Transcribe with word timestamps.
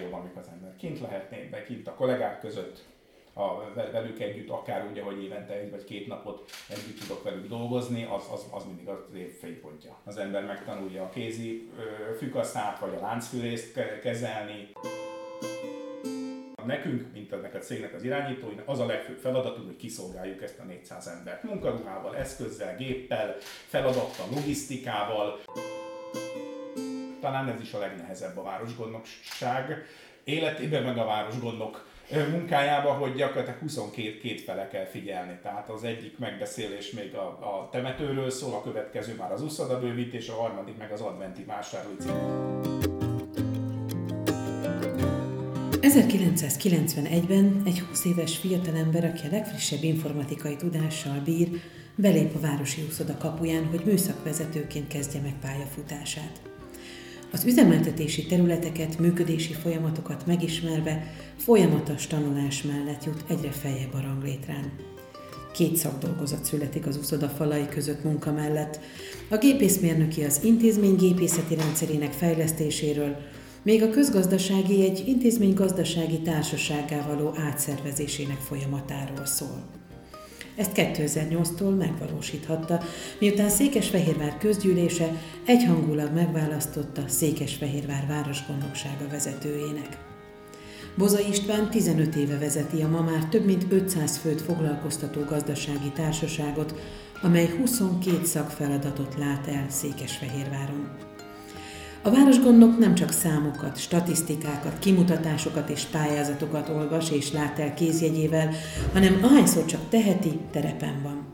legjobb, 0.00 0.20
amikor 0.20 0.42
az 0.42 0.48
ember 0.52 0.76
kint 0.76 1.00
lehetné, 1.00 1.48
de 1.50 1.62
kint 1.62 1.88
a 1.88 1.94
kollégák 1.94 2.40
között, 2.40 2.84
a, 3.32 3.72
velük 3.74 4.20
együtt, 4.20 4.48
akár 4.48 4.88
úgy, 4.90 4.98
hogy 4.98 5.22
évente 5.22 5.52
egy 5.52 5.70
vagy 5.70 5.84
két 5.84 6.06
napot 6.06 6.50
együtt 6.68 7.00
tudok 7.00 7.22
velük 7.22 7.48
dolgozni, 7.48 8.04
az, 8.04 8.22
az, 8.32 8.46
az 8.50 8.64
mindig 8.64 8.88
az 8.88 9.14
év 9.14 9.38
fénypontja. 9.38 9.96
Az 10.04 10.16
ember 10.16 10.44
megtanulja 10.44 11.02
a 11.02 11.08
kézi 11.08 11.70
fükaszát, 12.18 12.78
vagy 12.78 12.94
a 12.94 13.00
láncfűrészt 13.00 14.00
kezelni. 14.02 14.68
Nekünk, 16.66 17.12
mint 17.12 17.32
ennek 17.32 17.54
a 17.54 17.58
cégnek 17.58 17.94
az 17.94 18.02
irányítóinak, 18.02 18.68
az 18.68 18.78
a 18.78 18.86
legfőbb 18.86 19.18
feladatunk, 19.18 19.66
hogy 19.66 19.76
kiszolgáljuk 19.76 20.42
ezt 20.42 20.58
a 20.58 20.64
400 20.64 21.06
embert. 21.06 21.42
Munkaruhával, 21.42 22.16
eszközzel, 22.16 22.76
géppel, 22.76 23.36
feladattal, 23.68 24.26
logisztikával. 24.34 25.40
Talán 27.20 27.48
ez 27.48 27.60
is 27.60 27.72
a 27.72 27.78
legnehezebb 27.78 28.38
a 28.38 28.42
városgondnokság 28.42 29.86
életében, 30.24 30.82
meg 30.82 30.98
a 30.98 31.04
városgondok 31.04 31.88
munkájába, 32.30 32.92
hogy 32.92 33.14
gyakorlatilag 33.14 33.60
22 33.60 34.18
két 34.18 34.40
fele 34.40 34.68
kell 34.68 34.84
figyelni. 34.84 35.38
Tehát 35.42 35.68
az 35.68 35.84
egyik 35.84 36.18
megbeszélés 36.18 36.90
még 36.90 37.14
a, 37.14 37.26
a 37.26 37.68
temetőről 37.70 38.30
szól, 38.30 38.54
a 38.54 38.62
következő 38.62 39.14
már 39.14 39.32
az 39.32 39.42
uszoda 39.42 39.80
bővítés, 39.80 40.28
a 40.28 40.34
harmadik 40.34 40.76
meg 40.76 40.92
az 40.92 41.00
adventi 41.00 41.44
vásárlói 41.44 41.96
1991-ben 45.80 47.62
egy 47.66 47.80
20 47.80 48.04
éves 48.04 48.36
fiatalember, 48.36 49.04
aki 49.04 49.26
a 49.26 49.30
legfrissebb 49.30 49.82
informatikai 49.82 50.56
tudással 50.56 51.20
bír, 51.24 51.48
belép 51.94 52.34
a 52.34 52.40
Városi 52.40 52.82
Úszoda 52.88 53.16
kapuján, 53.16 53.66
hogy 53.66 53.82
műszakvezetőként 53.84 54.88
kezdje 54.88 55.20
meg 55.20 55.34
pályafutását. 55.40 56.40
Az 57.32 57.44
üzemeltetési 57.44 58.26
területeket, 58.26 58.98
működési 58.98 59.52
folyamatokat 59.52 60.26
megismerve 60.26 61.14
folyamatos 61.36 62.06
tanulás 62.06 62.62
mellett 62.62 63.04
jut 63.04 63.24
egyre 63.28 63.50
feljebb 63.50 63.94
a 63.94 64.00
ranglétrán. 64.00 64.72
Két 65.52 65.76
szakdolgozat 65.76 66.44
születik 66.44 66.86
az 66.86 66.96
uszoda 66.96 67.28
falai 67.28 67.68
között 67.68 68.04
munka 68.04 68.32
mellett. 68.32 68.80
A 69.28 69.36
gépészmérnöki 69.36 70.24
az 70.24 70.40
intézmény 70.44 70.96
gépészeti 70.96 71.54
rendszerének 71.54 72.12
fejlesztéséről, 72.12 73.16
még 73.62 73.82
a 73.82 73.90
közgazdasági 73.90 74.84
egy 74.84 75.02
intézmény 75.06 75.54
gazdasági 75.54 76.20
társaságá 76.20 77.06
való 77.06 77.34
átszervezésének 77.36 78.38
folyamatáról 78.38 79.26
szól. 79.26 79.79
Ezt 80.60 80.72
2008-tól 80.74 81.76
megvalósíthatta, 81.76 82.80
miután 83.18 83.48
Székesfehérvár 83.48 84.38
közgyűlése 84.38 85.12
egyhangulag 85.44 86.12
megválasztotta 86.14 87.02
Székesfehérvár 87.08 88.06
városgondnoksága 88.08 89.08
vezetőjének. 89.10 89.98
Boza 90.96 91.20
István 91.28 91.70
15 91.70 92.14
éve 92.14 92.38
vezeti 92.38 92.82
a 92.82 92.88
ma 92.88 93.00
már 93.00 93.24
több 93.24 93.44
mint 93.44 93.66
500 93.68 94.16
főt 94.16 94.40
foglalkoztató 94.40 95.20
gazdasági 95.20 95.90
társaságot, 95.94 96.74
amely 97.22 97.48
22 97.58 98.24
szakfeladatot 98.24 99.14
lát 99.18 99.46
el 99.46 99.66
Székesfehérváron. 99.68 101.09
A 102.02 102.10
városgondnok 102.10 102.78
nem 102.78 102.94
csak 102.94 103.12
számokat, 103.12 103.78
statisztikákat, 103.78 104.78
kimutatásokat 104.78 105.68
és 105.68 105.82
pályázatokat 105.82 106.68
olvas 106.68 107.10
és 107.10 107.32
lát 107.32 107.58
el 107.58 107.74
kézjegyével, 107.74 108.50
hanem 108.92 109.18
ahányszor 109.22 109.64
csak 109.64 109.80
teheti, 109.88 110.38
terepen 110.50 111.02
van. 111.02 111.26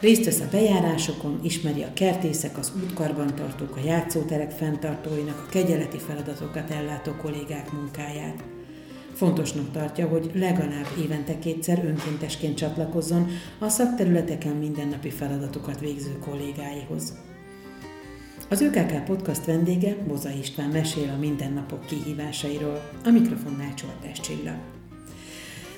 Részt 0.00 0.24
vesz 0.24 0.40
a 0.40 0.48
bejárásokon, 0.50 1.40
ismeri 1.42 1.82
a 1.82 1.92
kertészek, 1.94 2.58
az 2.58 2.72
útkarbantartók, 2.82 3.76
a 3.76 3.84
játszóterek 3.84 4.50
fenntartóinak, 4.50 5.44
a 5.46 5.50
kegyeleti 5.50 5.98
feladatokat 5.98 6.70
ellátó 6.70 7.12
kollégák 7.22 7.72
munkáját. 7.72 8.44
Fontosnak 9.12 9.70
tartja, 9.72 10.08
hogy 10.08 10.30
legalább 10.34 10.88
évente 11.04 11.38
kétszer 11.38 11.84
önkéntesként 11.84 12.56
csatlakozzon 12.56 13.28
a 13.58 13.68
szakterületeken 13.68 14.56
mindennapi 14.56 15.10
feladatokat 15.10 15.80
végző 15.80 16.18
kollégáihoz. 16.18 17.12
Az 18.48 18.60
ÖKK 18.60 19.04
podcast 19.04 19.44
vendége 19.44 19.96
Boza 20.06 20.30
István 20.30 20.68
mesél 20.68 21.10
a 21.16 21.18
mindennapok 21.18 21.86
kihívásairól, 21.86 22.90
a 23.04 23.10
mikrofonnál 23.10 23.74
Csoltás 23.74 24.20
Csilla. 24.20 24.54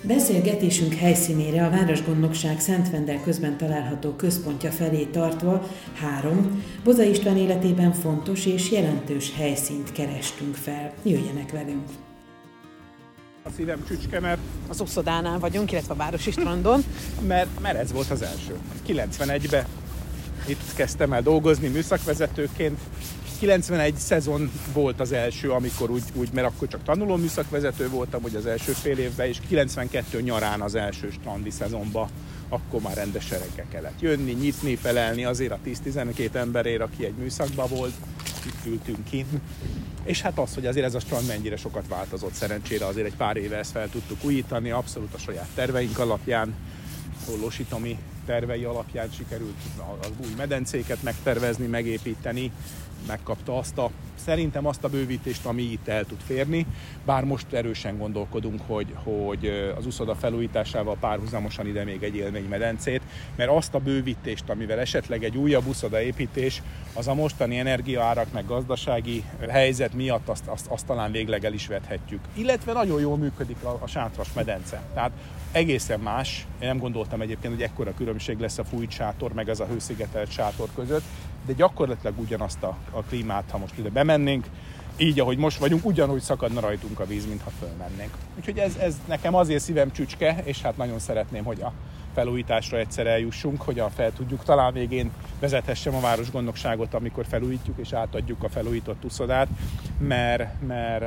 Beszélgetésünk 0.03 0.95
helyszínére 0.95 1.67
a 1.67 1.71
Városgondnokság 1.71 2.61
Szentvendel 2.61 3.21
közben 3.23 3.57
található 3.57 4.13
központja 4.13 4.71
felé 4.71 5.05
tartva 5.05 5.69
három 5.95 6.65
Boza 6.85 7.03
István 7.03 7.37
életében 7.37 7.93
fontos 7.93 8.47
és 8.47 8.71
jelentős 8.71 9.35
helyszínt 9.35 9.93
kerestünk 9.93 10.55
fel. 10.55 10.93
Jöjjenek 11.03 11.53
velünk! 11.53 11.89
A 13.43 13.51
szívem 13.57 13.85
csücske, 13.87 14.21
mert... 14.21 14.41
Az 14.69 14.81
Uszodánál 14.81 15.39
vagyunk, 15.39 15.73
illetve 15.73 15.93
a 15.93 15.97
Városi 15.97 16.31
Strandon. 16.31 16.85
mert, 17.29 17.61
mert 17.61 17.79
ez 17.79 17.93
volt 17.93 18.11
az 18.11 18.23
első. 18.23 18.55
91-ben 18.87 19.67
itt 20.49 20.75
kezdtem 20.75 21.13
el 21.13 21.23
dolgozni 21.23 21.69
műszakvezetőként. 21.69 22.79
91 23.39 23.95
szezon 23.95 24.51
volt 24.73 25.01
az 25.01 25.13
első, 25.13 25.51
amikor 25.51 25.91
úgy, 25.91 26.03
úgy 26.15 26.29
mert 26.33 26.47
akkor 26.47 26.69
csak 26.69 26.83
tanuló 26.83 27.17
műszakvezető 27.17 27.89
voltam, 27.89 28.23
hogy 28.23 28.35
az 28.35 28.47
első 28.47 28.73
fél 28.73 28.99
évben, 28.99 29.27
és 29.27 29.39
92 29.49 30.21
nyarán 30.21 30.61
az 30.61 30.75
első 30.75 31.11
strandi 31.11 31.51
szezonban 31.51 32.09
akkor 32.49 32.81
már 32.81 32.97
rendesen 32.97 33.39
reggel 33.39 33.67
kellett 33.71 34.01
jönni, 34.01 34.33
nyitni, 34.33 34.77
felelni 34.77 35.25
azért 35.25 35.53
a 35.53 35.59
10-12 35.67 36.35
emberért, 36.35 36.81
aki 36.81 37.05
egy 37.05 37.15
műszakban 37.15 37.69
volt, 37.69 37.93
itt 38.47 38.67
ültünk 38.67 39.05
kint. 39.11 39.29
És 40.05 40.21
hát 40.21 40.39
az, 40.39 40.55
hogy 40.55 40.67
azért 40.67 40.87
ez 40.87 40.95
a 40.95 41.01
strand 41.01 41.27
mennyire 41.27 41.57
sokat 41.57 41.89
változott, 41.89 42.33
szerencsére 42.33 42.87
azért 42.87 43.07
egy 43.07 43.17
pár 43.17 43.37
éve 43.37 43.57
ezt 43.57 43.71
fel 43.71 43.89
tudtuk 43.91 44.25
újítani, 44.25 44.71
abszolút 44.71 45.15
a 45.15 45.19
saját 45.19 45.49
terveink 45.55 45.99
alapján, 45.99 46.55
Hollósi 47.27 47.65
Tomi 47.65 47.99
tervei 48.27 48.65
alapján 48.65 49.11
sikerült 49.11 49.57
az 50.01 50.11
új 50.19 50.33
medencéket 50.37 51.03
megtervezni, 51.03 51.67
megépíteni, 51.67 52.53
megkapta 53.07 53.59
azt 53.59 53.79
a, 53.79 53.91
szerintem 54.15 54.67
azt 54.67 54.85
a 54.85 54.89
bővítést, 54.89 55.47
ami 55.47 55.63
itt 55.63 55.89
el 55.89 56.05
tud 56.05 56.21
férni, 56.27 56.67
bár 57.05 57.25
most 57.25 57.53
erősen 57.53 57.99
gondolkodunk, 57.99 58.61
hogy, 58.67 58.95
hogy 59.05 59.73
az 59.77 59.87
uszoda 59.87 60.15
felújításával 60.15 60.97
párhuzamosan 61.01 61.67
ide 61.67 61.85
még 61.85 62.03
egy 62.03 62.17
élménymedencét, 62.17 63.03
mert 63.37 63.51
azt 63.51 63.75
a 63.75 63.79
bővítést, 63.79 64.49
amivel 64.49 64.79
esetleg 64.79 65.25
egy 65.25 65.37
újabb 65.37 65.67
uszoda 65.67 66.03
építés, 66.03 66.63
az 66.95 67.09
a 67.09 67.15
mostani 67.15 67.59
energiaárak 67.59 68.33
meg 68.33 68.47
gazdasági 68.47 69.25
helyzet 69.49 69.95
miatt 69.95 70.29
azt, 70.29 70.47
azt, 70.47 70.67
azt 70.67 70.87
talán 70.87 71.13
végleg 71.13 71.45
el 71.45 71.53
is 71.53 71.67
vethetjük. 71.67 72.21
Illetve 72.35 72.73
nagyon 72.73 73.01
jól 73.01 73.17
működik 73.17 73.65
a, 73.65 73.79
a 73.81 73.87
sátras 73.87 74.33
medence. 74.33 74.83
Tehát 74.95 75.11
egészen 75.53 76.01
más. 76.01 76.47
Én 76.61 76.69
nem 76.69 76.79
gondoltam 76.79 77.21
egyébként, 77.21 77.55
hogy 77.55 77.63
ekkora 77.63 77.95
különbség 77.95 78.39
lesz 78.39 78.59
a 78.59 78.65
fújt 78.65 78.91
sátor, 78.91 79.33
meg 79.33 79.49
ez 79.49 79.61
a 79.61 79.67
hőszigetelt 79.67 80.31
sátor 80.31 80.69
között, 80.75 81.03
de 81.47 81.53
gyakorlatilag 81.53 82.19
ugyanazt 82.19 82.63
a, 82.63 82.77
a 82.91 83.03
klímát, 83.03 83.51
ha 83.51 83.59
most 83.59 83.79
ide 83.79 83.89
bemennénk, 83.89 84.47
így, 84.97 85.21
ahogy 85.21 85.39
most 85.39 85.59
vagyunk, 85.59 85.85
ugyanúgy 85.85 86.21
szakadna 86.21 86.61
rajtunk 86.61 87.01
a 87.01 87.07
víz, 87.07 87.27
mintha 87.27 87.51
fölmennénk. 87.51 88.11
Úgyhogy 88.39 88.59
ez, 88.59 88.77
ez 88.77 88.97
nekem 89.07 89.35
azért 89.35 89.63
szívem 89.63 89.93
csücske, 89.93 90.41
és 90.45 90.63
hát 90.63 90.77
nagyon 90.77 90.99
szeretném, 90.99 91.45
hogy 91.45 91.61
a 91.61 91.73
felújításra 92.19 92.79
egyszer 92.79 93.07
eljussunk, 93.07 93.63
hogy 93.63 93.79
a 93.79 93.89
fel 93.89 94.13
tudjuk. 94.13 94.45
Talán 94.45 94.73
végén 94.73 95.11
vezethessem 95.41 95.95
a 95.95 96.01
városgondnokságot, 96.01 96.95
amikor 96.95 97.27
felújítjuk 97.29 97.79
és 97.79 97.93
átadjuk 97.93 98.43
a 98.43 98.49
felújított 98.49 99.05
uszodát, 99.05 99.49
mert, 99.99 100.67
mert 100.67 101.05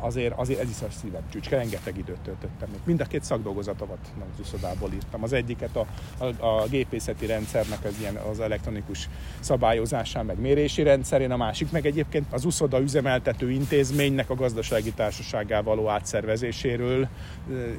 azért, 0.00 0.34
azért 0.36 0.60
ez 0.60 0.68
is 0.70 0.82
a 0.82 0.90
szívem 1.00 1.22
csücske, 1.32 1.56
rengeteg 1.56 1.98
időt 1.98 2.18
töltöttem. 2.24 2.68
Mind 2.84 3.00
a 3.00 3.04
két 3.04 3.24
szakdolgozatomat 3.24 3.98
az 4.32 4.40
uszodából 4.40 4.90
írtam. 4.92 5.22
Az 5.22 5.32
egyiket 5.32 5.76
a, 5.76 5.86
a, 6.18 6.46
a 6.46 6.66
gépészeti 6.66 7.26
rendszernek 7.26 7.84
az, 7.84 7.94
ilyen, 8.00 8.14
az 8.14 8.40
elektronikus 8.40 9.08
szabályozásán, 9.40 10.24
meg 10.24 10.40
mérési 10.40 10.82
rendszerén, 10.82 11.30
a 11.30 11.36
másik 11.36 11.70
meg 11.70 11.86
egyébként 11.86 12.26
az 12.30 12.44
uszoda 12.44 12.80
üzemeltető 12.80 13.50
intézménynek 13.50 14.30
a 14.30 14.34
gazdasági 14.34 14.92
társaságával 14.92 15.74
való 15.74 15.88
átszervezéséről 15.88 17.08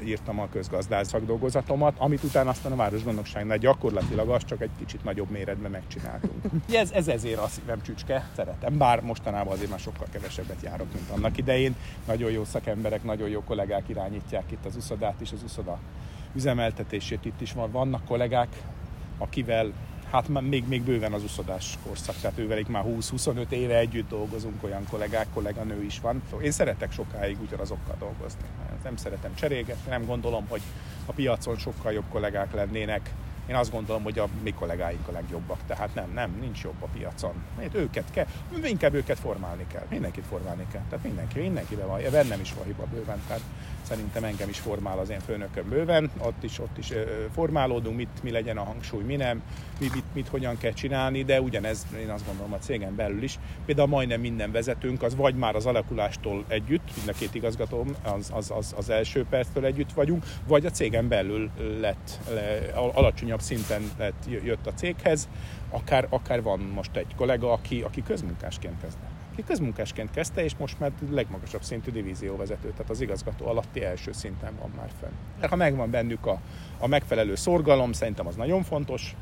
írtam 0.06 0.40
a 0.40 0.50
közgazdász 0.50 1.08
szakdolgozatomat, 1.08 1.94
amit 1.98 2.24
utána 2.24 2.50
aztán 2.50 2.71
a 2.72 2.76
városgondnokságnál 2.76 3.58
gyakorlatilag 3.58 4.30
az 4.30 4.46
csak 4.46 4.62
egy 4.62 4.70
kicsit 4.78 5.04
nagyobb 5.04 5.30
méretben 5.30 5.72
megcsináltunk. 5.72 6.44
ez, 6.72 6.92
ez 6.92 7.08
ezért 7.08 7.40
a 7.40 7.48
szívem 7.48 7.82
csücske, 7.82 8.30
szeretem, 8.36 8.78
bár 8.78 9.02
mostanában 9.02 9.54
azért 9.54 9.70
már 9.70 9.80
sokkal 9.80 10.08
kevesebbet 10.12 10.62
járok, 10.64 10.94
mint 10.94 11.10
annak 11.10 11.38
idején. 11.38 11.76
Nagyon 12.08 12.32
jó 12.32 12.44
szakemberek, 12.44 13.04
nagyon 13.04 13.30
jó 13.30 13.44
kollégák 13.44 13.90
irányítják 13.90 14.52
itt 14.52 14.66
az 14.66 14.76
uszodát 14.76 15.22
és 15.22 15.32
az 15.32 15.44
uszoda 15.44 15.80
üzemeltetését. 16.36 17.26
Itt 17.26 17.42
is 17.42 17.54
van, 17.54 17.72
vannak 17.72 18.06
kollégák, 18.06 18.62
akivel 19.18 19.72
hát 20.12 20.28
még, 20.28 20.68
még 20.68 20.82
bőven 20.82 21.14
az 21.14 21.24
uszodás 21.24 21.78
korszak, 21.86 22.16
tehát 22.16 22.38
ővelük 22.38 22.68
már 22.68 22.84
20-25 22.88 23.50
éve 23.50 23.78
együtt 23.78 24.10
dolgozunk, 24.10 24.64
olyan 24.64 24.88
kollégák, 24.90 25.28
kolléganő 25.34 25.84
is 25.84 26.00
van. 26.00 26.22
Én 26.42 26.52
szeretek 26.52 26.92
sokáig 26.92 27.38
ugyanazokkal 27.42 27.96
dolgozni. 28.00 28.42
Nem 28.84 28.96
szeretem 28.96 29.36
cserélgetni, 29.36 29.90
nem 29.90 30.06
gondolom, 30.06 30.46
hogy 30.50 30.62
a 31.06 31.12
piacon 31.12 31.58
sokkal 31.58 31.92
jobb 31.92 32.06
kollégák 32.10 32.54
lennének, 32.54 33.12
én 33.48 33.56
azt 33.56 33.72
gondolom, 33.72 34.04
hogy 34.04 34.20
a 34.20 34.28
mi 34.44 34.54
kollégáink 34.54 35.08
a 35.08 35.12
legjobbak, 35.12 35.60
tehát 35.68 35.96
nem, 35.96 36.12
nem, 36.14 36.38
nincs 36.40 36.64
jobb 36.64 36.82
a 36.82 36.88
piacon. 36.94 37.34
Mert 37.58 37.76
őket 37.76 38.12
kell, 38.12 38.26
inkább 38.64 38.94
őket 38.94 39.20
formálni 39.20 39.66
kell, 39.68 39.86
mindenkit 39.90 40.26
formálni 40.26 40.68
kell, 40.72 40.84
tehát 40.90 41.06
mindenki, 41.06 41.40
mindenkiben 41.40 41.88
van, 41.88 42.02
bennem 42.12 42.40
is 42.40 42.54
van 42.54 42.66
hiba 42.66 42.86
bőven, 42.94 43.22
tehát 43.28 43.42
szerintem 43.92 44.24
engem 44.24 44.50
is 44.50 44.60
formál 44.60 45.00
az 45.00 45.10
én 45.10 45.20
főnököm 45.20 45.70
bőven, 45.70 46.12
ott 46.18 46.44
is, 46.44 46.60
ott 46.60 46.78
is 46.78 46.94
formálódunk, 47.34 47.96
mit, 47.96 48.24
mi 48.24 48.32
legyen 48.32 48.58
a 48.58 48.64
hangsúly, 48.64 49.04
mi 49.04 49.16
nem, 49.16 49.42
mi, 49.80 49.88
mit, 49.94 50.04
mit, 50.14 50.28
hogyan 50.28 50.58
kell 50.58 50.72
csinálni, 50.72 51.24
de 51.24 51.42
ugyanez 51.42 51.88
én 52.00 52.10
azt 52.10 52.26
gondolom 52.26 52.54
a 52.54 52.58
cégen 52.58 52.96
belül 52.96 53.24
is. 53.24 53.40
Például 53.66 53.88
majdnem 53.88 54.22
minden 54.22 54.52
vezetőnk 54.52 55.04
az 55.04 55.16
vagy 55.16 55.36
már 55.36 55.56
az 55.56 55.66
alakulástól 55.66 56.46
együtt, 56.48 56.96
mind 56.96 57.08
a 57.08 57.14
két 57.14 57.36
igazgatóm 57.36 57.96
az, 58.04 58.32
az, 58.34 58.52
az, 58.52 58.74
az 58.78 58.90
első 58.90 59.26
perctől 59.30 59.66
együtt 59.66 59.94
vagyunk, 59.94 60.26
vagy 60.48 60.66
a 60.66 60.70
cégen 60.70 61.08
belül 61.08 61.50
lett, 61.80 62.20
le, 62.34 62.72
alacsonyabb 62.74 63.42
szinten 63.42 63.92
lett, 63.98 64.24
jött 64.44 64.68
a 64.68 64.74
céghez, 64.74 65.30
akár, 65.70 66.08
akár 66.10 66.42
van 66.42 66.60
most 66.60 66.96
egy 66.96 67.16
kollega, 67.16 67.52
aki, 67.52 67.82
aki 67.82 68.04
közmunkásként 68.04 68.82
kezdett 68.82 69.11
aki 69.32 69.44
közmunkásként 69.44 70.12
kezdte, 70.12 70.44
és 70.44 70.56
most 70.58 70.80
már 70.80 70.92
legmagasabb 71.10 71.64
szintű 71.64 71.92
divízióvezető, 71.92 72.70
tehát 72.70 72.90
az 72.90 73.02
igazgató 73.02 73.48
alatti 73.48 73.84
első 73.84 74.12
szinten 74.12 74.54
van 74.60 74.72
már 74.78 74.90
fenn. 75.00 75.12
De 75.40 75.48
ha 75.48 75.56
megvan 75.56 75.90
bennük 75.90 76.26
a, 76.26 76.42
a 76.80 76.88
megfelelő 76.88 77.36
szorgalom, 77.36 77.92
szerintem 77.92 78.28
az 78.28 78.36
nagyon 78.36 78.64
fontos, 78.64 79.16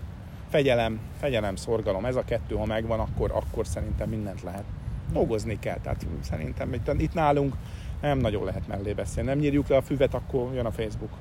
fegyelem, 0.50 1.00
fegyelem, 1.20 1.56
szorgalom, 1.56 2.06
ez 2.06 2.16
a 2.16 2.24
kettő, 2.24 2.56
ha 2.56 2.66
megvan, 2.66 3.00
akkor, 3.00 3.32
akkor 3.32 3.68
szerintem 3.68 4.10
mindent 4.10 4.42
lehet. 4.42 4.64
Dolgozni 5.12 5.60
kell, 5.60 5.78
tehát 5.84 6.06
szerintem 6.22 6.74
itt, 6.74 6.92
itt 6.98 7.14
nálunk 7.14 7.56
nem 8.02 8.18
nagyon 8.18 8.46
lehet 8.46 8.68
mellé 8.68 8.94
beszélni. 8.94 9.30
Nem 9.30 9.40
nyírjuk 9.40 9.68
le 9.68 9.76
a 9.76 9.82
füvet, 9.82 10.14
akkor 10.14 10.54
jön 10.54 10.66
a 10.66 10.72
Facebook. 10.72 11.12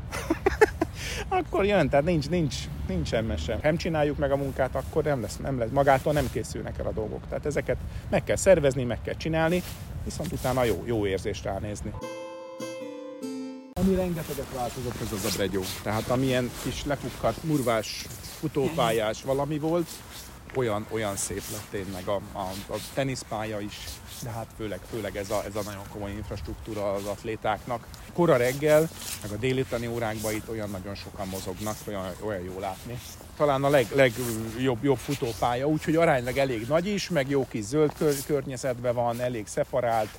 Akkor 1.29 1.65
jön, 1.65 1.89
tehát 1.89 2.05
nincs, 2.05 2.29
nincs, 2.29 2.57
nincs 2.87 3.09
semmi 3.09 3.37
sem. 3.37 3.59
Nem 3.63 3.77
csináljuk 3.77 4.19
meg 4.19 4.33
a 4.33 4.37
munkát, 4.37 4.75
akkor 4.75 5.05
nem 5.05 5.21
lesz, 5.21 5.37
nem 5.37 5.59
lesz, 5.59 5.71
magától 5.73 6.13
nem 6.13 6.31
készülnek 6.33 6.79
el 6.79 6.87
a 6.87 6.93
dolgok. 6.93 7.21
Tehát 7.29 7.47
ezeket 7.47 7.77
meg 8.11 8.25
kell 8.25 8.37
szervezni, 8.37 8.85
meg 8.85 9.03
kell 9.03 9.15
csinálni, 9.15 9.63
viszont 10.05 10.33
utána 10.33 10.65
jó, 10.65 10.83
jó 10.87 11.07
érzést 11.07 11.45
ránézni. 11.45 11.93
Ami 13.73 13.95
rengeteget 13.95 14.55
változott, 14.55 15.01
ez 15.01 15.13
az 15.13 15.25
a 15.25 15.37
bregyó. 15.37 15.63
Tehát 15.83 16.09
amilyen 16.09 16.51
kis 16.63 16.85
lefukkadt, 16.85 17.45
murvás, 17.45 18.07
futópályás 18.39 19.23
valami 19.23 19.59
volt, 19.59 19.89
olyan, 20.55 20.87
olyan 20.91 21.17
szép 21.17 21.43
lett 21.53 21.67
tényleg 21.71 22.07
a, 22.07 22.21
a, 22.33 22.73
a 22.73 22.77
teniszpálya 22.95 23.61
is, 23.61 23.79
de 24.23 24.31
hát 24.31 24.47
főleg, 24.57 24.81
főleg 24.91 25.17
ez, 25.17 25.31
a, 25.31 25.45
ez 25.45 25.57
a 25.57 25.63
nagyon 25.63 25.85
komoly 25.93 26.11
infrastruktúra 26.11 26.93
az 26.93 27.05
atlétáknak. 27.05 27.87
Kora 28.19 28.37
reggel, 28.37 28.89
meg 29.23 29.31
a 29.33 29.37
délutáni 29.37 29.87
órákban 29.87 30.33
itt 30.33 30.49
olyan 30.49 30.71
nagyon 30.71 30.95
sokan 30.95 31.29
mozognak, 31.29 31.77
olyan, 31.89 32.05
olyan 32.21 32.43
jó 32.43 32.59
látni. 32.59 32.99
Talán 33.37 33.65
a 33.65 33.69
leg, 33.69 33.87
legjobb 33.95 34.85
jobb 34.85 34.97
futópálya, 34.97 35.67
úgyhogy 35.67 35.97
aránylag 35.97 36.37
elég 36.37 36.67
nagy 36.69 36.87
is, 36.87 37.09
meg 37.09 37.29
jó 37.29 37.47
kis 37.49 37.65
zöld 37.65 37.93
kör, 37.93 38.15
környezetben 38.27 38.95
van, 38.95 39.21
elég 39.21 39.47
szeparált, 39.47 40.19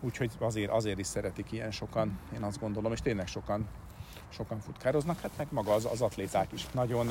úgyhogy 0.00 0.30
azért, 0.38 0.70
azért 0.70 0.98
is 0.98 1.06
szeretik 1.06 1.52
ilyen 1.52 1.70
sokan, 1.70 2.18
én 2.34 2.42
azt 2.42 2.60
gondolom, 2.60 2.92
és 2.92 3.00
tényleg 3.00 3.26
sokan 3.26 3.68
sokan 4.28 4.60
futkároznak, 4.60 5.20
hát 5.20 5.30
meg 5.36 5.46
maga 5.50 5.72
az, 5.72 5.88
az 5.92 6.00
atléták 6.00 6.52
is 6.52 6.66
nagyon 6.72 7.06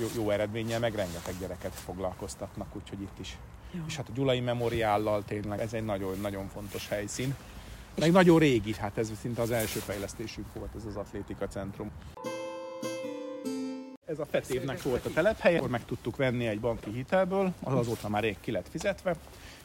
jó, 0.00 0.06
jó 0.14 0.30
eredménnyel, 0.30 0.78
meg 0.78 0.94
rengeteg 0.94 1.34
gyereket 1.40 1.72
foglalkoztatnak, 1.74 2.76
úgyhogy 2.76 3.00
itt 3.00 3.18
is. 3.20 3.36
Jó. 3.70 3.80
És 3.86 3.96
hát 3.96 4.08
a 4.08 4.12
Gyulai 4.14 4.40
Memoriállal 4.40 5.24
tényleg 5.24 5.60
ez 5.60 5.72
egy 5.72 5.84
nagyon-nagyon 5.84 6.48
fontos 6.48 6.88
helyszín. 6.88 7.34
Meg 7.98 8.12
nagyon 8.12 8.38
régi, 8.38 8.74
hát 8.74 8.98
ez 8.98 9.10
szinte 9.20 9.42
az 9.42 9.50
első 9.50 9.78
fejlesztésük 9.78 10.44
volt 10.54 10.70
ez 10.76 10.84
az 10.84 10.96
atlétika 10.96 11.46
centrum. 11.46 11.90
Ez 14.12 14.18
a 14.18 14.26
Fetévnek 14.26 14.82
volt 14.82 15.06
a 15.06 15.10
telephelye, 15.10 15.56
akkor 15.56 15.70
meg 15.70 15.84
tudtuk 15.84 16.16
venni 16.16 16.46
egy 16.46 16.60
banki 16.60 16.90
hitelből, 16.90 17.52
az 17.62 17.74
azóta 17.74 18.08
már 18.08 18.22
rég 18.22 18.36
ki 18.40 18.50
lett 18.50 18.68
fizetve, 18.68 19.14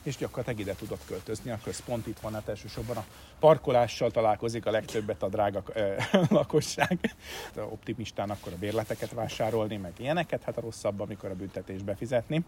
és 0.04 0.16
gyakorlatilag 0.18 0.60
ide 0.60 0.76
tudott 0.76 1.06
költözni. 1.08 1.52
A 1.52 1.60
központ 1.64 2.08
itt 2.08 2.20
van, 2.20 2.34
hát 2.34 2.48
elsősorban 2.48 2.98
a 2.98 3.06
parkolással 3.40 4.12
találkozik 4.12 4.66
a 4.66 4.72
legtöbbet 4.72 5.24
a 5.24 5.28
drága 5.28 5.64
ö, 5.74 5.94
lakosság. 6.30 7.16
A 7.56 7.60
optimistán 7.60 8.30
akkor 8.30 8.54
a 8.54 8.58
bérleteket 8.58 9.12
vásárolni, 9.12 9.78
meg 9.78 9.94
ilyeneket, 9.98 10.44
hát 10.44 10.58
a 10.58 10.62
rosszabb, 10.62 11.00
amikor 11.00 11.30
a 11.30 11.36
büntetés 11.36 11.82
befizetni. 11.82 12.44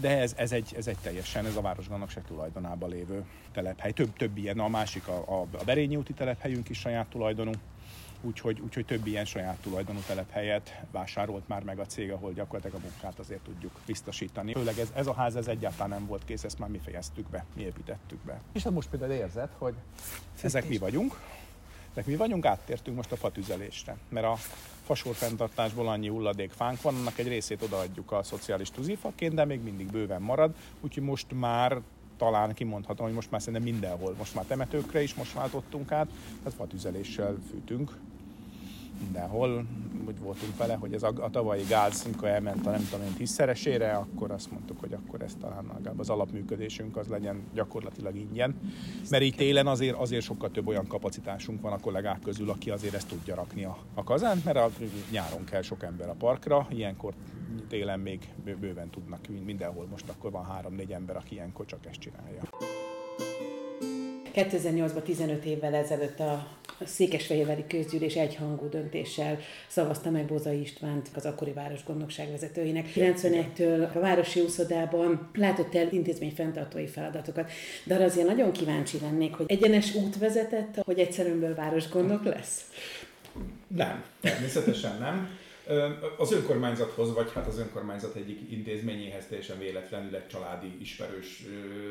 De 0.00 0.18
ez, 0.18 0.32
ez, 0.36 0.52
egy, 0.52 0.74
ez 0.76 0.86
egy 0.86 0.98
teljesen, 1.02 1.46
ez 1.46 1.56
a 1.56 1.60
Városgondnokság 1.60 2.24
tulajdonában 2.24 2.88
lévő 2.88 3.24
telephely. 3.52 3.92
Több, 3.92 4.12
több 4.16 4.36
ilyen, 4.36 4.58
a 4.58 4.68
másik 4.68 5.08
a, 5.08 5.24
a, 5.26 5.40
a 5.40 5.64
Berényi 5.64 5.96
úti 5.96 6.12
telephelyünk 6.12 6.68
is 6.68 6.78
saját 6.78 7.06
tulajdonú 7.06 7.52
úgyhogy, 8.22 8.60
úgyhogy 8.60 8.84
több 8.84 9.06
ilyen 9.06 9.24
saját 9.24 9.56
tulajdonú 9.56 9.98
telephelyet 10.06 10.80
vásárolt 10.90 11.48
már 11.48 11.62
meg 11.62 11.78
a 11.78 11.86
cég, 11.86 12.10
ahol 12.10 12.32
gyakorlatilag 12.32 12.82
a 12.82 12.86
munkát 12.88 13.18
azért 13.18 13.40
tudjuk 13.40 13.80
biztosítani. 13.86 14.52
Főleg 14.52 14.78
ez, 14.78 14.90
ez 14.94 15.06
a 15.06 15.14
ház 15.14 15.36
ez 15.36 15.46
egyáltalán 15.46 15.88
nem 15.88 16.06
volt 16.06 16.24
kész, 16.24 16.44
ezt 16.44 16.58
már 16.58 16.68
mi 16.68 16.80
fejeztük 16.84 17.28
be, 17.28 17.44
mi 17.56 17.62
építettük 17.62 18.18
be. 18.18 18.40
És 18.52 18.62
hát 18.62 18.72
most 18.72 18.88
például 18.88 19.12
érzed, 19.12 19.48
hogy 19.58 19.74
ezek 20.42 20.68
mi 20.68 20.78
vagyunk, 20.78 21.20
ezek 21.90 22.06
mi 22.06 22.16
vagyunk, 22.16 22.46
áttértünk 22.46 22.96
most 22.96 23.12
a 23.12 23.16
fatüzelésre, 23.16 23.96
mert 24.08 24.26
a 24.26 24.36
fasor 24.84 25.14
fenntartásból 25.14 25.88
annyi 25.88 26.08
hulladékfánk 26.08 26.82
van, 26.82 26.94
annak 26.94 27.18
egy 27.18 27.28
részét 27.28 27.62
odaadjuk 27.62 28.12
a 28.12 28.22
szociális 28.22 28.70
tűzifaként, 28.70 29.34
de 29.34 29.44
még 29.44 29.62
mindig 29.62 29.90
bőven 29.90 30.22
marad, 30.22 30.54
úgyhogy 30.80 31.02
most 31.02 31.26
már 31.34 31.80
talán 32.16 32.54
kimondhatom, 32.54 33.06
hogy 33.06 33.14
most 33.14 33.30
már 33.30 33.40
szerintem 33.40 33.62
mindenhol, 33.62 34.14
most 34.18 34.34
már 34.34 34.44
temetőkre 34.44 35.02
is 35.02 35.14
most 35.14 35.32
váltottunk 35.32 35.92
át, 35.92 36.08
tehát 36.38 36.58
fatüzeléssel 36.58 37.36
fűtünk, 37.50 37.92
mindenhol, 39.02 39.66
úgy 40.06 40.18
voltunk 40.18 40.56
vele, 40.56 40.74
hogy 40.74 40.94
ez 40.94 41.02
a, 41.02 41.12
a 41.20 41.30
tavalyi 41.30 41.64
gáz, 41.68 42.02
amikor 42.04 42.28
elment 42.28 42.66
a 42.66 42.70
nem 42.70 42.88
tudom 42.90 43.06
én 43.06 43.12
tízszeresére, 43.12 43.92
akkor 43.92 44.30
azt 44.30 44.50
mondtuk, 44.50 44.80
hogy 44.80 44.92
akkor 44.92 45.22
ez 45.22 45.36
talán 45.40 45.66
legalább 45.74 45.98
az 45.98 46.10
alapműködésünk 46.10 46.96
az 46.96 47.06
legyen 47.06 47.42
gyakorlatilag 47.54 48.16
ingyen. 48.16 48.60
Mert 49.10 49.22
így 49.22 49.34
télen 49.34 49.66
azért, 49.66 49.96
azért 49.96 50.24
sokkal 50.24 50.50
több 50.50 50.66
olyan 50.66 50.86
kapacitásunk 50.86 51.60
van 51.60 51.72
a 51.72 51.78
kollégák 51.78 52.20
közül, 52.20 52.50
aki 52.50 52.70
azért 52.70 52.94
ezt 52.94 53.08
tudja 53.08 53.34
rakni 53.34 53.64
a, 53.64 53.78
a 53.94 54.04
kazánt, 54.04 54.44
mert 54.44 54.56
a, 54.56 54.70
nyáron 55.10 55.44
kell 55.44 55.62
sok 55.62 55.82
ember 55.82 56.08
a 56.08 56.14
parkra, 56.18 56.66
ilyenkor 56.70 57.14
télen 57.68 58.00
még 58.00 58.28
bőven 58.60 58.90
tudnak 58.90 59.20
mindenhol, 59.44 59.86
most 59.90 60.08
akkor 60.08 60.30
van 60.30 60.44
három-négy 60.44 60.92
ember, 60.92 61.16
aki 61.16 61.34
ilyenkor 61.34 61.66
csak 61.66 61.86
ezt 61.86 61.98
csinálja. 62.00 62.42
2008-ban 64.34 65.02
15 65.02 65.44
évvel 65.44 65.74
ezelőtt 65.74 66.20
a 66.20 66.46
Székesfehérvári 66.84 67.64
közgyűlés 67.68 68.14
egyhangú 68.14 68.68
döntéssel 68.68 69.38
szavazta 69.66 70.10
meg 70.10 70.24
Bozai 70.24 70.60
Istvánt, 70.60 71.10
az 71.14 71.26
akkori 71.26 71.52
városgondnokság 71.52 72.30
vezetőjének. 72.30 72.88
91-től 72.94 73.94
a 73.94 73.98
városi 73.98 74.40
úszodában 74.40 75.30
látott 75.34 75.74
el 75.74 75.88
intézmény 75.90 76.32
fenntartói 76.34 76.86
feladatokat. 76.86 77.50
De 77.84 77.94
arra 77.94 78.04
azért 78.04 78.26
nagyon 78.26 78.52
kíváncsi 78.52 78.98
lennék, 79.00 79.34
hogy 79.34 79.46
egyenes 79.48 79.94
út 79.94 80.18
vezetett, 80.18 80.74
hogy 80.84 80.98
egyszerűből 80.98 81.54
városgondnok 81.54 82.24
lesz? 82.24 82.70
Nem, 83.66 84.04
természetesen 84.20 84.98
nem. 84.98 85.38
Az 86.18 86.32
önkormányzathoz, 86.32 87.14
vagy 87.14 87.32
hát 87.34 87.46
az 87.46 87.58
önkormányzat 87.58 88.14
egyik 88.14 88.40
intézményéhez 88.50 89.26
teljesen 89.26 89.58
véletlenül 89.58 90.14
egy 90.14 90.26
családi 90.26 90.76
ismerős 90.80 91.44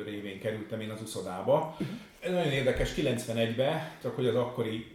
révén 0.06 0.40
kerültem 0.40 0.82
én 0.82 0.90
az 0.90 1.02
uszodába. 1.02 1.78
Ez 2.22 2.32
nagyon 2.32 2.52
érdekes, 2.52 2.94
91-ben, 2.96 3.92
csak 4.02 4.16
hogy 4.16 4.28
az 4.28 4.36
akkori 4.36 4.92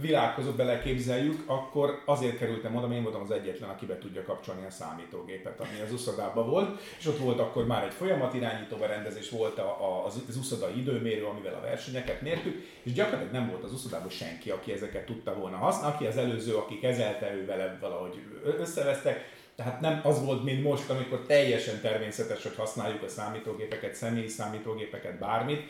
világhoz 0.00 0.54
beleképzeljük, 0.56 1.42
akkor 1.46 2.02
azért 2.04 2.38
kerültem 2.38 2.76
oda, 2.76 2.86
mert 2.86 2.98
én 2.98 3.02
voltam 3.02 3.22
az 3.22 3.30
egyetlen, 3.30 3.68
aki 3.68 3.86
be 3.86 3.98
tudja 3.98 4.22
kapcsolni 4.22 4.66
a 4.66 4.70
számítógépet, 4.70 5.60
ami 5.60 5.80
az 5.86 5.92
uszodában 5.92 6.50
volt, 6.50 6.80
és 6.98 7.06
ott 7.06 7.18
volt 7.18 7.38
akkor 7.38 7.66
már 7.66 7.84
egy 7.84 7.92
folyamatirányító 7.92 8.76
berendezés, 8.76 9.30
volt 9.30 9.58
a, 9.58 10.04
az 10.06 10.36
uszodai 10.36 10.78
időmérő, 10.78 11.24
amivel 11.24 11.54
a 11.54 11.60
versenyeket 11.60 12.20
mértük, 12.20 12.66
és 12.82 12.92
gyakorlatilag 12.92 13.32
nem 13.32 13.48
volt 13.48 13.64
az 13.64 13.72
uszodában 13.72 14.10
senki, 14.10 14.50
aki 14.50 14.72
ezeket 14.72 15.06
tudta 15.06 15.34
volna 15.34 15.56
használni, 15.56 15.94
aki 15.94 16.06
az 16.06 16.16
előző, 16.16 16.54
aki 16.54 16.78
kezelte, 16.78 17.34
ő 17.34 17.46
vele 17.46 17.78
valahogy 17.80 18.22
összevesztek, 18.42 19.38
tehát 19.56 19.80
nem 19.80 20.00
az 20.04 20.24
volt, 20.24 20.44
mint 20.44 20.62
most, 20.62 20.90
amikor 20.90 21.20
teljesen 21.26 21.80
természetes, 21.80 22.42
hogy 22.42 22.56
használjuk 22.56 23.02
a 23.02 23.08
számítógépeket, 23.08 23.94
személyi 23.94 24.28
számítógépeket, 24.28 25.18
bármit, 25.18 25.62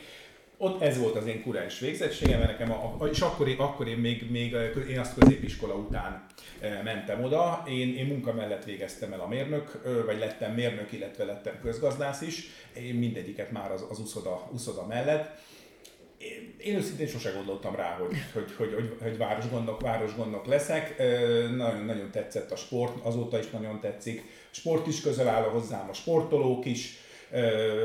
ott 0.63 0.83
ez 0.83 0.99
volt 0.99 1.17
az 1.17 1.27
én 1.27 1.43
kurens 1.43 1.79
végzettségem, 1.79 2.39
mert 2.39 2.51
nekem 2.51 2.73
a, 2.73 2.95
a, 2.99 3.07
és 3.07 3.21
akkor, 3.21 3.55
akkor 3.59 3.89
én 3.89 3.97
még, 3.97 4.31
még 4.31 4.57
én 4.89 4.99
azt 4.99 5.19
középiskola 5.19 5.75
után 5.75 6.27
e, 6.61 6.83
mentem 6.83 7.25
oda, 7.25 7.65
én, 7.69 7.97
én 7.97 8.07
munka 8.07 8.33
mellett 8.33 8.65
végeztem 8.65 9.13
el 9.13 9.21
a 9.21 9.29
mérnök, 9.29 9.81
vagy 10.07 10.19
lettem 10.19 10.55
mérnök, 10.55 10.93
illetve 10.93 11.25
lettem 11.25 11.59
közgazdász 11.63 12.21
is, 12.21 12.47
én 12.77 12.95
mindegyiket 12.95 13.51
már 13.51 13.73
az, 13.73 13.85
az 13.91 13.99
uszoda, 13.99 14.49
uszoda 14.53 14.87
mellett. 14.87 15.39
Én, 16.19 16.55
én 16.59 16.77
őszintén 16.77 17.07
sose 17.07 17.31
gondoltam 17.31 17.75
rá, 17.75 17.97
hogy, 17.97 18.17
hogy, 18.33 18.55
hogy, 18.57 18.75
hogy, 18.75 18.97
hogy 19.03 19.17
városgondok, 19.17 19.81
városgondok 19.81 20.47
leszek. 20.47 20.99
Nagyon, 21.57 21.85
nagyon 21.85 22.11
tetszett 22.11 22.51
a 22.51 22.57
sport, 22.57 23.05
azóta 23.05 23.39
is 23.39 23.51
nagyon 23.51 23.81
tetszik. 23.81 24.25
Sport 24.51 24.87
is 24.87 25.01
közel 25.01 25.29
áll 25.29 25.43
hozzám, 25.43 25.89
a 25.89 25.93
sportolók 25.93 26.65
is 26.65 26.99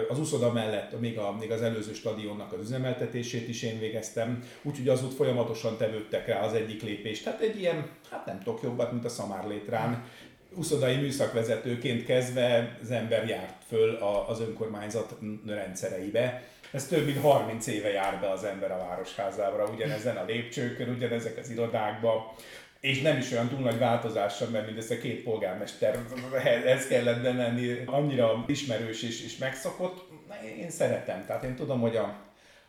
Az 0.09 0.19
úszoda 0.19 0.51
mellett 0.51 0.99
még, 0.99 1.17
a, 1.17 1.35
még 1.39 1.51
az 1.51 1.61
előző 1.61 1.93
stadionnak 1.93 2.53
az 2.53 2.59
üzemeltetését 2.61 3.47
is 3.47 3.63
én 3.63 3.79
végeztem, 3.79 4.43
úgyhogy 4.61 4.89
az 4.89 5.03
út 5.03 5.13
folyamatosan 5.13 5.77
tevődtek 5.77 6.27
rá 6.27 6.39
az 6.39 6.53
egyik 6.53 6.81
lépést. 6.83 7.23
Tehát 7.23 7.41
egy 7.41 7.59
ilyen, 7.59 7.89
hát 8.11 8.25
nem 8.25 8.39
tudok 8.39 8.63
jobbat, 8.63 8.91
mint 8.91 9.05
a 9.05 9.09
szamárlétrán. 9.09 10.03
Uszodai 10.55 10.95
műszakvezetőként 10.95 12.05
kezdve 12.05 12.77
az 12.81 12.91
ember 12.91 13.27
járt 13.27 13.63
föl 13.67 13.95
az 14.27 14.41
önkormányzat 14.41 15.15
rendszereibe. 15.45 16.43
Ez 16.71 16.87
több 16.87 17.05
mint 17.05 17.21
30 17.21 17.67
éve 17.67 17.89
jár 17.89 18.19
be 18.19 18.29
az 18.29 18.43
ember 18.43 18.71
a 18.71 18.77
városházára, 18.77 19.69
ugyanezen 19.73 20.17
a 20.17 20.25
lépcsőkön, 20.25 20.89
ugyanezek 20.89 21.37
az 21.37 21.49
irodákba, 21.49 22.35
és 22.79 23.01
nem 23.01 23.17
is 23.17 23.31
olyan 23.31 23.49
túl 23.49 23.59
nagy 23.59 23.77
változással, 23.77 24.47
mert 24.47 24.65
mindössze 24.65 24.97
két 24.97 25.23
polgármester 25.23 25.99
ez 26.65 26.87
kellett 26.87 27.21
bemenni, 27.21 27.83
annyira 27.85 28.43
ismerős 28.47 29.03
és, 29.03 29.23
és 29.23 29.37
megszokott. 29.37 30.09
Én 30.57 30.69
szeretem, 30.69 31.25
tehát 31.25 31.43
én 31.43 31.55
tudom, 31.55 31.79
hogy 31.79 31.95
a, 31.95 32.15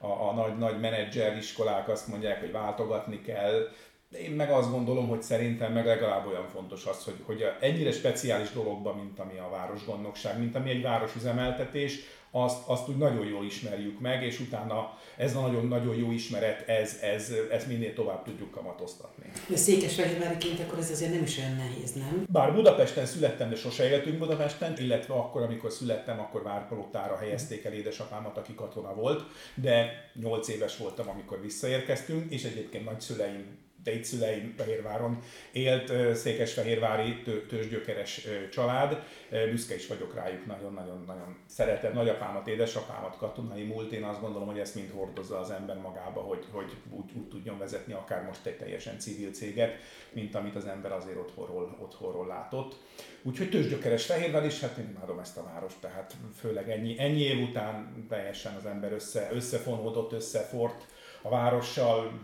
a, 0.00 0.28
a 0.28 0.32
nagy, 0.34 0.58
nagy 0.58 0.80
menedzser 0.80 1.36
iskolák 1.36 1.88
azt 1.88 2.08
mondják, 2.08 2.40
hogy 2.40 2.52
váltogatni 2.52 3.22
kell, 3.22 3.68
én 4.10 4.30
meg 4.30 4.50
azt 4.50 4.70
gondolom, 4.70 5.08
hogy 5.08 5.22
szerintem 5.22 5.72
meg 5.72 5.86
legalább 5.86 6.26
olyan 6.26 6.48
fontos 6.48 6.86
az, 6.86 7.04
hogy, 7.04 7.16
hogy 7.24 7.44
ennyire 7.60 7.92
speciális 7.92 8.50
dologban, 8.50 8.96
mint 8.96 9.18
ami 9.18 9.38
a 9.38 9.48
városgondnokság, 9.50 10.38
mint 10.38 10.56
ami 10.56 10.70
egy 10.70 10.82
városüzemeltetés, 10.82 11.98
azt, 12.42 12.68
azt 12.68 12.88
úgy 12.88 12.96
nagyon 12.96 13.26
jól 13.26 13.44
ismerjük 13.44 14.00
meg, 14.00 14.22
és 14.22 14.40
utána 14.40 14.98
ez 15.16 15.36
a 15.36 15.40
nagyon-nagyon 15.40 15.96
jó 15.96 16.10
ismeret, 16.10 16.68
ez, 16.68 16.98
ez, 17.02 17.32
ez 17.50 17.66
minél 17.66 17.94
tovább 17.94 18.24
tudjuk 18.24 18.50
kamatoztatni. 18.50 19.24
De 19.48 19.56
Székesfehérváriként 19.56 20.60
akkor 20.60 20.78
ez 20.78 20.90
azért 20.90 21.12
nem 21.12 21.22
is 21.22 21.38
olyan 21.38 21.56
nehéz, 21.56 21.92
nem? 21.92 22.24
Bár 22.28 22.54
Budapesten 22.54 23.06
születtem, 23.06 23.48
de 23.48 23.56
sose 23.56 23.88
éltünk 23.88 24.18
Budapesten, 24.18 24.74
illetve 24.78 25.14
akkor, 25.14 25.42
amikor 25.42 25.70
születtem, 25.70 26.20
akkor 26.20 26.42
Várpalotára 26.42 27.16
helyezték 27.16 27.64
el 27.64 27.72
édesapámat, 27.72 28.36
aki 28.38 28.54
katona 28.54 28.94
volt, 28.94 29.22
de 29.54 30.10
8 30.20 30.48
éves 30.48 30.76
voltam, 30.76 31.08
amikor 31.08 31.40
visszaérkeztünk, 31.40 32.32
és 32.32 32.44
egyébként 32.44 32.84
nagyszüleim 32.84 33.65
szüleim 34.02 34.54
Fehérváron 34.56 35.18
élt 35.52 36.16
székesfehérvári 36.16 37.22
tőzsgyökeres 37.48 38.26
család. 38.50 39.02
Büszke 39.50 39.74
is 39.74 39.86
vagyok 39.86 40.14
rájuk, 40.14 40.46
nagyon-nagyon-nagyon 40.46 41.36
szeretem 41.46 41.92
nagyapámat, 41.92 42.48
édesapámat, 42.48 43.16
katonai 43.16 43.62
múlt. 43.62 43.92
Én 43.92 44.02
azt 44.02 44.20
gondolom, 44.20 44.48
hogy 44.48 44.58
ezt 44.58 44.74
mind 44.74 44.90
hordozza 44.90 45.38
az 45.38 45.50
ember 45.50 45.76
magába, 45.76 46.20
hogy, 46.20 46.44
hogy 46.50 46.72
úgy, 46.90 47.10
úgy 47.16 47.28
tudjon 47.28 47.58
vezetni 47.58 47.92
akár 47.92 48.24
most 48.24 48.46
egy 48.46 48.56
teljesen 48.56 48.98
civil 48.98 49.30
céget, 49.30 49.74
mint 50.12 50.34
amit 50.34 50.56
az 50.56 50.66
ember 50.66 50.92
azért 50.92 51.18
otthonról, 51.18 51.76
otthonról 51.80 52.26
látott. 52.26 52.74
Úgyhogy 53.22 53.50
tőzsgyökeres 53.50 54.06
Fehérvár 54.06 54.44
is, 54.44 54.60
hát 54.60 54.78
én 54.78 54.94
imádom 54.96 55.18
ezt 55.18 55.36
a 55.36 55.44
várost, 55.52 55.76
tehát 55.80 56.14
főleg 56.40 56.70
ennyi, 56.70 56.98
ennyi 56.98 57.20
év 57.20 57.48
után 57.48 58.06
teljesen 58.08 58.54
az 58.54 58.66
ember 58.66 58.92
össze, 58.92 59.28
összefonódott, 59.32 60.12
összefort, 60.12 60.86
a 61.26 61.28
várossal, 61.28 62.20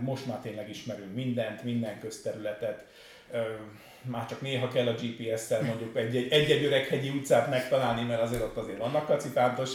most 0.00 0.26
már 0.26 0.38
tényleg 0.38 0.68
ismerünk 0.68 1.14
mindent, 1.14 1.62
minden 1.62 1.98
közterületet, 1.98 2.86
már 4.10 4.26
csak 4.26 4.40
néha 4.40 4.68
kell 4.68 4.86
a 4.86 4.94
GPS-szel 4.94 5.62
mondjuk 5.62 5.96
egy-egy 6.30 6.64
öreghegyi 6.64 7.08
utcát 7.08 7.50
megtalálni, 7.50 8.02
mert 8.02 8.22
azért 8.22 8.42
ott 8.42 8.56
azért 8.56 8.78
vannak 8.78 9.06
kacipántos 9.06 9.70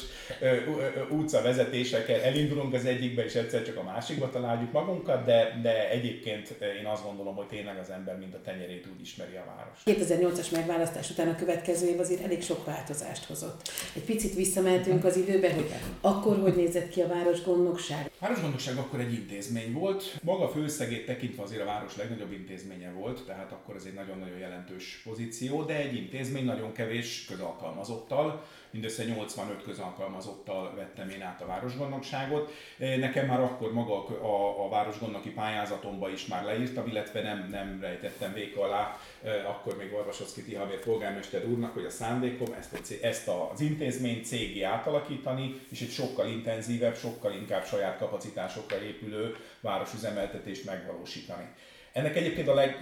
utca 1.09 1.41
vezetésekkel, 1.41 2.21
elindulunk 2.21 2.73
az 2.73 2.85
egyikbe, 2.85 3.23
és 3.23 3.33
egyszer 3.33 3.63
csak 3.63 3.77
a 3.77 3.83
másikba 3.83 4.29
találjuk 4.29 4.71
magunkat, 4.71 5.25
de, 5.25 5.59
de 5.61 5.89
egyébként 5.89 6.49
én 6.79 6.85
azt 6.85 7.03
gondolom, 7.03 7.35
hogy 7.35 7.47
tényleg 7.47 7.77
az 7.79 7.89
ember 7.89 8.17
mind 8.17 8.33
a 8.33 8.41
tenyerét 8.41 8.87
úgy 8.95 9.01
ismeri 9.01 9.35
a 9.35 9.43
város. 9.55 9.79
2008-as 9.85 10.51
megválasztás 10.51 11.09
után 11.09 11.27
a 11.27 11.35
következő 11.35 11.87
év 11.87 11.99
azért 11.99 12.23
elég 12.23 12.43
sok 12.43 12.65
változást 12.65 13.25
hozott. 13.25 13.71
Egy 13.95 14.03
picit 14.03 14.35
visszamentünk 14.35 15.05
az 15.05 15.17
időbe, 15.17 15.53
hogy 15.53 15.71
akkor 16.01 16.39
hogy 16.39 16.55
nézett 16.55 16.89
ki 16.89 17.01
a 17.01 17.07
városgondnokság? 17.07 18.11
A 18.19 18.25
városgondnokság 18.25 18.77
akkor 18.77 18.99
egy 18.99 19.13
intézmény 19.13 19.73
volt. 19.73 20.19
Maga 20.23 20.49
főszegét 20.49 21.05
tekintve 21.05 21.43
azért 21.43 21.61
a 21.61 21.65
város 21.65 21.95
legnagyobb 21.97 22.31
intézménye 22.31 22.91
volt, 22.91 23.25
tehát 23.25 23.51
akkor 23.51 23.75
ez 23.75 23.83
egy 23.85 23.93
nagyon 23.93 24.19
nagyon 24.23 24.37
jelentős 24.37 25.01
pozíció, 25.03 25.63
de 25.63 25.75
egy 25.75 25.95
intézmény 25.95 26.45
nagyon 26.45 26.71
kevés 26.71 27.25
közalkalmazottal, 27.25 28.43
mindössze 28.73 29.03
85 29.03 29.63
közalkalmazottal 29.63 30.73
vettem 30.75 31.09
én 31.09 31.21
át 31.21 31.41
a 31.41 31.45
városgondnokságot. 31.45 32.51
Nekem 32.77 33.25
már 33.25 33.39
akkor 33.39 33.73
maga 33.73 34.07
a, 34.07 34.65
a 34.65 34.69
városgondnoki 34.69 35.29
pályázatomba 35.29 36.09
is 36.09 36.25
már 36.25 36.43
leírtam, 36.43 36.87
illetve 36.87 37.21
nem, 37.21 37.47
nem 37.51 37.77
rejtettem 37.81 38.33
véka 38.33 38.61
alá, 38.61 38.99
akkor 39.47 39.77
még 39.77 39.91
Varvasoszki 39.91 40.43
Tihavér 40.43 40.79
polgármester 40.79 41.45
úrnak, 41.45 41.73
hogy 41.73 41.85
a 41.85 41.89
szándékom 41.89 42.53
ezt, 42.57 42.73
egy, 42.73 42.99
ezt 43.01 43.27
az 43.27 43.61
intézményt 43.61 44.25
cégi 44.25 44.63
átalakítani, 44.63 45.61
és 45.69 45.81
egy 45.81 45.91
sokkal 45.91 46.27
intenzívebb, 46.27 46.95
sokkal 46.95 47.33
inkább 47.33 47.65
saját 47.65 47.97
kapacitásokra 47.97 48.81
épülő 48.81 49.35
városüzemeltetést 49.61 50.65
megvalósítani. 50.65 51.49
Ennek 51.93 52.15
egyébként 52.15 52.47
a 52.47 52.53
leg, 52.53 52.77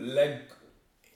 leg 0.00 0.56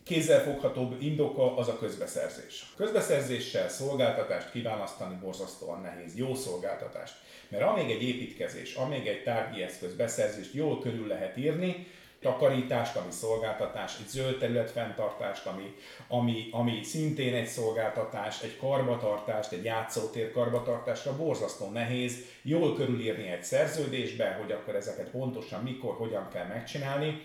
kézzelfoghatóbb 0.05 1.03
indoka 1.03 1.57
az 1.57 1.69
a 1.69 1.79
közbeszerzés. 1.79 2.73
Közbeszerzéssel 2.77 3.69
szolgáltatást 3.69 4.51
kiválasztani 4.51 5.19
borzasztóan 5.21 5.81
nehéz, 5.81 6.17
jó 6.17 6.35
szolgáltatást. 6.35 7.15
Mert 7.49 7.63
amíg 7.63 7.91
egy 7.91 8.03
építkezés, 8.03 8.75
amíg 8.75 9.07
egy 9.07 9.23
tárgyi 9.23 9.63
eszköz 9.63 9.95
beszerzést 9.95 10.55
jól 10.55 10.81
körül 10.81 11.07
lehet 11.07 11.37
írni, 11.37 11.87
takarítást, 12.21 12.97
ami 12.97 13.11
szolgáltatás, 13.11 13.99
egy 14.01 14.09
zöld 14.09 14.39
terület 14.39 14.71
fenntartást, 14.71 15.47
ami, 15.47 15.75
ami, 16.09 16.49
ami 16.51 16.83
szintén 16.83 17.35
egy 17.35 17.47
szolgáltatás, 17.47 18.43
egy 18.43 18.57
karbatartást, 18.57 19.53
egy 19.53 19.65
játszótér 19.65 20.33
karbatartásra 20.33 21.17
borzasztó 21.17 21.71
nehéz 21.71 22.25
jól 22.43 22.75
körülírni 22.75 23.29
egy 23.29 23.45
szerződésbe, 23.45 24.39
hogy 24.41 24.53
akkor 24.53 24.75
ezeket 24.75 25.11
pontosan 25.11 25.63
mikor, 25.63 25.95
hogyan 25.95 26.29
kell 26.33 26.47
megcsinálni 26.47 27.23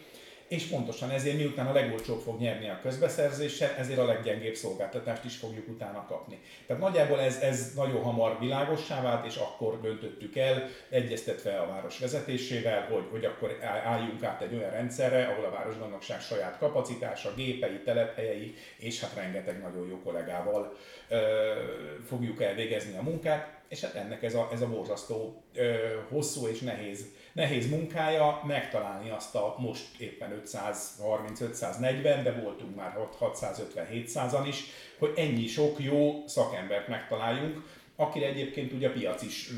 és 0.53 0.63
pontosan 0.63 1.09
ezért 1.09 1.37
miután 1.37 1.67
a 1.67 1.73
legolcsóbb 1.73 2.21
fog 2.21 2.39
nyerni 2.39 2.69
a 2.69 2.79
közbeszerzéssel, 2.81 3.75
ezért 3.77 3.99
a 3.99 4.05
leggyengébb 4.05 4.55
szolgáltatást 4.55 5.23
is 5.25 5.35
fogjuk 5.35 5.67
utána 5.67 6.05
kapni. 6.05 6.39
Tehát 6.67 6.81
nagyjából 6.81 7.19
ez, 7.19 7.37
ez 7.37 7.73
nagyon 7.75 8.01
hamar 8.01 8.39
világossá 8.39 9.01
vált, 9.01 9.25
és 9.25 9.35
akkor 9.35 9.81
döntöttük 9.81 10.35
el, 10.35 10.69
egyeztetve 10.89 11.59
a 11.59 11.67
város 11.67 11.99
vezetésével, 11.99 12.85
hogy, 12.91 13.03
hogy 13.11 13.25
akkor 13.25 13.57
álljunk 13.85 14.23
át 14.23 14.41
egy 14.41 14.55
olyan 14.55 14.71
rendszerre, 14.71 15.25
ahol 15.25 15.45
a 15.45 15.51
városgondnokság 15.51 16.21
saját 16.21 16.57
kapacitása, 16.57 17.33
gépei, 17.35 17.81
telephelyei, 17.85 18.55
és 18.77 19.01
hát 19.01 19.15
rengeteg 19.15 19.61
nagyon 19.61 19.87
jó 19.87 19.99
kollégával 20.03 20.77
ö, 21.09 21.17
fogjuk 22.07 22.41
elvégezni 22.41 22.97
a 22.97 23.01
munkát, 23.01 23.61
és 23.67 23.81
hát 23.81 23.95
ennek 23.95 24.23
ez 24.23 24.35
a, 24.35 24.49
ez 24.51 24.61
a 24.61 24.69
borzasztó 24.69 25.43
ö, 25.55 25.75
hosszú 26.09 26.47
és 26.47 26.59
nehéz 26.59 27.05
nehéz 27.33 27.69
munkája 27.69 28.41
megtalálni 28.47 29.09
azt 29.09 29.35
a 29.35 29.55
most 29.57 29.99
éppen 29.99 30.41
530-540, 30.45 32.01
de 32.01 32.39
voltunk 32.43 32.75
már 32.75 32.97
650-700-an 33.19 34.43
is, 34.47 34.63
hogy 34.99 35.13
ennyi 35.15 35.47
sok 35.47 35.79
jó 35.79 36.23
szakembert 36.27 36.87
megtaláljunk, 36.87 37.81
akire 37.95 38.27
egyébként 38.27 38.73
ugye 38.73 38.87
a 38.87 38.91
piac 38.91 39.21
is 39.21 39.49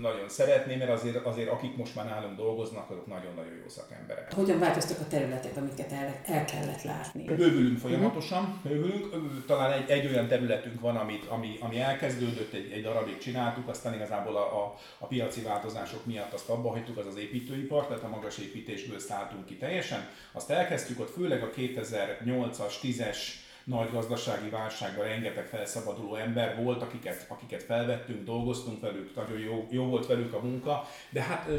nagyon 0.00 0.28
szeretné, 0.28 0.76
mert 0.76 0.90
azért, 0.90 1.26
azért 1.26 1.48
akik 1.48 1.76
most 1.76 1.94
már 1.94 2.06
nálunk 2.06 2.36
dolgoznak, 2.36 2.90
azok 2.90 3.06
nagyon-nagyon 3.06 3.52
jó 3.62 3.68
szakemberek. 3.68 4.32
Hogyan 4.32 4.58
változtak 4.58 5.00
a 5.00 5.06
területek, 5.06 5.56
amiket 5.56 5.92
el, 5.92 6.20
el 6.26 6.44
kellett 6.44 6.82
látni? 6.82 7.24
Bővülünk 7.24 7.78
folyamatosan, 7.78 8.60
bővülünk. 8.62 9.44
Talán 9.46 9.72
egy, 9.72 9.90
egy 9.90 10.06
olyan 10.06 10.28
területünk 10.28 10.80
van, 10.80 10.96
amit, 10.96 11.24
ami, 11.24 11.56
ami 11.60 11.78
elkezdődött, 11.78 12.52
egy, 12.52 12.70
egy 12.72 12.82
darabig 12.82 13.18
csináltuk, 13.18 13.68
aztán 13.68 13.94
igazából 13.94 14.36
a, 14.36 14.64
a, 14.64 14.74
a 14.98 15.06
piaci 15.06 15.40
változások 15.40 16.06
miatt 16.06 16.32
azt 16.32 16.48
abba 16.48 16.70
hagytuk, 16.70 16.96
az 16.96 17.06
az 17.06 17.18
építőipar, 17.18 17.86
tehát 17.86 18.02
a 18.02 18.08
magas 18.08 18.38
építésből 18.38 18.98
szálltunk 18.98 19.46
ki 19.46 19.56
teljesen. 19.56 20.08
Azt 20.32 20.50
elkezdtük 20.50 21.00
ott 21.00 21.12
főleg 21.12 21.42
a 21.42 21.50
2008-as, 21.56 22.72
10-es 22.82 23.18
nagy 23.66 23.90
gazdasági 23.90 24.48
válságban 24.48 25.04
rengeteg 25.04 25.46
felszabaduló 25.46 26.14
ember 26.14 26.62
volt, 26.62 26.82
akiket, 26.82 27.26
akiket 27.28 27.62
felvettünk, 27.62 28.24
dolgoztunk 28.24 28.80
velük, 28.80 29.14
nagyon 29.14 29.38
jó, 29.38 29.66
jó 29.70 29.84
volt 29.84 30.06
velük 30.06 30.32
a 30.32 30.40
munka, 30.40 30.88
de 31.10 31.22
hát 31.22 31.50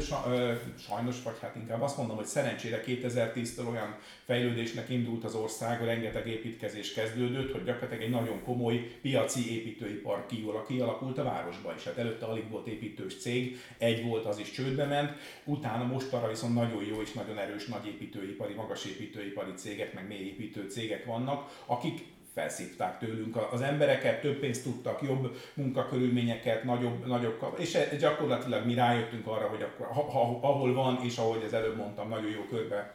sajnos, 0.78 1.22
vagy 1.22 1.38
hát 1.40 1.56
inkább 1.56 1.82
azt 1.82 1.96
mondom, 1.96 2.16
hogy 2.16 2.26
szerencsére 2.26 2.82
2010-től 2.86 3.68
olyan 3.68 3.96
fejlődésnek 4.24 4.88
indult 4.88 5.24
az 5.24 5.34
ország, 5.34 5.84
rengeteg 5.84 6.26
építkezés 6.26 6.92
kezdődött, 6.92 7.52
hogy 7.52 7.64
gyakorlatilag 7.64 8.02
egy 8.02 8.10
nagyon 8.10 8.42
komoly 8.42 8.98
piaci 9.02 9.58
építőipar 9.58 10.26
kialakult 10.66 11.18
a 11.18 11.24
városba 11.24 11.74
is. 11.76 11.84
Hát 11.84 11.98
előtte 11.98 12.26
alig 12.26 12.50
volt 12.50 12.66
építős 12.66 13.20
cég, 13.20 13.58
egy 13.78 14.04
volt, 14.04 14.26
az 14.26 14.38
is 14.38 14.50
csődbe 14.50 14.84
ment, 14.84 15.12
utána 15.44 15.84
most 15.84 16.12
arra 16.12 16.28
viszont 16.28 16.54
nagyon 16.54 16.84
jó 16.84 17.00
és 17.00 17.12
nagyon 17.12 17.38
erős 17.38 17.66
nagy 17.66 17.86
építőipari, 17.86 18.54
magas 18.54 18.84
építőipari 18.84 19.52
cégek, 19.54 19.94
meg 19.94 20.06
mély 20.06 20.26
építő 20.26 20.68
cégek 20.68 21.04
vannak, 21.04 21.62
akik 21.66 21.97
felszívták 22.38 22.98
tőlünk 22.98 23.36
az 23.52 23.60
embereket, 23.60 24.20
több 24.20 24.38
pénzt 24.38 24.62
tudtak, 24.62 25.02
jobb 25.02 25.36
munkakörülményeket, 25.54 26.64
nagyobb, 26.64 27.06
nagyobb 27.06 27.54
és 27.56 27.74
e, 27.74 27.96
gyakorlatilag 27.96 28.66
mi 28.66 28.74
rájöttünk 28.74 29.26
arra, 29.26 29.46
hogy 29.46 29.62
akkor, 29.62 29.86
ha, 29.86 30.38
ahol 30.40 30.74
van, 30.74 30.98
és 31.02 31.16
ahogy 31.16 31.42
az 31.46 31.52
előbb 31.52 31.76
mondtam, 31.76 32.08
nagyon 32.08 32.30
jó 32.30 32.40
körbe 32.50 32.94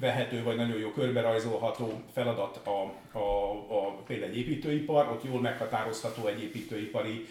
vehető, 0.00 0.42
vagy 0.42 0.56
nagyon 0.56 0.78
jó 0.78 0.90
körberajzolható 0.90 2.02
feladat 2.12 2.60
a, 2.64 2.70
a, 3.18 3.50
a, 3.68 4.02
például 4.06 4.30
egy 4.30 4.38
építőipar, 4.38 5.08
ott 5.08 5.24
jól 5.24 5.40
meghatározható 5.40 6.26
egy 6.26 6.42
építőipari 6.42 7.26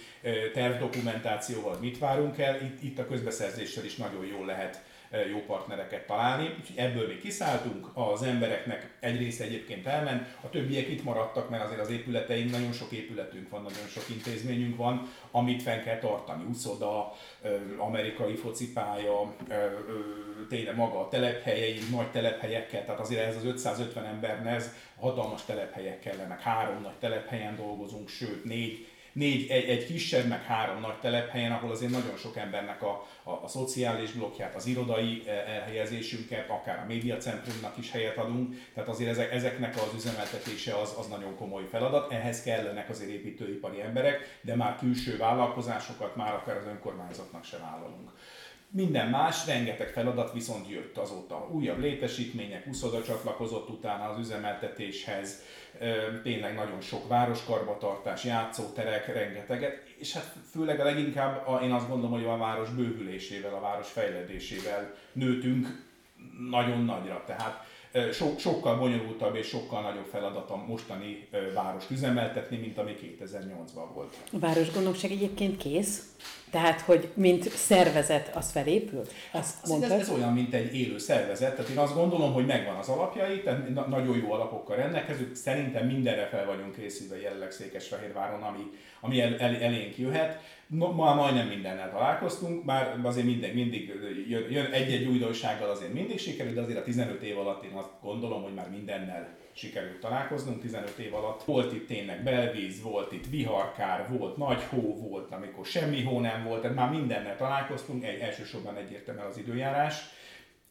tervdokumentációval, 0.53 1.77
mit 1.81 1.99
várunk 1.99 2.37
el, 2.37 2.61
itt, 2.61 2.83
itt 2.83 2.99
a 2.99 3.07
közbeszerzéssel 3.07 3.85
is 3.85 3.95
nagyon 3.95 4.25
jól 4.25 4.45
lehet 4.45 4.81
jó 5.29 5.43
partnereket 5.47 6.05
találni. 6.05 6.43
Úgyhogy 6.59 6.77
ebből 6.77 7.07
még 7.07 7.19
kiszálltunk, 7.19 7.87
az 7.93 8.23
embereknek 8.23 8.89
egy 8.99 9.17
része 9.17 9.43
egyébként 9.43 9.87
elment, 9.87 10.27
a 10.41 10.49
többiek 10.49 10.89
itt 10.89 11.03
maradtak, 11.03 11.49
mert 11.49 11.63
azért 11.63 11.79
az 11.79 11.89
épületeink, 11.89 12.51
nagyon 12.51 12.71
sok 12.71 12.91
épületünk 12.91 13.49
van, 13.49 13.61
nagyon 13.61 13.87
sok 13.87 14.09
intézményünk 14.09 14.77
van, 14.77 15.09
amit 15.31 15.61
fenn 15.61 15.83
kell 15.83 15.97
tartani. 15.99 16.43
Úszoda, 16.49 17.13
amerikai 17.77 18.35
focipálya, 18.35 19.35
tényleg 20.49 20.75
maga 20.75 20.99
a 20.99 21.07
telephelyeink, 21.07 21.89
nagy 21.89 22.11
telephelyekkel, 22.11 22.85
tehát 22.85 22.99
azért 22.99 23.27
ez 23.27 23.35
az 23.35 23.45
550 23.45 24.05
emberhez 24.05 24.73
hatalmas 24.99 25.45
telephelyek 25.45 25.99
kellenek, 25.99 26.41
három 26.41 26.81
nagy 26.81 26.97
telephelyen 26.99 27.55
dolgozunk, 27.55 28.09
sőt 28.09 28.43
négy, 28.43 28.87
négy, 29.13 29.49
egy, 29.49 29.69
egy 29.69 29.85
kisebb, 29.85 30.27
meg 30.27 30.43
három 30.43 30.79
nagy 30.79 30.99
telephelyen, 30.99 31.51
ahol 31.51 31.71
azért 31.71 31.91
nagyon 31.91 32.17
sok 32.17 32.37
embernek 32.37 32.81
a, 32.81 33.07
a, 33.23 33.31
a 33.31 33.47
szociális 33.47 34.11
blokkját, 34.11 34.55
az 34.55 34.65
irodai 34.65 35.23
e, 35.27 35.31
elhelyezésünket, 35.31 36.49
akár 36.49 36.79
a 36.79 36.85
médiacentrumnak 36.87 37.77
is 37.77 37.91
helyet 37.91 38.17
adunk, 38.17 38.55
tehát 38.73 38.89
azért 38.89 39.09
ezek, 39.09 39.33
ezeknek 39.33 39.75
az 39.75 39.93
üzemeltetése 39.95 40.75
az, 40.75 40.95
az 40.99 41.07
nagyon 41.07 41.35
komoly 41.35 41.67
feladat, 41.69 42.11
ehhez 42.11 42.43
kellenek 42.43 42.89
azért 42.89 43.11
építőipari 43.11 43.81
emberek, 43.81 44.39
de 44.41 44.55
már 44.55 44.77
külső 44.77 45.17
vállalkozásokat 45.17 46.15
már 46.15 46.33
akár 46.33 46.57
az 46.57 46.65
önkormányzatnak 46.65 47.43
sem 47.43 47.59
vállalunk. 47.59 48.11
Minden 48.73 49.09
más, 49.09 49.45
rengeteg 49.45 49.87
feladat 49.87 50.33
viszont 50.33 50.69
jött 50.69 50.97
azóta. 50.97 51.49
Újabb 51.51 51.79
létesítmények, 51.79 52.67
uszoda 52.67 53.03
csatlakozott 53.03 53.69
utána 53.69 54.03
az 54.03 54.19
üzemeltetéshez, 54.19 55.41
tényleg 56.23 56.55
nagyon 56.55 56.81
sok 56.81 57.07
városkarbatartás, 57.07 58.23
játszóterek, 58.23 59.13
rengeteget, 59.13 59.83
és 59.97 60.13
hát 60.13 60.35
főleg 60.51 60.79
a 60.79 60.83
leginkább 60.83 61.47
a, 61.47 61.59
én 61.63 61.71
azt 61.71 61.87
gondolom, 61.87 62.11
hogy 62.11 62.25
a 62.25 62.37
város 62.37 62.69
bővülésével, 62.69 63.53
a 63.53 63.59
város 63.59 63.91
fejledésével 63.91 64.93
nőtünk 65.13 65.89
nagyon 66.49 66.85
nagyra. 66.85 67.23
Tehát 67.25 67.65
so, 68.13 68.37
sokkal 68.37 68.77
bonyolultabb 68.77 69.35
és 69.35 69.47
sokkal 69.47 69.81
nagyobb 69.81 70.05
feladat 70.05 70.49
a 70.49 70.55
mostani 70.67 71.27
várost 71.53 71.91
üzemeltetni, 71.91 72.57
mint 72.57 72.77
ami 72.77 72.95
2008-ban 73.01 73.89
volt. 73.93 74.15
A 74.31 74.39
városgondnokság 74.39 75.11
egyébként 75.11 75.57
kész? 75.57 76.15
Tehát, 76.51 76.81
hogy 76.81 77.11
mint 77.13 77.49
szervezet 77.49 78.35
az 78.35 78.51
felépül? 78.51 79.01
Azt 79.31 79.67
mondtad? 79.67 79.91
Ez, 79.91 79.99
ez 79.99 80.09
olyan, 80.09 80.33
mint 80.33 80.53
egy 80.53 80.75
élő 80.75 80.97
szervezet. 80.97 81.55
Tehát 81.55 81.71
én 81.71 81.77
azt 81.77 81.93
gondolom, 81.93 82.33
hogy 82.33 82.45
megvan 82.45 82.75
az 82.75 82.87
alapjai, 82.87 83.41
tehát 83.41 83.87
nagyon 83.87 84.17
jó 84.17 84.31
alapokkal 84.31 84.75
rendelkezünk. 84.75 85.35
Szerintem 85.35 85.85
mindenre 85.85 86.27
fel 86.27 86.45
vagyunk 86.45 86.75
készülve 86.75 87.21
jelenleg 87.21 87.51
Székesfehérváron, 87.51 88.41
ami, 88.43 88.71
ami 88.99 89.21
el, 89.21 89.37
el, 89.37 89.55
elénk 89.55 89.97
jöhet. 89.97 90.39
Ma 90.73 91.13
majdnem 91.13 91.47
mindennel 91.47 91.91
találkoztunk, 91.91 92.65
már 92.65 92.99
azért 93.03 93.25
mindig, 93.25 93.53
mindig 93.53 93.93
jön, 94.49 94.71
egy-egy 94.71 95.07
újdonsággal 95.07 95.69
azért 95.69 95.93
mindig 95.93 96.19
sikerül, 96.19 96.53
de 96.53 96.61
azért 96.61 96.77
a 96.77 96.83
15 96.83 97.21
év 97.21 97.37
alatt 97.37 97.63
én 97.63 97.71
azt 97.71 97.89
gondolom, 98.01 98.43
hogy 98.43 98.53
már 98.53 98.69
mindennel 98.69 99.37
sikerült 99.53 99.99
találkoznunk 99.99 100.61
15 100.61 100.97
év 100.97 101.13
alatt. 101.13 101.43
Volt 101.43 101.73
itt 101.73 101.87
tényleg 101.87 102.23
belvíz, 102.23 102.81
volt 102.81 103.11
itt 103.11 103.29
viharkár, 103.29 104.09
volt 104.09 104.37
nagy 104.37 104.63
hó, 104.63 105.07
volt 105.09 105.31
amikor 105.31 105.65
semmi 105.65 106.03
hó 106.03 106.19
nem 106.19 106.43
volt, 106.43 106.61
tehát 106.61 106.75
már 106.75 106.89
mindennel 106.89 107.37
találkoztunk, 107.37 108.03
egy, 108.03 108.19
elsősorban 108.19 108.75
egyértelműen 108.75 109.27
az 109.27 109.37
időjárás 109.37 109.95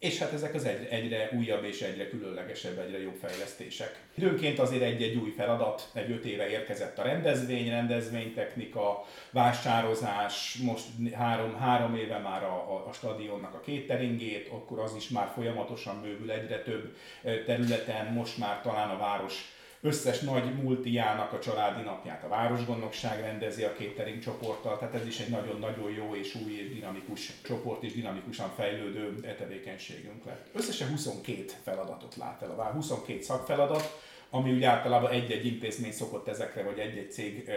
és 0.00 0.18
hát 0.18 0.32
ezek 0.32 0.54
az 0.54 0.64
egyre, 0.64 0.88
egyre 0.88 1.30
újabb 1.36 1.64
és 1.64 1.80
egyre 1.80 2.08
különlegesebb, 2.08 2.78
egyre 2.78 3.00
jobb 3.00 3.16
fejlesztések. 3.22 4.00
Időnként 4.14 4.58
azért 4.58 4.82
egy-egy 4.82 5.16
új 5.16 5.30
feladat, 5.30 5.90
egy 5.92 6.10
öt 6.10 6.24
éve 6.24 6.48
érkezett 6.48 6.98
a 6.98 7.02
rendezvény, 7.02 7.68
rendezvénytechnika, 7.68 9.06
vásározás, 9.30 10.54
most 10.62 10.84
három, 11.14 11.56
három 11.56 11.94
éve 11.96 12.18
már 12.18 12.44
a, 12.44 12.74
a, 12.74 12.86
a 12.88 12.92
stadionnak 12.92 13.54
a 13.54 13.60
cateringét, 13.64 14.48
akkor 14.48 14.78
az 14.78 14.94
is 14.94 15.08
már 15.08 15.30
folyamatosan 15.34 16.02
bővül 16.02 16.30
egyre 16.30 16.62
több 16.62 16.96
területen, 17.22 18.12
most 18.12 18.38
már 18.38 18.60
talán 18.60 18.90
a 18.90 18.98
város 18.98 19.52
összes 19.82 20.20
nagy 20.20 20.62
multiának 20.62 21.32
a 21.32 21.38
családi 21.38 21.82
napját 21.82 22.24
a 22.24 22.28
Városgondnokság 22.28 23.20
rendezi 23.20 23.62
a 23.62 23.72
catering 23.78 24.18
csoporttal, 24.18 24.78
tehát 24.78 24.94
ez 24.94 25.06
is 25.06 25.18
egy 25.18 25.28
nagyon-nagyon 25.28 25.90
jó 25.90 26.14
és 26.14 26.34
új 26.34 26.52
és 26.52 26.74
dinamikus 26.74 27.32
csoport 27.42 27.82
és 27.82 27.92
dinamikusan 27.92 28.50
fejlődő 28.56 29.34
tevékenységünk 29.38 30.24
lett. 30.24 30.46
Összesen 30.52 30.88
22 30.88 31.44
feladatot 31.62 32.16
lát 32.16 32.42
el 32.42 32.50
a 32.50 32.56
vár, 32.56 32.72
22 32.72 33.22
szakfeladat, 33.22 34.00
ami 34.30 34.52
úgy 34.52 34.64
általában 34.64 35.10
egy-egy 35.10 35.46
intézmény 35.46 35.92
szokott 35.92 36.28
ezekre, 36.28 36.62
vagy 36.62 36.78
egy-egy 36.78 37.12
cég 37.12 37.48
ö, 37.48 37.52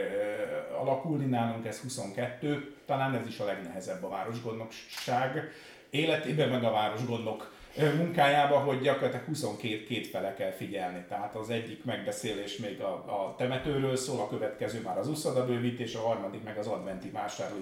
alakulni, 0.75 1.25
nálunk 1.25 1.65
ez 1.65 1.79
22, 1.79 2.75
talán 2.85 3.15
ez 3.15 3.27
is 3.27 3.39
a 3.39 3.45
legnehezebb 3.45 4.03
a 4.03 4.09
városgondnokság 4.09 5.51
életében, 5.89 6.49
meg 6.49 6.63
a 6.63 6.71
városgondok 6.71 7.51
munkájába, 7.81 8.57
hogy 8.57 8.81
gyakorlatilag 8.81 9.25
22 9.25 9.83
két 9.83 10.07
fele 10.07 10.33
kell 10.33 10.51
figyelni. 10.51 11.05
Tehát 11.09 11.35
az 11.35 11.49
egyik 11.49 11.83
megbeszélés 11.83 12.57
még 12.57 12.81
a, 12.81 12.93
a 12.93 13.35
temetőről 13.37 13.95
szól, 13.95 14.19
a 14.19 14.29
következő 14.29 14.81
már 14.81 14.97
az 14.97 15.07
uszoda 15.07 15.45
bővítés, 15.45 15.95
a 15.95 15.99
harmadik 15.99 16.43
meg 16.43 16.57
az 16.57 16.67
adventi 16.67 17.09
vásárlói 17.09 17.61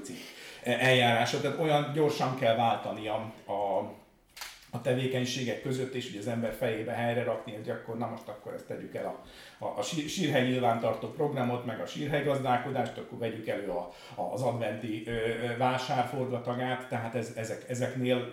eljárása. 0.64 1.42
Tehát 1.42 1.60
olyan 1.60 1.92
gyorsan 1.94 2.36
kell 2.36 2.56
váltani 2.56 3.08
a, 3.08 3.34
a 3.52 3.92
a 4.74 4.82
tevékenységek 4.82 5.62
között, 5.62 5.94
és 5.94 6.10
hogy 6.12 6.20
az 6.20 6.28
ember 6.28 6.54
fejébe 6.54 6.92
helyre 6.92 7.24
rakni, 7.24 7.54
hogy 7.56 7.70
akkor 7.70 7.98
na 7.98 8.08
most 8.08 8.28
akkor 8.28 8.54
ezt 8.54 8.66
tegyük 8.66 8.96
el 8.96 9.06
a, 9.06 9.26
a, 9.66 9.78
a 9.78 9.82
sírhely 9.82 10.48
nyilvántartó 10.48 11.08
programot, 11.08 11.66
meg 11.66 11.80
a 11.80 11.86
sírhely 11.86 12.24
gazdálkodást, 12.24 12.98
akkor 12.98 13.18
vegyük 13.18 13.48
elő 13.48 13.68
a, 13.68 13.92
az 14.32 14.42
adventi 14.42 15.04
ö, 15.06 15.12
vásárforgatagát, 15.58 16.88
tehát 16.88 17.16
ez, 17.16 17.32
ezek, 17.36 17.70
ezeknél 17.70 18.32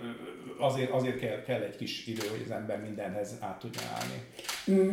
azért, 0.59 0.91
azért 0.91 1.19
kell, 1.19 1.43
kell 1.43 1.61
egy 1.61 1.77
kis 1.77 2.07
idő, 2.07 2.27
hogy 2.31 2.43
az 2.45 2.51
ember 2.51 2.81
mindenhez 2.81 3.31
át 3.41 3.59
tudja 3.59 3.81
állni. 3.95 4.23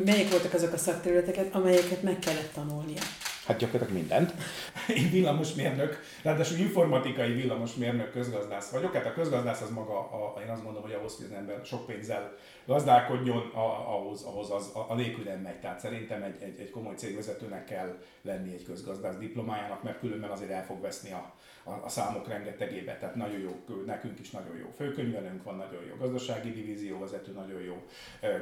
Melyek 0.03 0.29
voltak 0.29 0.53
azok 0.53 0.73
a 0.73 0.77
szakterületeket, 0.77 1.53
amelyeket 1.53 2.01
meg 2.01 2.19
kellett 2.19 2.53
tanulnia? 2.53 3.01
Hát 3.45 3.57
gyakorlatilag 3.57 4.01
mindent. 4.01 4.33
Én 4.97 5.09
villamosmérnök, 5.11 5.99
ráadásul 6.23 6.57
informatikai 6.57 7.33
villamosmérnök 7.33 8.11
közgazdász 8.11 8.69
vagyok. 8.69 8.93
Hát 8.93 9.05
a 9.05 9.13
közgazdász 9.13 9.61
az 9.61 9.69
maga, 9.69 9.99
a, 9.99 10.41
én 10.41 10.49
azt 10.49 10.63
mondom, 10.63 10.81
hogy 10.81 10.93
ahhoz, 10.93 11.15
hogy 11.15 11.25
az 11.25 11.37
ember 11.37 11.59
sok 11.63 11.85
pénzzel 11.85 12.35
gazdálkodjon, 12.65 13.51
a, 13.53 13.95
ahhoz, 13.95 14.23
ahhoz 14.23 14.51
az, 14.51 14.71
a, 14.73 14.85
a 14.89 14.95
nélkül 14.95 15.23
nem 15.23 15.39
megy. 15.39 15.59
Tehát 15.59 15.79
szerintem 15.79 16.23
egy, 16.23 16.35
egy, 16.41 16.59
egy 16.59 16.69
komoly 16.69 16.95
cégvezetőnek 16.95 17.65
kell 17.65 17.97
lenni 18.21 18.53
egy 18.53 18.65
közgazdász 18.65 19.17
diplomájának, 19.17 19.83
mert 19.83 19.99
különben 19.99 20.29
azért 20.29 20.51
el 20.51 20.65
fog 20.65 20.81
veszni 20.81 21.11
a, 21.11 21.33
a, 21.67 21.71
a 21.85 21.89
számok 21.89 22.27
rengetegébe. 22.27 22.97
Tehát 22.97 23.15
nagyon 23.15 23.39
jó, 23.39 23.63
nekünk 23.85 24.19
is 24.19 24.29
nagyon 24.29 24.57
jó 24.57 24.73
főkönyvelőnk 24.75 25.43
van, 25.43 25.55
nagyon 25.55 25.85
jó 25.89 25.95
gazdasági 25.95 26.51
divízióvezető, 26.51 27.31
nagyon 27.31 27.61
jó 27.61 27.83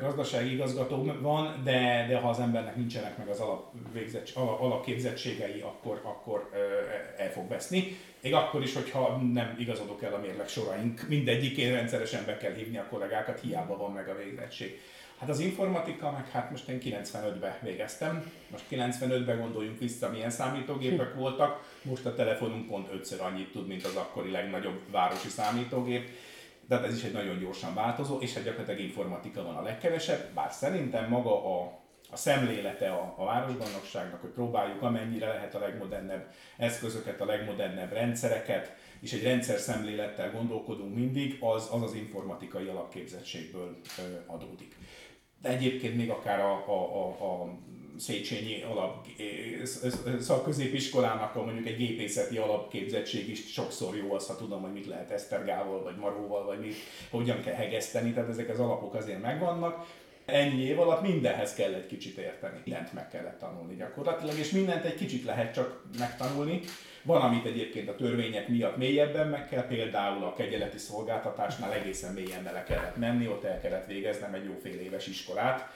gazdasági 0.02 0.54
igazgató 0.54 1.12
van, 1.22 1.62
de, 1.64 2.06
de 2.10 2.18
ha 2.18 2.30
az 2.30 2.40
embernek 2.40 2.76
nincsenek 2.76 3.18
meg 3.18 3.28
az 3.28 3.40
alap, 3.40 3.74
végzett, 3.94 4.30
alap, 4.34 4.62
alapképzettségei, 4.62 5.62
akkor, 5.62 6.02
akkor 6.04 6.50
el 7.18 7.32
fog 7.32 7.48
veszni. 7.48 7.98
Még 8.22 8.34
akkor 8.34 8.64
is, 8.64 8.74
hogyha 8.74 9.18
nem 9.18 9.56
igazodok 9.60 10.04
el 10.04 10.14
a 10.14 10.20
mérleg 10.20 10.48
soraink, 10.48 11.08
mindegyikén 11.08 11.74
rendszeresen 11.74 12.26
be 12.26 12.38
kell 12.38 12.54
hívni 12.54 12.78
a 12.78 12.88
kollégákat, 12.90 13.40
hiába 13.40 13.78
van 13.78 13.92
meg 13.92 14.10
a 14.10 14.16
végzettség. 14.16 14.80
Hát 15.24 15.32
az 15.32 15.40
informatika, 15.40 16.12
meg 16.12 16.30
hát 16.30 16.52
most 16.52 16.68
én 16.68 16.80
95-ben 16.82 17.56
végeztem. 17.62 18.32
Most 18.52 18.64
95-ben 18.72 19.40
gondoljunk 19.40 19.80
vissza, 19.80 20.10
milyen 20.10 20.30
számítógépek 20.30 21.16
voltak. 21.16 21.78
Most 21.82 22.06
a 22.06 22.16
telefonunk 22.16 22.68
pont 22.68 22.94
ötször 22.94 23.22
annyit 23.22 23.52
tud, 23.52 23.68
mint 23.68 23.86
az 23.86 23.96
akkori 23.96 24.32
legnagyobb 24.32 24.80
városi 24.92 25.30
számítógép. 25.30 26.10
De 26.68 26.82
ez 26.82 26.96
is 26.96 27.04
egy 27.04 27.14
nagyon 27.14 27.40
gyorsan 27.40 27.74
változó, 27.74 28.18
és 28.20 28.34
hát 28.34 28.44
gyakorlatilag 28.44 28.80
informatika 28.80 29.44
van 29.44 29.56
a 29.56 29.62
legkevesebb, 29.62 30.34
bár 30.34 30.52
szerintem 30.52 31.10
maga 31.10 31.62
a 31.62 31.82
a 32.14 32.16
szemlélete 32.16 32.90
a, 32.90 33.14
a 33.18 33.26
városbajnokságnak, 33.26 34.22
hogy 34.22 34.30
próbáljuk 34.30 34.82
amennyire 34.82 35.28
lehet 35.28 35.56
a 35.56 35.60
legmodernebb 35.60 36.34
eszközöket, 36.58 37.22
a 37.22 37.26
legmodernebb 37.26 37.92
rendszereket, 37.92 38.76
és 39.00 39.14
egy 39.14 39.24
rendszer 39.24 39.60
szemlélettel 39.60 40.32
gondolkodunk 40.32 40.96
mindig, 40.96 41.38
az 41.40 41.70
az, 41.72 41.82
az 41.82 41.94
informatikai 41.94 42.68
alapképzettségből 42.68 43.78
adódik. 44.26 44.76
De 45.44 45.50
egyébként 45.50 45.96
még 45.96 46.10
akár 46.10 46.40
a, 46.40 46.64
a, 46.68 46.72
a, 46.72 47.08
a 47.08 47.48
Széchenyi 47.98 48.62
alap 48.62 49.08
szakközépiskolának 50.20 51.36
a 51.36 51.44
mondjuk 51.44 51.68
egy 51.68 51.78
gépészeti 51.78 52.38
alapképzettség 52.38 53.30
is 53.30 53.52
sokszor 53.52 53.96
jó 53.96 54.14
az, 54.14 54.28
ha 54.28 54.36
tudom, 54.36 54.62
hogy 54.62 54.74
mit 54.74 54.86
lehet 54.86 55.12
esztergával, 55.12 55.84
vagy 55.84 55.96
maróval, 55.98 56.46
vagy 56.46 56.60
mit, 56.60 56.76
hogyan 57.10 57.42
kell 57.42 57.54
hegeszteni, 57.54 58.12
tehát 58.12 58.30
ezek 58.30 58.50
az 58.50 58.60
alapok 58.60 58.94
azért 58.94 59.22
megvannak 59.22 59.86
ennyi 60.26 60.62
év 60.62 60.80
alatt 60.80 61.02
mindenhez 61.02 61.54
kell 61.54 61.74
egy 61.74 61.88
kicsit 61.88 62.18
érteni. 62.18 62.62
Mindent 62.66 62.94
meg 62.94 63.10
kellett 63.10 63.40
tanulni 63.40 63.76
gyakorlatilag, 63.76 64.38
és 64.38 64.50
mindent 64.50 64.86
egy 64.86 64.96
kicsit 64.96 65.24
lehet 65.24 65.54
csak 65.54 65.82
megtanulni. 65.98 66.60
Van, 67.06 67.22
amit 67.22 67.46
egyébként 67.46 67.90
a 67.90 67.96
törvények 67.96 68.48
miatt 68.48 68.78
mélyebben 68.78 69.28
meg 69.28 69.48
kell, 69.48 69.68
például 69.68 70.24
a 70.24 70.34
kegyeleti 70.34 70.78
szolgáltatásnál 70.78 71.74
egészen 71.74 72.14
mélyen 72.14 72.44
bele 72.44 72.64
kellett 72.64 72.98
menni, 72.98 73.28
ott 73.28 73.44
el 73.44 73.62
kellett 73.62 73.86
végeznem 73.86 74.34
egy 74.34 74.46
jó 74.46 74.58
fél 74.62 74.80
éves 74.80 75.08
iskolát, 75.08 75.70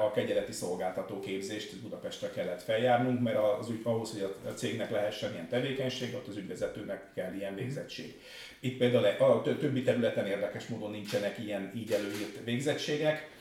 a 0.00 0.10
kegyeleti 0.10 0.52
szolgáltató 0.52 1.20
képzést 1.20 1.80
Budapestre 1.80 2.30
kellett 2.30 2.62
feljárnunk, 2.62 3.20
mert 3.20 3.38
az 3.58 3.70
ügy, 3.70 3.80
ahhoz, 3.82 4.10
hogy 4.10 4.34
a 4.46 4.48
cégnek 4.48 4.90
lehessen 4.90 5.32
ilyen 5.32 5.48
tevékenység, 5.48 6.14
ott 6.14 6.26
az 6.26 6.36
ügyvezetőnek 6.36 7.12
kell 7.14 7.34
ilyen 7.34 7.54
végzettség. 7.54 8.20
Itt 8.60 8.78
például 8.78 9.04
a 9.04 9.42
többi 9.42 9.82
területen 9.82 10.26
érdekes 10.26 10.66
módon 10.66 10.90
nincsenek 10.90 11.38
ilyen 11.38 11.72
így 11.74 11.92
előírt 11.92 12.44
végzettségek, 12.44 13.32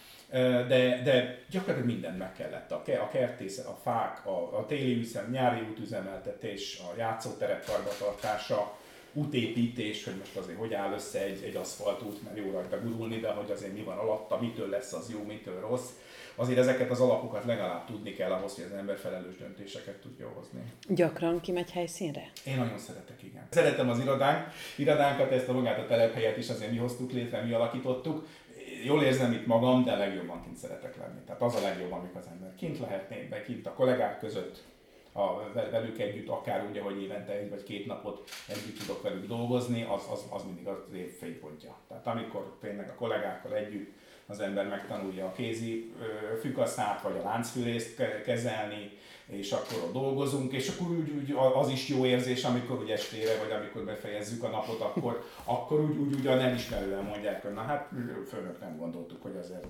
de, 0.67 1.01
de 1.03 1.39
gyakorlatilag 1.49 1.89
mindent 1.89 2.17
meg 2.17 2.33
kellett. 2.33 2.71
A, 2.71 2.83
a 3.01 3.09
kertészet, 3.11 3.65
a 3.65 3.79
fák, 3.83 4.25
a, 4.25 4.57
a 4.57 4.65
téli 4.65 4.99
üzem, 4.99 5.31
nyári 5.31 5.61
útüzemeltetés, 5.69 6.79
a 6.79 6.97
játszóterek 6.97 7.65
karbatartása, 7.65 8.77
útépítés, 9.13 10.03
hogy 10.03 10.15
most 10.19 10.35
azért 10.35 10.57
hogy 10.57 10.73
áll 10.73 10.93
össze 10.93 11.23
egy, 11.23 11.43
egy 11.43 11.55
aszfaltút, 11.55 12.23
mert 12.23 12.37
jó 12.37 12.51
rajta 12.51 12.79
gurulni, 12.79 13.19
de 13.19 13.29
hogy 13.29 13.51
azért 13.51 13.73
mi 13.73 13.81
van 13.81 13.97
alatta, 13.97 14.39
mitől 14.41 14.69
lesz 14.69 14.93
az 14.93 15.11
jó, 15.11 15.23
mitől 15.27 15.59
rossz. 15.59 15.89
Azért 16.35 16.59
ezeket 16.59 16.91
az 16.91 16.99
alapokat 16.99 17.45
legalább 17.45 17.85
tudni 17.85 18.13
kell 18.13 18.31
ahhoz, 18.31 18.55
hogy 18.55 18.63
az 18.63 18.77
ember 18.77 18.97
felelős 18.97 19.37
döntéseket 19.37 19.95
tudja 19.95 20.29
hozni. 20.35 20.59
Gyakran 20.87 21.41
kimegy 21.41 21.71
helyszínre? 21.71 22.31
Én 22.45 22.57
nagyon 22.57 22.77
szeretek, 22.77 23.23
igen. 23.23 23.47
Szeretem 23.49 23.89
az 23.89 23.99
irodánk, 23.99 24.47
irodánkat, 24.75 25.31
ezt 25.31 25.47
a 25.47 25.53
magát 25.53 25.79
a 25.79 25.87
telephelyet 25.87 26.37
is 26.37 26.49
azért 26.49 26.71
mi 26.71 26.77
hoztuk 26.77 27.11
létre, 27.11 27.41
mi 27.41 27.53
alakítottuk 27.53 28.27
jól 28.83 29.03
érzem 29.03 29.31
itt 29.31 29.45
magam, 29.45 29.83
de 29.83 29.95
legjobban 29.95 30.43
kint 30.43 30.57
szeretek 30.57 30.97
lenni. 30.97 31.19
Tehát 31.25 31.41
az 31.41 31.55
a 31.55 31.61
legjobb, 31.61 31.91
amikor 31.91 32.21
az 32.21 32.27
ember 32.31 32.55
kint 32.55 32.79
lehetné, 32.79 33.27
be 33.29 33.41
kint 33.41 33.67
a 33.67 33.73
kollégák 33.73 34.19
között, 34.19 34.63
a, 35.13 35.51
velük 35.53 35.99
együtt, 35.99 36.27
akár 36.27 36.65
ugye, 36.69 36.81
hogy 36.81 37.01
évente 37.01 37.31
egy 37.31 37.49
vagy 37.49 37.63
két 37.63 37.85
napot 37.85 38.29
együtt 38.47 38.79
tudok 38.79 39.01
velük 39.01 39.27
dolgozni, 39.27 39.83
az, 39.83 40.01
az, 40.11 40.25
az 40.29 40.43
mindig 40.43 40.67
az 40.67 40.93
év 40.93 41.17
fénypontja. 41.17 41.75
Tehát 41.87 42.07
amikor 42.07 42.57
tényleg 42.61 42.89
a 42.89 42.95
kollégákkal 42.95 43.55
együtt 43.55 43.91
az 44.25 44.39
ember 44.39 44.67
megtanulja 44.67 45.25
a 45.25 45.31
kézi 45.31 45.93
fükaszát, 46.41 47.01
vagy 47.01 47.17
a 47.17 47.23
láncfűrészt 47.23 48.21
kezelni, 48.23 48.91
és 49.27 49.51
akkor 49.51 49.77
ott 49.83 49.93
dolgozunk, 49.93 50.53
és 50.53 50.67
akkor 50.67 50.91
úgy, 50.91 51.09
úgy 51.09 51.35
az 51.53 51.69
is 51.69 51.87
jó 51.87 52.05
érzés, 52.05 52.43
amikor 52.43 52.81
úgy 52.81 52.89
estére, 52.89 53.37
vagy 53.37 53.51
amikor 53.51 53.83
befejezzük 53.83 54.43
a 54.43 54.47
napot, 54.47 54.81
akkor, 54.81 55.23
akkor 55.43 55.79
úgy, 55.79 55.97
úgy, 55.97 56.13
úgy 56.13 56.27
a 56.27 56.35
nem 56.35 56.53
ismerően 56.53 57.03
mondják, 57.03 57.41
hogy 57.41 57.53
na 57.53 57.61
hát 57.61 57.89
főnök 58.29 58.59
nem 58.59 58.77
gondoltuk, 58.77 59.21
hogy 59.21 59.35
azért 59.39 59.65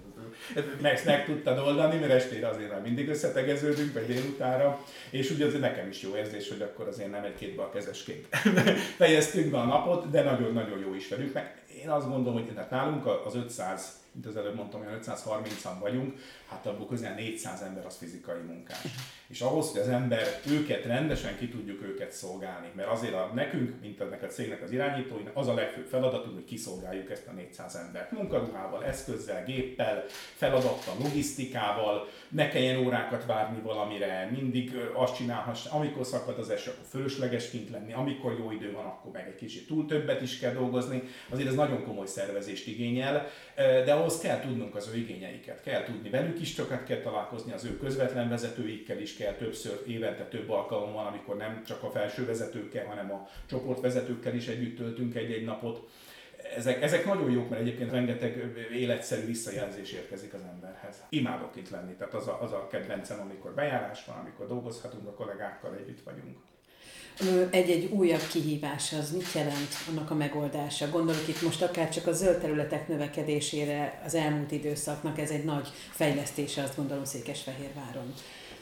meg, 0.82 1.02
meg 1.06 1.26
tudtad 1.26 1.58
oldani, 1.58 2.00
mert 2.00 2.12
estére 2.12 2.48
azért 2.48 2.72
már 2.72 2.82
mindig 2.82 3.10
összetegeződünk, 3.10 3.94
vagy 3.94 4.06
délutára, 4.06 4.80
és 5.10 5.32
úgy 5.32 5.42
azért 5.42 5.62
nekem 5.62 5.88
is 5.90 6.02
jó 6.02 6.16
érzés, 6.16 6.50
hogy 6.50 6.62
akkor 6.62 6.88
azért 6.88 7.12
nem 7.12 7.24
egy-két 7.24 7.56
bal 7.56 7.70
kezesként 7.70 8.28
fejeztünk 8.98 9.52
be 9.52 9.58
a 9.58 9.66
napot, 9.66 10.10
de 10.10 10.24
nagyon-nagyon 10.24 10.80
jó 10.80 10.94
is 10.94 11.08
velük, 11.08 11.34
meg 11.34 11.64
én 11.82 11.90
azt 11.90 12.10
gondolom, 12.10 12.34
hogy 12.34 12.56
hát 12.56 12.70
nálunk 12.70 13.06
az 13.26 13.36
500 13.36 14.03
mint 14.14 14.26
az 14.26 14.36
előbb 14.36 14.56
mondtam, 14.56 14.84
hogy 14.84 15.00
530-an 15.06 15.78
vagyunk, 15.80 16.20
hát 16.50 16.66
abból 16.66 16.88
közel 16.88 17.14
400 17.14 17.62
ember 17.62 17.86
az 17.86 17.98
fizikai 17.98 18.42
munkás. 18.42 18.88
És 19.28 19.42
ahhoz, 19.42 19.72
hogy 19.72 19.82
az 19.82 19.88
ember 19.88 20.28
őket 20.48 20.86
rendesen 20.86 21.38
ki 21.38 21.50
tudjuk 21.50 21.82
őket 21.82 22.12
szolgálni, 22.12 22.68
mert 22.76 22.90
azért 22.90 23.14
a, 23.14 23.32
nekünk, 23.34 23.82
mint 23.82 24.02
ennek 24.02 24.24
a 24.24 24.28
cégnek 24.28 24.62
az 24.62 24.72
irányítóinak, 24.72 25.38
az 25.38 25.48
a 25.48 25.54
legfőbb 25.54 25.86
feladatunk, 25.86 26.34
hogy 26.34 26.44
kiszolgáljuk 26.44 27.12
ezt 27.12 27.28
a 27.28 27.32
400 27.32 27.76
embert. 27.76 28.12
Munkaruhával, 28.12 28.86
eszközzel, 28.86 29.44
géppel, 29.44 30.04
feladattal, 30.36 30.96
logisztikával, 31.00 32.08
ne 32.30 32.50
kelljen 32.50 32.86
órákat 32.86 33.26
várni 33.26 33.62
valamire, 33.62 34.30
mindig 34.32 34.76
azt 34.94 35.16
csinálhass, 35.16 35.66
amikor 35.66 36.06
szakad 36.06 36.40
az 36.40 36.50
eső, 36.50 36.72
akkor 36.72 36.86
fölösleges 36.90 37.50
kint 37.50 37.70
lenni, 37.70 37.94
amikor 37.94 38.36
jó 38.40 38.52
idő 38.52 38.72
van, 38.72 38.86
akkor 38.86 39.12
meg 39.12 39.28
egy 39.28 39.36
kicsit 39.36 39.68
túl 39.68 39.86
többet 39.86 40.22
is 40.22 40.40
kell 40.40 40.54
dolgozni. 40.54 41.04
Azért 41.30 41.48
ez 41.48 41.56
nagyon 41.56 41.84
komoly 41.84 42.08
szervezést 42.08 42.68
igényel, 42.68 43.28
de 43.56 43.94
ahhoz 43.94 44.20
kell 44.20 44.40
tudnunk 44.40 44.76
az 44.76 44.90
ő 44.94 44.98
igényeiket, 44.98 45.62
kell 45.62 45.84
tudni 45.84 46.10
velük 46.10 46.42
is 46.42 46.54
sokat 46.54 46.84
kell 46.84 47.00
találkozni, 47.00 47.52
az 47.52 47.66
ő 47.66 47.78
közvetlen 47.78 48.30
vezetőikkel 48.30 49.00
is 49.00 49.16
kell 49.16 49.34
többször, 49.34 49.82
évente 49.88 50.24
több 50.24 50.50
alkalom 50.50 50.94
van, 50.94 51.06
amikor 51.06 51.38
nem 51.38 51.64
csak 51.66 51.84
a 51.84 51.90
felső 51.90 52.26
vezetőkkel, 52.26 52.86
hanem 52.86 53.12
a 53.12 53.28
csoportvezetőkkel 53.46 54.36
is 54.36 54.48
együtt 54.48 54.78
töltünk 54.78 55.16
egy-egy 55.16 55.46
napot. 55.46 55.90
Ezek, 56.56 56.82
ezek 56.82 57.06
nagyon 57.06 57.32
jók, 57.32 57.50
mert 57.50 57.62
egyébként 57.62 57.92
rengeteg 57.92 58.54
életszerű 58.74 59.26
visszajelzés 59.26 59.92
érkezik 59.92 60.34
az 60.34 60.42
emberhez. 60.54 61.04
Imádok 61.10 61.56
itt 61.56 61.70
lenni, 61.70 61.94
tehát 61.94 62.14
az 62.14 62.28
a, 62.28 62.42
az 62.42 62.52
a 62.52 62.68
kedvencem, 62.68 63.20
amikor 63.20 63.54
bejárás 63.54 64.06
van, 64.06 64.18
amikor 64.18 64.48
dolgozhatunk 64.48 65.08
a 65.08 65.14
kollégákkal, 65.14 65.76
együtt 65.76 66.04
vagyunk 66.04 66.38
egy-egy 67.50 67.92
újabb 67.92 68.28
kihívás 68.32 68.94
az 68.94 69.12
mit 69.12 69.32
jelent 69.34 69.70
annak 69.90 70.12
a 70.12 70.16
megoldása? 70.16 70.90
Gondolok 70.90 71.28
itt 71.28 71.42
most 71.42 71.62
akár 71.62 71.90
csak 71.90 72.08
a 72.08 72.14
zöld 72.14 72.40
területek 72.42 72.88
növekedésére 72.88 74.02
az 74.06 74.16
elmúlt 74.16 74.52
időszaknak 74.52 75.20
ez 75.20 75.30
egy 75.30 75.44
nagy 75.44 75.68
fejlesztése, 75.90 76.64
azt 76.64 76.76
gondolom 76.76 77.06
Székesfehérváron. 77.06 78.14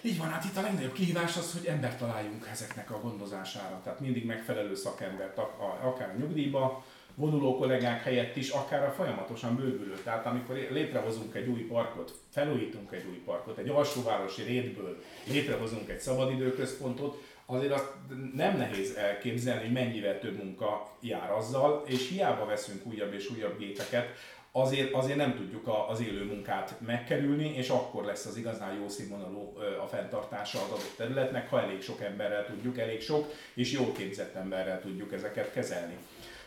Így 0.02 0.18
van, 0.18 0.30
hát 0.30 0.46
itt 0.46 0.58
a 0.58 0.62
legnagyobb 0.62 0.94
kihívás 0.94 1.38
az, 1.38 1.52
hogy 1.52 1.66
embert 1.66 1.98
találjunk 1.98 2.48
ezeknek 2.52 2.92
a 2.92 3.00
gondozására. 3.02 3.82
Tehát 3.84 4.00
mindig 4.00 4.26
megfelelő 4.26 4.76
szakembert, 4.76 5.38
akár 5.84 6.10
a 6.10 6.20
nyugdíjba, 6.20 6.86
vonuló 7.16 7.58
kollégák 7.58 8.04
helyett 8.04 8.36
is, 8.36 8.50
akár 8.50 8.84
a 8.84 8.92
folyamatosan 8.92 9.56
bővülő. 9.56 10.00
Tehát 10.04 10.26
amikor 10.26 10.56
létrehozunk 10.70 11.36
egy 11.36 11.48
új 11.48 11.62
parkot, 11.62 12.14
felújítunk 12.30 12.92
egy 12.92 13.06
új 13.10 13.18
parkot, 13.26 13.58
egy 13.58 13.70
alsóvárosi 13.70 14.42
rétből 14.42 15.04
létrehozunk 15.28 15.90
egy 15.90 16.00
szabadidőközpontot, 16.00 17.24
azért 17.52 17.74
azt 17.74 17.94
nem 18.34 18.58
nehéz 18.58 18.96
elképzelni, 18.96 19.62
hogy 19.62 19.72
mennyivel 19.72 20.20
több 20.20 20.44
munka 20.44 20.88
jár 21.00 21.32
azzal, 21.32 21.84
és 21.88 22.10
hiába 22.10 22.46
veszünk 22.46 22.86
újabb 22.86 23.14
és 23.14 23.30
újabb 23.30 23.58
gépeket, 23.58 24.08
azért, 24.52 24.94
azért 24.94 25.18
nem 25.18 25.36
tudjuk 25.36 25.70
az 25.90 26.02
élő 26.02 26.26
munkát 26.26 26.76
megkerülni, 26.86 27.54
és 27.56 27.70
akkor 27.70 28.06
lesz 28.06 28.26
az 28.26 28.38
igazán 28.38 28.74
jó 28.74 28.88
színvonalú 28.88 29.58
a 29.84 29.88
fenntartása 29.88 30.58
az 30.58 30.70
adott 30.70 30.94
területnek, 30.98 31.50
ha 31.50 31.62
elég 31.62 31.82
sok 31.82 32.02
emberrel 32.02 32.46
tudjuk, 32.46 32.78
elég 32.78 33.02
sok 33.02 33.34
és 33.54 33.72
jól 33.72 33.92
képzett 33.92 34.36
emberrel 34.36 34.82
tudjuk 34.82 35.14
ezeket 35.14 35.54
kezelni. 35.54 35.98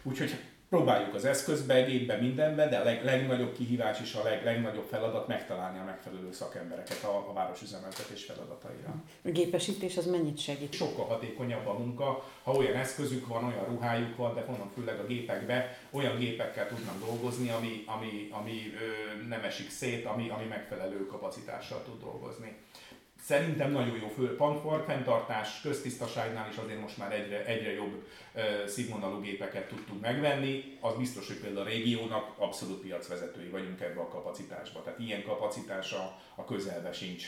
Úgyhogy 0.03 0.35
próbáljuk 0.68 1.14
az 1.14 1.24
eszközbe, 1.24 1.83
gépbe, 1.83 2.16
mindenbe, 2.16 2.68
de 2.68 2.77
a 2.77 2.85
leg, 2.85 3.05
legnagyobb 3.05 3.53
kihívás 3.57 4.00
és 4.00 4.14
a 4.14 4.22
leg, 4.22 4.44
legnagyobb 4.44 4.87
feladat 4.90 5.29
megtalálni 5.29 5.79
a 5.79 5.85
megfelelő 5.85 6.33
szakembereket 6.33 7.03
a, 7.03 7.29
a 7.29 7.33
városüzemeltetés 7.33 8.24
feladataira. 8.24 8.94
A 9.24 9.29
gépesítés 9.29 9.96
az 9.96 10.07
mennyit 10.07 10.38
segít? 10.38 10.72
Sokkal 10.72 11.05
hatékonyabb 11.05 11.66
a 11.66 11.79
munka, 11.79 12.24
ha 12.42 12.53
olyan 12.53 12.74
eszközük 12.74 13.27
van, 13.27 13.44
olyan 13.44 13.64
ruhájuk 13.64 14.16
van, 14.16 14.35
de 14.35 14.44
mondom 14.48 14.70
főleg 14.74 14.98
a 14.98 15.07
gépekbe, 15.07 15.79
olyan 15.90 16.18
gépekkel 16.18 16.68
tudnak 16.68 16.98
dolgozni, 17.07 17.50
ami, 17.50 17.85
ami, 17.87 18.29
ami 18.31 18.72
ö, 18.81 19.27
nem 19.29 19.42
esik 19.42 19.70
szét, 19.70 20.05
ami, 20.05 20.29
ami 20.29 20.44
megfelelő 20.44 21.07
kapacitással 21.07 21.83
tud 21.85 22.00
dolgozni. 22.00 22.57
Szerintem 23.24 23.70
nagyon 23.70 23.96
jó 23.96 24.08
fő 24.08 24.37
fenntartás, 24.87 25.60
köztisztaságnál 25.60 26.48
is 26.50 26.56
azért 26.56 26.80
most 26.80 26.98
már 26.98 27.12
egyre, 27.12 27.44
egyre 27.44 27.72
jobb 27.72 27.92
uh, 28.34 28.66
színvonalú 28.66 29.20
gépeket 29.20 29.68
tudtunk 29.68 30.00
megvenni. 30.00 30.78
Az 30.80 30.94
biztos, 30.96 31.26
hogy 31.26 31.37
például 31.37 31.66
a 31.66 31.68
régiónak 31.68 32.34
abszolút 32.38 32.80
piacvezetői 32.80 33.48
vagyunk 33.48 33.80
ebbe 33.80 34.00
a 34.00 34.08
kapacitásba. 34.08 34.82
Tehát 34.82 34.98
ilyen 34.98 35.22
kapacitása 35.22 36.16
a 36.34 36.44
közelbe 36.44 36.92
sincs, 36.92 37.24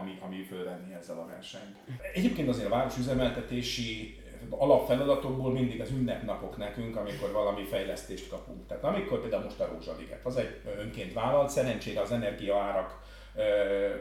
ami, 0.00 0.18
ami 0.20 0.42
fölvenni 0.42 0.94
ezzel 0.94 1.18
a 1.18 1.26
versenyt. 1.26 1.76
Egyébként 2.14 2.48
azért 2.48 2.66
a 2.66 2.70
városüzemeltetési 2.70 4.18
alapfeladatokból 4.50 5.52
mindig 5.52 5.80
az 5.80 5.90
ünnepnapok 5.90 6.56
nekünk, 6.56 6.96
amikor 6.96 7.32
valami 7.32 7.64
fejlesztést 7.64 8.28
kapunk. 8.28 8.66
Tehát 8.66 8.84
amikor 8.84 9.20
például 9.20 9.44
most 9.44 9.60
a 9.60 9.66
Rózsaliget, 9.66 10.26
az 10.26 10.36
egy 10.36 10.60
önként 10.78 11.12
vállalt, 11.12 11.50
szerencsére 11.50 12.00
az 12.00 12.12
energiaárak 12.12 12.98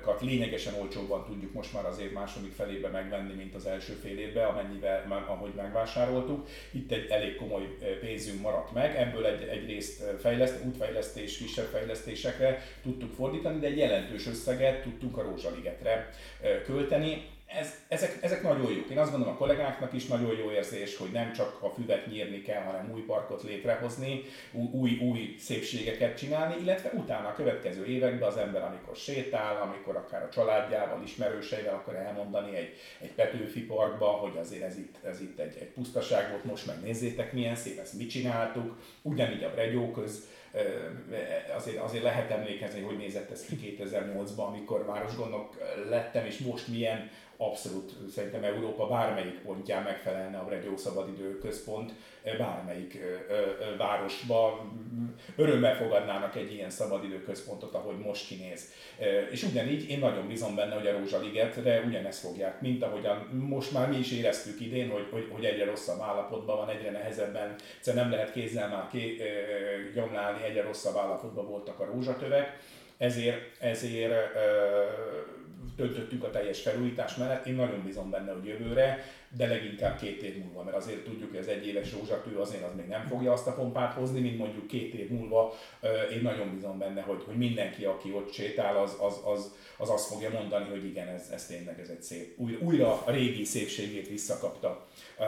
kat 0.02 0.22
lényegesen 0.22 0.74
olcsóbban 0.74 1.26
tudjuk 1.26 1.54
most 1.54 1.74
már 1.74 1.86
az 1.86 2.00
év 2.00 2.12
második 2.12 2.52
felébe 2.52 2.88
megvenni, 2.88 3.34
mint 3.34 3.56
az 3.56 3.66
első 3.66 3.94
fél 3.94 4.20
évben, 4.20 4.48
amennyivel, 4.48 5.26
ahogy 5.28 5.52
megvásároltuk. 5.56 6.48
Itt 6.72 6.92
egy 6.92 7.10
elég 7.10 7.36
komoly 7.36 7.78
pénzünk 8.00 8.42
maradt 8.42 8.74
meg, 8.74 8.96
ebből 8.96 9.26
egy, 9.26 9.48
egy 9.48 9.66
részt 9.66 10.04
fejleszt, 10.20 10.66
útfejlesztés, 10.66 11.38
kisebb 11.38 11.66
fejlesztésekre 11.66 12.64
tudtuk 12.82 13.14
fordítani, 13.14 13.60
de 13.60 13.68
egy 13.68 13.78
jelentős 13.78 14.28
összeget 14.28 14.82
tudtunk 14.82 15.18
a 15.18 15.22
Rózsaligetre 15.22 16.10
költeni 16.66 17.38
ez, 17.58 17.74
ezek, 17.88 18.18
ezek 18.22 18.44
nagyon 18.44 18.72
jók. 18.72 18.90
Én 18.90 18.98
azt 18.98 19.12
gondolom 19.12 19.36
a 19.36 19.38
kollégáknak 19.38 19.94
is 19.94 20.06
nagyon 20.06 20.38
jó 20.38 20.52
érzés, 20.52 20.98
hogy 20.98 21.12
nem 21.12 21.34
csak 21.34 21.58
a 21.62 21.70
füvet 21.70 22.08
nyírni 22.08 22.42
kell, 22.42 22.62
hanem 22.62 22.92
új 22.94 23.02
parkot 23.02 23.44
létrehozni, 23.44 24.24
új, 24.52 24.98
új 25.02 25.36
szépségeket 25.40 26.18
csinálni, 26.18 26.62
illetve 26.62 26.90
utána 26.94 27.28
a 27.28 27.34
következő 27.34 27.86
években 27.86 28.30
az 28.30 28.38
ember, 28.38 28.64
amikor 28.64 28.96
sétál, 28.96 29.62
amikor 29.62 29.96
akár 29.96 30.24
a 30.24 30.30
családjával, 30.30 31.04
ismerőseivel, 31.04 31.74
akkor 31.74 31.96
elmondani 31.96 32.56
egy, 32.56 32.74
egy 33.00 33.12
Petőfi 33.12 33.62
parkba, 33.62 34.08
hogy 34.08 34.38
azért 34.38 34.64
ez 34.64 34.78
itt, 34.78 34.96
ez 35.04 35.22
itt 35.22 35.40
egy, 35.40 35.58
egy 35.60 35.72
pusztaság 35.72 36.30
volt, 36.30 36.44
most 36.44 36.66
megnézzétek 36.66 37.34
milyen 37.34 37.56
szép, 37.56 37.80
ezt 37.80 37.98
mit 37.98 38.10
csináltuk, 38.10 38.78
ugyanígy 39.02 39.44
a 39.44 39.52
Bregyóköz, 39.52 40.28
azért, 41.56 41.78
azért 41.78 42.04
lehet 42.04 42.32
emlékezni, 42.32 42.82
hogy 42.82 42.98
nézett 42.98 43.32
ez 43.32 43.46
ki 43.46 43.78
2008-ban, 43.80 44.48
amikor 44.48 44.86
városgondok 44.86 45.58
lettem, 45.90 46.26
és 46.26 46.38
most 46.38 46.68
milyen 46.68 47.10
abszolút 47.42 47.92
szerintem 48.12 48.44
Európa 48.44 48.88
bármelyik 48.88 49.40
pontján 49.40 49.84
megfelelne 49.84 50.38
a 50.38 50.46
Bregyó 50.46 50.78
Szabadidő 50.78 51.38
Központ, 51.38 51.92
bármelyik 52.38 53.00
városba. 53.78 54.66
Örömmel 55.36 55.76
fogadnának 55.76 56.36
egy 56.36 56.54
ilyen 56.54 56.70
szabadidőközpontot, 56.70 57.74
ahogy 57.74 57.98
most 57.98 58.28
kinéz. 58.28 58.72
És 59.32 59.44
ugyanígy 59.44 59.90
én 59.90 60.00
nagyon 60.00 60.28
bízom 60.28 60.56
benne, 60.56 60.76
hogy 60.76 60.88
a 60.88 60.98
Rózsaligetre 60.98 61.84
ugyanezt 61.88 62.20
fogják, 62.20 62.62
mint 62.62 62.84
ahogyan 62.84 63.18
most 63.50 63.72
már 63.72 63.90
mi 63.90 63.98
is 63.98 64.12
éreztük 64.12 64.60
idén, 64.60 64.90
hogy, 64.90 65.08
hogy, 65.12 65.28
hogy 65.32 65.46
egyre 65.46 65.66
rosszabb 65.66 66.02
állapotban 66.02 66.58
van, 66.58 66.70
egyre 66.70 66.92
nehezebben, 66.92 67.56
egyszerűen 67.78 68.04
nem 68.04 68.14
lehet 68.14 68.32
kézzel 68.32 68.70
már 68.70 68.90
gyomlálni, 69.94 70.44
egyre 70.44 70.62
rosszabb 70.62 70.98
állapotban 70.98 71.48
voltak 71.48 71.80
a 71.80 71.86
rózsatövek, 71.86 72.58
ezért, 72.98 73.62
ezért 73.62 74.14
döntöttünk 75.80 76.24
a 76.24 76.30
teljes 76.30 76.62
felújítás 76.62 77.16
mellett. 77.16 77.46
Én 77.46 77.56
nagyon 77.56 77.84
bízom 77.86 78.10
benne, 78.10 78.32
hogy 78.32 78.46
jövőre, 78.46 79.06
de 79.38 79.48
leginkább 79.48 80.00
két 80.00 80.22
év 80.22 80.44
múlva, 80.44 80.64
mert 80.64 80.78
azért 80.78 81.04
tudjuk, 81.04 81.30
hogy 81.30 81.40
az 81.40 81.48
egy 81.48 81.68
éves 81.68 81.92
rózsatű 81.94 82.36
azért 82.36 82.64
az 82.64 82.76
még 82.76 82.88
nem 82.88 83.06
fogja 83.06 83.32
azt 83.32 83.48
a 83.48 83.54
pompát 83.54 83.94
hozni, 83.94 84.20
mint 84.20 84.38
mondjuk 84.38 84.68
két 84.68 84.94
év 84.94 85.10
múlva. 85.10 85.54
Én 86.12 86.22
nagyon 86.22 86.54
bízom 86.54 86.78
benne, 86.78 87.02
hogy, 87.02 87.24
hogy 87.26 87.36
mindenki, 87.36 87.86
aki 87.86 88.14
ott 88.14 88.32
sétál, 88.32 88.78
az, 88.78 88.98
az, 89.00 89.20
az, 89.26 89.54
az 89.78 89.90
azt 89.90 90.08
fogja 90.08 90.30
mondani, 90.30 90.70
hogy 90.70 90.86
igen, 90.86 91.08
ez, 91.08 91.30
ez 91.34 91.46
tényleg 91.46 91.80
ez 91.80 91.90
egy 91.90 92.02
szép, 92.02 92.34
újra, 92.38 92.60
újra 92.60 93.04
a 93.06 93.12
régi 93.12 93.44
szépségét 93.44 94.08
visszakapta 94.08 94.88
a, 95.18 95.24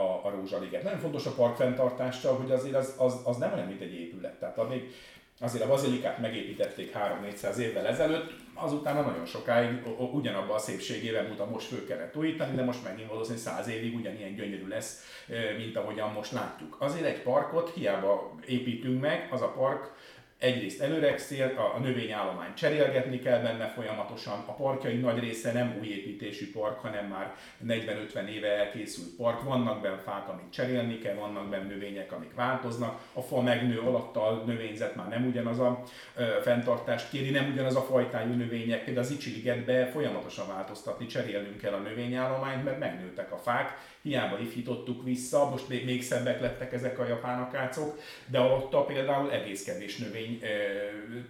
a, 0.00 0.20
a 0.24 0.30
rózsaliget. 0.30 1.00
Fontos 1.00 1.26
a 1.26 1.30
park 1.30 1.56
fenntartása, 1.56 2.34
hogy 2.34 2.50
azért 2.50 2.74
az, 2.74 2.94
az, 2.98 3.20
az 3.24 3.36
nem 3.36 3.52
olyan, 3.52 3.66
mint 3.66 3.80
egy 3.80 3.94
épület. 3.94 4.38
Tehát 4.38 4.58
amíg 4.58 4.82
Azért 5.40 5.64
a 5.64 5.68
bazilikát 5.68 6.18
megépítették 6.18 6.96
3-400 7.42 7.56
évvel 7.56 7.86
ezelőtt, 7.86 8.32
azután 8.54 8.94
nagyon 8.94 9.26
sokáig 9.26 9.86
ugyanabban 10.12 10.56
a 10.56 10.58
szépségével 10.58 11.22
múlt, 11.22 11.50
most 11.50 11.66
föl 11.66 11.86
kellett 11.86 12.16
újítani, 12.16 12.56
de 12.56 12.64
most 12.64 12.84
megint 12.84 13.08
valószínűleg 13.08 13.44
100 13.44 13.68
évig 13.68 13.94
ugyanilyen 13.94 14.34
gyönyörű 14.34 14.68
lesz, 14.68 15.04
mint 15.56 15.76
ahogyan 15.76 16.12
most 16.12 16.32
látjuk. 16.32 16.76
Azért 16.78 17.04
egy 17.04 17.22
parkot 17.22 17.74
hiába 17.74 18.34
építünk 18.46 19.00
meg, 19.00 19.28
az 19.30 19.42
a 19.42 19.52
park 19.52 19.92
egyrészt 20.38 20.80
előregszél, 20.80 21.52
a, 21.56 21.76
a 21.76 21.78
növényállomány 21.78 22.54
cserélgetni 22.54 23.18
kell 23.18 23.40
benne 23.40 23.66
folyamatosan, 23.66 24.44
a 24.46 24.52
parkjai 24.52 24.96
nagy 24.96 25.18
része 25.18 25.52
nem 25.52 25.76
új 25.80 25.86
építésű 25.86 26.50
park, 26.52 26.78
hanem 26.78 27.06
már 27.06 27.34
40-50 27.66 28.26
éve 28.28 28.48
elkészült 28.48 29.16
park, 29.16 29.42
vannak 29.42 29.80
benne 29.80 29.98
fák, 29.98 30.28
amik 30.28 30.50
cserélni 30.50 30.98
kell, 30.98 31.14
vannak 31.14 31.48
benne 31.48 31.64
növények, 31.64 32.12
amik 32.12 32.34
változnak, 32.34 33.00
a 33.12 33.20
fa 33.20 33.40
megnő 33.40 33.78
alatt 33.78 34.16
a 34.16 34.42
növényzet 34.46 34.94
már 34.94 35.08
nem 35.08 35.26
ugyanaz 35.26 35.58
a 35.58 35.82
ö, 36.16 36.24
fenntartást 36.42 37.10
kéri, 37.10 37.30
nem 37.30 37.50
ugyanaz 37.52 37.76
a 37.76 37.82
fajtájú 37.82 38.32
növények, 38.32 38.84
például 38.84 39.06
az 39.06 39.12
Icsiligetbe 39.12 39.86
folyamatosan 39.86 40.48
változtatni, 40.48 41.06
cserélnünk 41.06 41.60
kell 41.60 41.72
a 41.72 41.78
növényállományt, 41.78 42.64
mert 42.64 42.78
megnőttek 42.78 43.32
a 43.32 43.36
fák, 43.36 43.78
hiába 44.06 44.38
ifjítottuk 44.38 45.04
vissza, 45.04 45.50
most 45.50 45.68
még, 45.68 45.84
még 45.84 46.02
szebbek 46.02 46.40
lettek 46.40 46.72
ezek 46.72 46.98
a 46.98 47.06
japán 47.06 47.42
akácok, 47.42 47.98
de 48.30 48.38
alatta 48.38 48.84
például 48.84 49.32
egész 49.32 49.64
kevés 49.64 49.96
növény 49.96 50.38
e, 50.42 50.48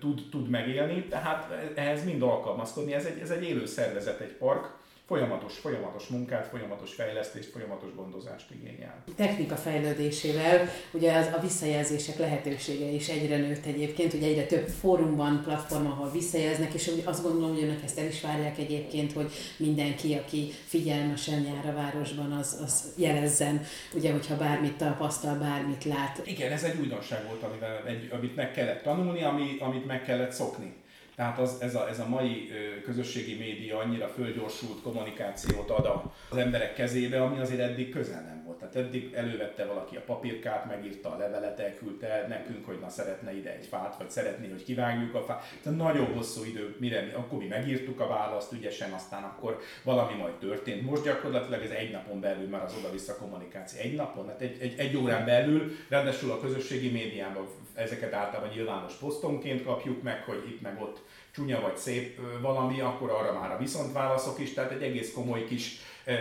tud, 0.00 0.20
tud 0.30 0.48
megélni, 0.48 1.04
tehát 1.04 1.72
ehhez 1.74 2.04
mind 2.04 2.22
alkalmazkodni. 2.22 2.92
Ez 2.94 3.04
egy, 3.04 3.20
ez 3.20 3.30
egy 3.30 3.44
élő 3.44 3.66
szervezet, 3.66 4.20
egy 4.20 4.32
park, 4.32 4.70
folyamatos, 5.06 5.58
folyamatos 5.58 6.06
munkát, 6.06 6.46
folyamatos 6.46 6.94
fejlesztést, 6.94 7.50
folyamatos 7.50 7.94
gondozást 7.94 8.50
igényel. 8.50 9.04
Technika 9.16 9.56
fejlődésével 9.56 10.68
ugye 10.92 11.16
az, 11.16 11.26
a 11.36 11.40
visszajelzések 11.40 12.18
lehetősége 12.18 12.86
is 12.86 13.08
egyre 13.08 13.36
nőtt 13.36 13.64
egyébként, 13.64 14.12
ugye 14.12 14.26
egyre 14.26 14.46
több 14.46 14.68
fórumban, 14.68 15.42
platform, 15.44 15.86
ahol 15.86 16.10
visszajelznek, 16.10 16.74
és 16.74 16.90
azt 17.04 17.22
gondolom, 17.22 17.54
hogy 17.54 17.62
önök 17.62 17.82
ezt 17.84 17.98
el 17.98 18.06
is 18.06 18.20
várják 18.20 18.58
egyébként, 18.58 19.12
hogy 19.12 19.32
mindenki, 19.56 20.14
aki 20.14 20.52
figyelmesen 20.66 21.42
jár 21.42 21.66
a 21.66 21.74
városban, 21.74 22.32
az, 22.32 22.60
az 22.64 22.92
jelezzen, 22.96 23.64
ugye, 23.94 24.12
hogyha 24.12 24.36
bármit 24.36 24.76
tapasztal, 24.76 25.38
bármit 25.38 25.84
lát. 25.84 26.22
Igen, 26.24 26.52
ez 26.52 26.64
egy 26.64 26.78
újdonság 26.80 27.26
volt, 27.26 27.42
amivel, 27.42 27.82
egy, 27.86 28.08
amit 28.12 28.36
meg 28.36 28.52
kellett 28.52 28.82
tanulni, 28.82 29.22
ami, 29.22 29.56
amit 29.60 29.86
meg 29.86 30.04
kellett 30.04 30.32
szokni 30.32 30.84
tehát 31.16 31.38
az, 31.38 31.56
ez, 31.60 31.74
a, 31.74 31.88
ez 31.88 31.98
a 31.98 32.08
mai 32.08 32.50
közösségi 32.84 33.34
média 33.34 33.78
annyira 33.78 34.08
fölgyorsult 34.08 34.82
kommunikációt 34.82 35.70
ad 35.70 36.02
az 36.30 36.36
emberek 36.36 36.74
kezébe, 36.74 37.22
ami 37.22 37.40
azért 37.40 37.60
eddig 37.60 37.90
közel 37.90 38.22
nem 38.22 38.42
volt. 38.44 38.58
Tehát 38.58 38.76
eddig 38.76 39.12
elővette 39.14 39.64
valaki 39.64 39.96
a 39.96 40.02
papírkát, 40.06 40.66
megírta 40.66 41.12
a 41.12 41.16
levelet, 41.16 41.60
elküldte 41.60 42.26
nekünk, 42.28 42.66
hogy 42.66 42.78
na 42.80 42.88
szeretne 42.88 43.36
ide 43.36 43.54
egy 43.54 43.66
fát, 43.66 43.96
vagy 43.98 44.10
szeretné, 44.10 44.48
hogy 44.48 44.64
kivágjuk 44.64 45.14
a 45.14 45.22
fát. 45.22 45.44
Tehát 45.62 45.78
nagyon 45.78 46.14
hosszú 46.14 46.44
idő, 46.44 46.76
mire 46.78 47.00
mi, 47.00 47.12
akkor 47.12 47.38
mi 47.38 47.46
megírtuk 47.46 48.00
a 48.00 48.08
választ 48.08 48.52
ügyesen, 48.52 48.92
aztán 48.92 49.22
akkor 49.22 49.60
valami 49.82 50.14
majd 50.14 50.34
történt. 50.34 50.82
Most 50.82 51.02
gyakorlatilag 51.02 51.62
ez 51.62 51.70
egy 51.70 51.90
napon 51.90 52.20
belül 52.20 52.48
már 52.48 52.64
az 52.64 52.74
oda-vissza 52.78 53.16
kommunikáció. 53.16 53.80
Egy 53.80 53.94
napon, 53.94 54.28
hát 54.28 54.40
egy, 54.40 54.56
egy, 54.60 54.78
egy 54.78 54.96
órán 54.96 55.24
belül, 55.24 55.72
ráadásul 55.88 56.30
a 56.30 56.40
közösségi 56.40 56.90
médiában 56.90 57.46
ezeket 57.76 58.12
általában 58.12 58.52
nyilvános 58.54 58.94
posztonként 58.94 59.64
kapjuk 59.64 60.02
meg, 60.02 60.22
hogy 60.22 60.44
itt 60.48 60.60
meg 60.60 60.82
ott 60.82 61.00
csúnya 61.30 61.60
vagy 61.60 61.76
szép 61.76 62.20
valami, 62.40 62.80
akkor 62.80 63.10
arra 63.10 63.32
már 63.40 63.52
a 63.52 63.58
viszontválaszok 63.58 64.38
is, 64.38 64.52
tehát 64.52 64.70
egy 64.70 64.82
egész 64.82 65.12
komoly 65.12 65.44
kis 65.44 65.80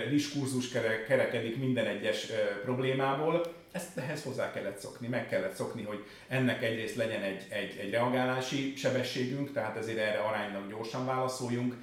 diskurzus 0.09 0.69
kerekedik 1.07 1.57
minden 1.57 1.85
egyes 1.85 2.27
problémából. 2.63 3.41
Ezt 3.71 3.97
ehhez 3.97 4.23
hozzá 4.23 4.51
kellett 4.51 4.77
szokni, 4.77 5.07
meg 5.07 5.27
kellett 5.27 5.53
szokni, 5.53 5.83
hogy 5.83 6.03
ennek 6.27 6.63
egyrészt 6.63 6.95
legyen 6.95 7.21
egy, 7.21 7.45
egy, 7.49 7.77
egy 7.77 7.91
reagálási 7.91 8.73
sebességünk, 8.75 9.53
tehát 9.53 9.77
ezért 9.77 9.97
erre 9.97 10.17
aránylag 10.17 10.69
gyorsan 10.69 11.05
válaszoljunk, 11.05 11.75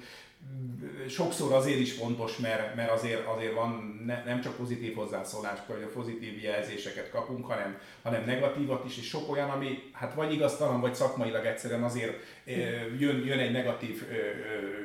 sokszor 1.09 1.53
azért 1.53 1.79
is 1.79 1.93
fontos, 1.93 2.37
mert, 2.37 2.75
mert 2.75 2.91
azért, 2.91 3.27
azért 3.27 3.53
van 3.53 4.01
ne, 4.05 4.23
nem 4.23 4.41
csak 4.41 4.55
pozitív 4.55 4.95
hozzászólás, 4.95 5.59
vagy 5.67 5.83
a 5.83 5.91
pozitív 5.93 6.43
jelzéseket 6.43 7.09
kapunk, 7.09 7.45
hanem, 7.45 7.77
hanem 8.03 8.25
negatívat 8.25 8.85
is, 8.85 8.97
és 8.97 9.07
sok 9.07 9.31
olyan, 9.31 9.49
ami 9.49 9.77
hát 9.91 10.13
vagy 10.13 10.33
igaztalan, 10.33 10.81
vagy 10.81 10.95
szakmailag 10.95 11.45
egyszerűen 11.45 11.83
azért 11.83 12.13
jön, 12.99 13.25
jön 13.25 13.39
egy 13.39 13.51
negatív 13.51 14.03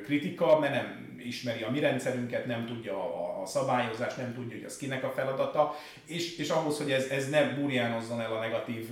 kritika, 0.05 0.59
mert 0.59 0.75
nem 0.75 1.08
ismeri 1.19 1.63
a 1.63 1.71
mi 1.71 1.81
rendszerünket, 1.81 2.47
nem 2.47 2.67
tudja 2.67 2.95
a, 2.95 3.43
a 3.43 3.47
szabályozást, 3.47 4.17
nem 4.17 4.35
tudja, 4.35 4.57
hogy 4.57 4.65
az 4.65 4.77
kinek 4.77 5.05
a 5.05 5.11
feladata, 5.11 5.75
és, 6.07 6.39
és 6.39 6.49
ahhoz, 6.49 6.79
hogy 6.79 6.91
ez, 6.91 7.07
ez 7.07 7.31
ne 7.31 7.43
burjánozzon 7.43 8.21
el 8.21 8.33
a 8.33 8.41
negatív 8.41 8.89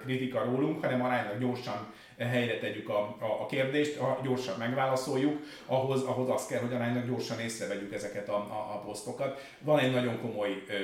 kritika 0.00 0.44
rólunk, 0.44 0.84
hanem 0.84 1.04
aránylag 1.04 1.38
gyorsan 1.38 1.92
helyre 2.26 2.58
tegyük 2.58 2.88
a, 2.88 3.16
a, 3.20 3.42
a 3.42 3.46
kérdést, 3.46 3.98
a, 3.98 4.20
gyorsan 4.24 4.58
megválaszoljuk, 4.58 5.40
ahhoz, 5.66 6.02
ahhoz 6.02 6.28
az 6.28 6.46
kell, 6.46 6.60
hogy 6.60 6.74
aránylag 6.74 7.06
gyorsan 7.06 7.40
észrevegyük 7.40 7.92
ezeket 7.92 8.28
a, 8.28 8.34
a, 8.34 8.74
a 8.74 8.82
posztokat. 8.86 9.40
Van 9.60 9.78
egy 9.78 9.92
nagyon 9.92 10.20
komoly 10.20 10.62
ö, 10.68 10.74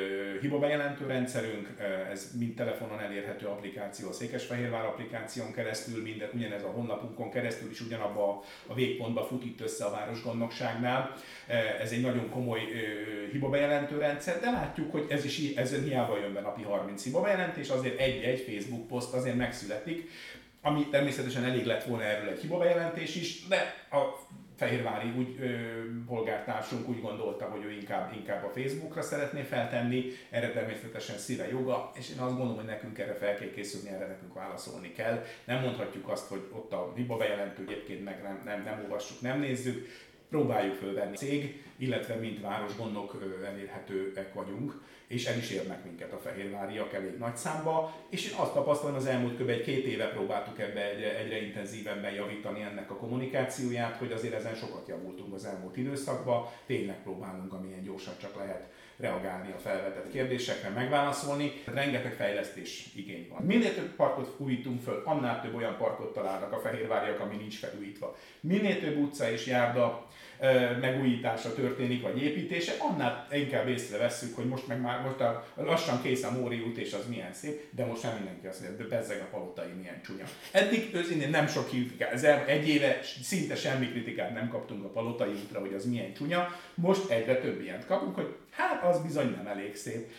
hibabejelentő 0.40 1.06
rendszerünk, 1.06 1.68
ez 2.10 2.30
mind 2.38 2.54
telefonon 2.54 3.00
elérhető 3.00 3.46
applikáció, 3.46 4.08
a 4.08 4.12
Székesfehérvár 4.12 4.84
applikáción 4.84 5.52
keresztül, 5.52 6.02
minden, 6.02 6.30
ugyanez 6.34 6.62
a 6.62 6.68
honlapunkon 6.68 7.30
keresztül 7.30 7.70
is 7.70 7.80
ugyanabba 7.80 8.28
a, 8.28 8.42
a 8.66 8.74
végpontba 8.74 9.24
fut 9.24 9.44
itt 9.44 9.60
össze 9.60 9.84
a 9.84 9.90
városgondnokságnál. 10.58 11.14
Ez 11.80 11.90
egy 11.90 12.00
nagyon 12.00 12.30
komoly 12.30 12.60
ö, 12.60 13.30
hibabejelentő 13.32 13.98
rendszer, 13.98 14.40
de 14.40 14.50
látjuk, 14.50 14.90
hogy 14.90 15.06
ez 15.08 15.24
is 15.24 15.54
ezen 15.54 15.82
hiába 15.82 16.18
jön 16.18 16.32
be 16.32 16.40
napi 16.40 16.62
30 16.62 17.04
hibabejelentés, 17.04 17.68
azért 17.68 17.98
egy-egy 17.98 18.40
Facebook 18.40 18.86
poszt 18.86 19.14
azért 19.14 19.36
megszületik, 19.36 20.10
ami 20.62 20.86
természetesen 20.88 21.44
elég 21.44 21.64
lett 21.64 21.84
volna 21.84 22.04
erről 22.04 22.28
egy 22.28 22.40
hibabejelentés 22.40 23.16
is, 23.16 23.46
de 23.46 23.74
a 23.90 23.98
fehérvári 24.56 25.12
úgy, 25.16 25.36
ö, 25.40 25.46
polgártársunk 26.06 26.88
úgy 26.88 27.00
gondolta, 27.00 27.44
hogy 27.44 27.64
ő 27.64 27.70
inkább, 27.70 28.12
inkább 28.16 28.44
a 28.44 28.50
Facebookra 28.60 29.02
szeretné 29.02 29.42
feltenni, 29.42 30.04
erre 30.30 30.50
természetesen 30.50 31.18
szíve 31.18 31.48
joga, 31.48 31.90
és 31.94 32.10
én 32.10 32.18
azt 32.18 32.36
gondolom, 32.36 32.56
hogy 32.56 32.64
nekünk 32.64 32.98
erre 32.98 33.14
fel 33.14 33.34
kell 33.34 33.50
készülni, 33.50 33.88
erre 33.88 34.06
nekünk 34.06 34.34
válaszolni 34.34 34.92
kell. 34.92 35.24
Nem 35.44 35.60
mondhatjuk 35.60 36.08
azt, 36.08 36.28
hogy 36.28 36.48
ott 36.52 36.72
a 36.72 36.92
hiba 36.96 37.16
bejelentő 37.16 37.62
egyébként 37.62 38.04
meg 38.04 38.22
nem, 38.22 38.42
nem, 38.44 38.62
nem 38.62 38.80
olvassuk, 38.82 39.20
nem 39.20 39.38
nézzük, 39.38 39.88
próbáljuk 40.28 40.74
fölvenni. 40.74 41.16
Cég, 41.16 41.62
illetve 41.76 42.14
mint 42.14 42.40
városgondok 42.40 43.22
elérhetőek 43.44 44.34
vagyunk, 44.34 44.82
és 45.06 45.26
el 45.26 45.38
is 45.38 45.50
érnek 45.50 45.84
minket 45.84 46.12
a 46.12 46.18
fehérváriak 46.18 46.92
elég 46.92 47.18
nagy 47.18 47.36
számba, 47.36 47.94
és 48.10 48.30
én 48.30 48.36
azt 48.36 48.52
tapasztalom, 48.52 48.96
az 48.96 49.06
elmúlt 49.06 49.38
kb. 49.38 49.48
egy-két 49.48 49.84
éve 49.84 50.08
próbáltuk 50.08 50.60
ebbe 50.60 50.90
egyre, 50.90 51.18
egyre 51.18 51.42
intenzívebben 51.42 52.12
javítani 52.12 52.62
ennek 52.62 52.90
a 52.90 52.96
kommunikációját, 52.96 53.96
hogy 53.96 54.12
azért 54.12 54.34
ezen 54.34 54.54
sokat 54.54 54.88
javultunk 54.88 55.34
az 55.34 55.44
elmúlt 55.44 55.76
időszakban, 55.76 56.46
tényleg 56.66 57.02
próbálunk 57.02 57.52
amilyen 57.52 57.82
gyorsan 57.82 58.14
csak 58.20 58.36
lehet 58.36 58.72
reagálni 58.96 59.52
a 59.52 59.58
felvetett 59.58 60.10
kérdésekre, 60.10 60.68
megválaszolni. 60.68 61.52
Rengeteg 61.74 62.12
fejlesztés 62.12 62.88
igény 62.94 63.26
van. 63.30 63.42
Minél 63.42 63.74
több 63.74 63.94
parkot 63.94 64.34
újítunk 64.36 64.82
föl, 64.82 65.02
annál 65.04 65.40
több 65.42 65.54
olyan 65.54 65.76
parkot 65.76 66.12
találnak 66.12 66.52
a 66.52 66.60
fehérváriak, 66.60 67.20
ami 67.20 67.36
nincs 67.36 67.58
felújítva. 67.58 68.16
Minél 68.40 68.80
több 68.80 68.96
utca 68.96 69.30
és 69.30 69.46
járda 69.46 70.06
megújítása 70.80 71.54
történik, 71.54 72.02
vagy 72.02 72.22
építése, 72.22 72.72
annál 72.78 73.28
inkább 73.32 73.68
észrevesszük, 73.68 74.36
hogy 74.36 74.44
most 74.44 74.66
meg 74.66 74.80
már 74.80 75.00
most 75.00 75.20
a, 75.20 75.46
lassan 75.54 76.02
kész 76.02 76.22
a 76.24 76.30
Móri 76.30 76.60
út, 76.60 76.76
és 76.76 76.92
az 76.92 77.06
milyen 77.08 77.32
szép, 77.32 77.62
de 77.70 77.84
most 77.84 78.02
nem 78.02 78.14
mindenki 78.14 78.46
azt 78.46 78.60
mondja, 78.60 78.84
de 78.84 78.96
bezzeg 78.96 79.20
a 79.20 79.36
palotai 79.36 79.72
milyen 79.80 80.00
csúnya. 80.02 80.24
Eddig 80.50 80.94
őszintén 80.94 81.30
nem 81.30 81.46
sok 81.46 81.68
kritikát, 81.68 82.24
egy 82.48 82.68
éve 82.68 82.98
szinte 83.22 83.54
semmi 83.54 83.88
kritikát 83.88 84.34
nem 84.34 84.48
kaptunk 84.48 84.84
a 84.84 84.88
palotai 84.88 85.32
útra, 85.32 85.60
hogy 85.60 85.74
az 85.74 85.84
milyen 85.84 86.12
csúnya, 86.12 86.48
most 86.74 87.10
egyre 87.10 87.36
több 87.36 87.60
ilyent 87.60 87.86
kapunk, 87.86 88.14
hogy 88.14 88.34
hát 88.56 88.84
az 88.84 89.02
bizony 89.02 89.30
nem 89.30 89.46
elég 89.46 89.76
szép. 89.76 90.10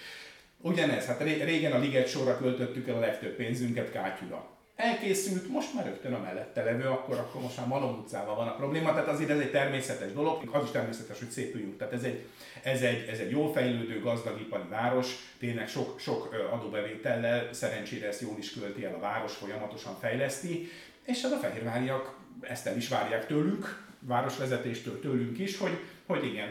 Ugyanez, 0.61 1.05
hát 1.05 1.21
régen 1.21 1.71
a 1.71 1.79
Liget 1.79 2.07
sorra 2.07 2.37
költöttük 2.37 2.87
el 2.87 2.95
a 2.95 2.99
legtöbb 2.99 3.35
pénzünket 3.35 3.91
Kátyúra 3.91 4.53
elkészült, 4.75 5.49
most 5.49 5.73
már 5.73 5.85
rögtön 5.85 6.13
a 6.13 6.19
mellette 6.19 6.63
levő, 6.63 6.87
akkor, 6.87 7.17
akkor 7.17 7.41
most 7.41 7.57
már 7.57 7.67
Malom 7.67 7.99
utcával 7.99 8.35
van 8.35 8.47
a 8.47 8.55
probléma, 8.55 8.89
tehát 8.89 9.07
azért 9.07 9.29
ez 9.29 9.39
egy 9.39 9.51
természetes 9.51 10.13
dolog, 10.13 10.49
az 10.51 10.63
is 10.63 10.71
természetes, 10.71 11.19
hogy 11.19 11.29
szépüljünk. 11.29 11.77
Tehát 11.77 11.93
ez 11.93 12.03
egy, 12.03 12.25
ez 12.63 12.81
egy, 12.81 13.07
ez 13.07 13.19
egy 13.19 13.31
jól 13.31 13.51
fejlődő, 13.53 13.99
gazdag 13.99 14.39
ipari 14.39 14.67
város, 14.69 15.15
tényleg 15.39 15.67
sok, 15.67 15.99
sok 15.99 16.35
adóbevétellel, 16.51 17.53
szerencsére 17.53 18.07
ezt 18.07 18.21
jól 18.21 18.35
is 18.37 18.53
költi 18.53 18.85
el 18.85 18.93
a 18.93 18.99
város, 18.99 19.33
folyamatosan 19.33 19.97
fejleszti, 19.99 20.69
és 21.03 21.23
az 21.23 21.31
a 21.31 21.37
fehérváriak 21.37 22.17
ezt 22.41 22.67
el 22.67 22.77
is 22.77 22.87
várják 22.87 23.25
tőlünk, 23.27 23.83
városvezetéstől, 23.99 24.99
tőlünk 24.99 25.39
is, 25.39 25.57
hogy, 25.57 25.79
hogy 26.05 26.25
igen, 26.25 26.49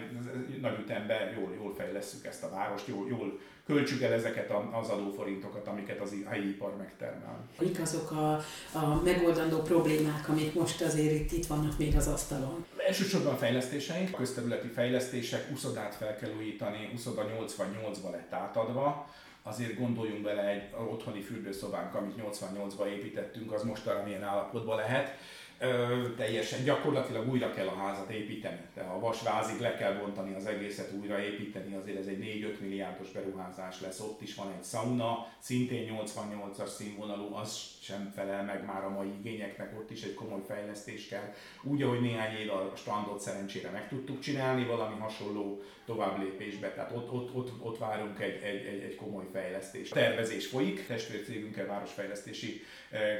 nagy 0.60 0.78
ütemben 0.78 1.32
jól, 1.38 1.54
jól 1.54 1.74
fejlesszük 1.74 2.26
ezt 2.26 2.42
a 2.42 2.50
várost, 2.50 2.86
jól, 2.86 3.08
jól 3.08 3.38
költsük 3.66 4.02
el 4.02 4.12
ezeket 4.12 4.52
az 4.72 4.88
adóforintokat, 4.88 5.66
amiket 5.66 6.00
az 6.00 6.14
helyi 6.28 6.48
ipar 6.48 6.76
megtermel. 6.76 7.48
Mik 7.60 7.80
azok 7.80 8.10
a, 8.10 8.32
a 8.72 9.00
megoldandó 9.04 9.62
problémák, 9.62 10.28
amik 10.28 10.54
most 10.54 10.80
azért 10.82 11.12
itt, 11.12 11.32
itt 11.32 11.46
vannak 11.46 11.78
még 11.78 11.96
az 11.96 12.06
asztalon? 12.06 12.64
Elsősorban 12.86 13.36
fejlesztéseink, 13.36 14.14
a 14.14 14.16
közterületi 14.16 14.68
fejlesztések, 14.68 15.48
uszodát 15.52 15.94
fel 15.94 16.16
kell 16.16 16.30
újítani, 16.38 16.90
uszoda 16.94 17.26
88-ba 17.38 18.10
lett 18.10 18.32
átadva, 18.32 19.08
azért 19.42 19.78
gondoljunk 19.78 20.22
bele 20.22 20.48
egy 20.48 20.62
otthoni 20.90 21.20
fürdőszobánk, 21.20 21.94
amit 21.94 22.14
88-ban 22.18 22.86
építettünk, 22.86 23.52
az 23.52 23.62
mostanra 23.62 24.04
milyen 24.04 24.22
állapotban 24.22 24.76
lehet 24.76 25.18
ö, 25.64 26.14
teljesen 26.16 26.64
gyakorlatilag 26.64 27.28
újra 27.28 27.52
kell 27.52 27.66
a 27.66 27.76
házat 27.76 28.10
építeni. 28.10 28.60
De 28.74 28.80
a 28.80 28.98
vasvázig 28.98 29.60
le 29.60 29.74
kell 29.76 29.92
bontani 29.92 30.34
az 30.34 30.46
egészet, 30.46 30.92
újra 31.00 31.20
építeni, 31.20 31.74
azért 31.74 31.98
ez 31.98 32.06
egy 32.06 32.44
4-5 32.56 32.60
milliárdos 32.60 33.10
beruházás 33.10 33.80
lesz. 33.80 34.00
Ott 34.00 34.20
is 34.20 34.34
van 34.34 34.52
egy 34.58 34.64
sauna, 34.64 35.26
szintén 35.38 35.96
88-as 35.96 36.68
színvonalú, 36.68 37.34
az 37.34 37.72
sem 37.80 38.12
felel 38.14 38.44
meg 38.44 38.64
már 38.64 38.84
a 38.84 38.90
mai 38.90 39.08
igényeknek, 39.18 39.78
ott 39.78 39.90
is 39.90 40.02
egy 40.02 40.14
komoly 40.14 40.42
fejlesztés 40.46 41.08
kell. 41.08 41.32
Úgy, 41.62 41.82
ahogy 41.82 42.00
néhány 42.00 42.36
év 42.36 42.50
a 42.50 42.72
strandot 42.76 43.20
szerencsére 43.20 43.70
meg 43.70 43.88
tudtuk 43.88 44.20
csinálni, 44.20 44.64
valami 44.64 44.98
hasonló 44.98 45.62
tovább 45.84 46.22
lépésbe, 46.22 46.72
tehát 46.72 46.90
ott, 46.94 47.12
ott, 47.12 47.34
ott, 47.34 47.50
ott 47.60 47.78
várunk 47.78 48.20
egy, 48.20 48.42
egy, 48.42 48.66
egy, 48.66 48.82
egy 48.82 48.96
komoly 48.96 49.24
fejlesztés. 49.32 49.90
A 49.90 49.94
tervezés 49.94 50.46
folyik, 50.46 50.86
testvércégünkkel, 50.86 51.66
Városfejlesztési 51.66 52.62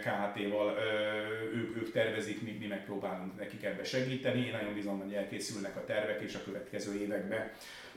KHT-val, 0.01 0.77
ők, 1.55 1.77
ők 1.77 1.93
tervezik, 1.93 2.34
mi, 2.43 2.57
mi 2.61 2.67
megpróbálunk 2.67 3.39
nekik 3.39 3.65
ebbe 3.65 3.85
segíteni. 3.85 4.47
Én 4.47 4.53
nagyon 4.53 4.75
bízom, 4.75 5.01
hogy 5.01 5.13
elkészülnek 5.13 5.77
a 5.77 5.85
tervek, 5.85 6.21
és 6.21 6.35
a 6.35 6.45
következő 6.45 7.01
években 7.01 7.51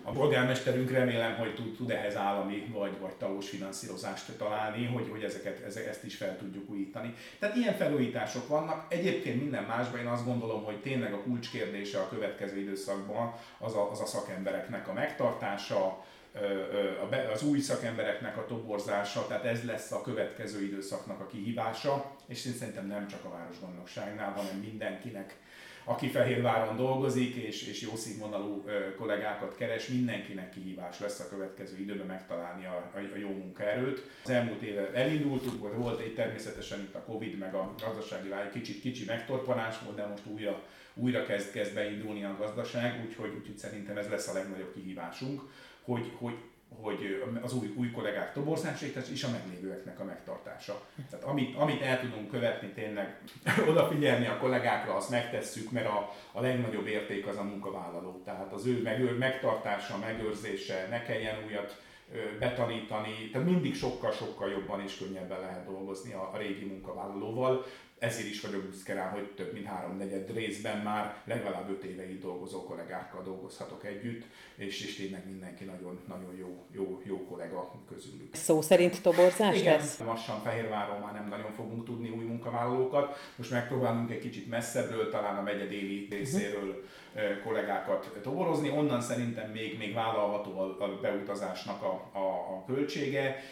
a 0.04 0.12
polgármesterünk 0.12 0.92
remélem, 0.92 1.36
hogy 1.36 1.56
tud, 1.56 1.76
tud 1.76 1.92
ehhez 1.92 2.16
állami 2.16 2.66
vagy, 2.74 3.00
vagy 3.00 3.14
tavós 3.14 3.50
finanszírozást 3.50 4.38
találni, 4.38 4.86
hogy, 4.86 5.08
hogy 5.10 5.24
ezeket, 5.24 5.78
ezt 5.88 6.04
is 6.04 6.16
fel 6.16 6.38
tudjuk 6.38 6.70
újítani. 6.70 7.14
Tehát 7.40 7.56
ilyen 7.56 7.74
felújítások 7.74 8.48
vannak. 8.48 8.86
Egyébként 8.94 9.42
minden 9.42 9.64
másban 9.64 10.00
én 10.00 10.08
azt 10.08 10.26
gondolom, 10.26 10.64
hogy 10.64 10.82
tényleg 10.82 11.14
a 11.14 11.22
kulcskérdése 11.22 12.00
a 12.00 12.10
következő 12.10 12.60
időszakban 12.60 13.34
az 13.58 13.76
a, 13.76 13.92
az 13.92 14.02
a 14.02 14.06
szakembereknek 14.06 14.88
a 14.88 14.94
megtartása, 14.94 16.06
az 17.34 17.44
új 17.44 17.60
szakembereknek 17.60 18.38
a 18.38 18.46
toborzása, 18.46 19.28
tehát 19.28 19.46
ez 19.46 19.66
lesz 19.66 19.92
a 19.92 20.02
következő 20.02 20.64
időszaknak 20.64 21.20
a 21.20 21.28
kihívása, 21.28 22.16
és 22.28 22.46
én 22.46 22.54
szerintem 22.54 22.88
nem 22.88 23.08
csak 23.08 23.26
a 23.26 23.30
városgondnokságnál, 23.30 24.32
hanem 24.32 24.58
mindenkinek 24.58 25.38
aki 25.90 26.08
Fehérváron 26.08 26.76
dolgozik, 26.76 27.36
és, 27.36 27.68
és 27.68 27.82
jó 27.82 27.96
színvonalú 27.96 28.66
kollégákat 28.98 29.56
keres, 29.56 29.88
mindenkinek 29.88 30.50
kihívás 30.50 31.00
lesz 31.00 31.20
a 31.20 31.30
következő 31.30 31.80
időben 31.80 32.06
megtalálni 32.06 32.66
a, 32.66 32.92
a, 32.96 33.18
jó 33.18 33.30
munkaerőt. 33.30 34.10
Az 34.24 34.30
elmúlt 34.30 34.62
éve 34.62 34.92
elindultunk, 34.94 35.76
volt 35.76 36.00
egy 36.00 36.14
természetesen 36.14 36.80
itt 36.80 36.96
a 36.96 37.04
Covid, 37.04 37.38
meg 37.38 37.56
a 37.56 37.74
gazdasági 37.80 38.28
válság 38.28 38.52
kicsit 38.52 38.82
kicsi 38.82 39.06
megtorpanás 39.06 39.76
volt, 39.86 39.96
de 39.96 40.06
most 40.06 40.26
újra, 40.26 40.64
újra 40.94 41.26
kezd, 41.26 41.52
kezd 41.52 41.74
beindulni 41.74 42.24
a 42.24 42.36
gazdaság, 42.40 43.06
úgyhogy, 43.06 43.34
úgyhogy 43.40 43.58
szerintem 43.58 43.98
ez 43.98 44.10
lesz 44.10 44.28
a 44.28 44.34
legnagyobb 44.34 44.74
kihívásunk, 44.74 45.42
hogy, 45.88 46.12
hogy 46.18 46.38
hogy 46.82 47.24
az 47.42 47.54
új, 47.54 47.74
új 47.76 47.92
kollégák 47.92 48.34
toborzásait 48.34 48.96
és 48.96 49.24
a 49.24 49.30
meglévőeknek 49.30 50.00
a 50.00 50.04
megtartása. 50.04 50.82
Tehát 51.10 51.26
amit, 51.26 51.56
amit 51.56 51.82
el 51.82 52.00
tudunk 52.00 52.30
követni, 52.30 52.68
tényleg 52.68 53.22
odafigyelni 53.70 54.28
a 54.28 54.38
kollégákra, 54.38 54.96
azt 54.96 55.10
megtesszük, 55.10 55.72
mert 55.72 55.86
a, 55.86 56.14
a 56.32 56.42
legnagyobb 56.42 56.88
érték 56.88 57.28
az 57.28 57.38
a 57.38 57.44
munkavállaló. 57.44 58.22
Tehát 58.26 58.54
az 58.54 58.66
ő 58.66 58.82
meg, 58.82 59.18
megtartása, 59.18 59.98
megőrzése, 59.98 60.88
ne 60.90 61.04
kelljen 61.04 61.44
újat 61.46 61.82
betanítani, 62.40 63.30
tehát 63.32 63.48
mindig 63.48 63.76
sokkal-sokkal 63.76 64.50
jobban 64.50 64.82
és 64.82 64.98
könnyebben 64.98 65.40
lehet 65.40 65.66
dolgozni 65.66 66.14
a, 66.14 66.30
a 66.34 66.38
régi 66.38 66.66
munkavállalóval 66.66 67.66
ezért 68.00 68.28
is 68.28 68.42
vagyok 68.42 68.64
büszke 68.64 68.94
rá, 68.94 69.10
hogy 69.10 69.32
több 69.36 69.54
mint 69.54 69.66
háromnegyed 69.66 70.34
részben 70.34 70.78
már 70.78 71.16
legalább 71.26 71.70
öt 71.70 71.84
éve 71.84 72.10
itt 72.10 72.22
dolgozó 72.22 72.64
kollégákkal 72.64 73.24
dolgozhatok 73.24 73.86
együtt, 73.86 74.24
és, 74.56 74.86
és 74.86 74.96
tényleg 74.96 75.26
mindenki 75.26 75.64
nagyon, 75.64 76.00
nagyon 76.08 76.36
jó, 76.38 76.66
jó, 76.72 77.02
jó 77.06 77.26
kollega 77.26 77.72
közülük. 77.90 78.36
Szó 78.36 78.62
szerint 78.62 79.02
toborzás 79.02 79.60
Igen, 79.60 79.78
lesz? 79.78 80.00
Lassan 80.00 80.42
Fehérváron 80.42 81.00
már 81.00 81.14
nem 81.14 81.28
nagyon 81.28 81.52
fogunk 81.52 81.86
tudni 81.86 82.10
új 82.10 82.24
munkavállalókat. 82.24 83.18
Most 83.36 83.52
megpróbálunk 83.52 84.12
egy 84.12 84.20
kicsit 84.20 84.50
messzebbről, 84.50 85.10
talán 85.10 85.38
a 85.38 85.42
megye 85.42 85.66
déli 85.66 86.08
részéről 86.10 86.84
uh-huh. 87.16 87.42
kollégákat 87.44 88.20
toborozni. 88.22 88.70
Onnan 88.70 89.02
szerintem 89.02 89.52
még, 89.52 89.78
még 89.78 89.94
vállalható 89.94 90.60
a, 90.60 90.84
a 90.84 91.00
beutazásnak 91.02 91.82
a, 91.84 92.10
a, 92.12 92.28
a 92.28 92.64
költsége 92.68 93.44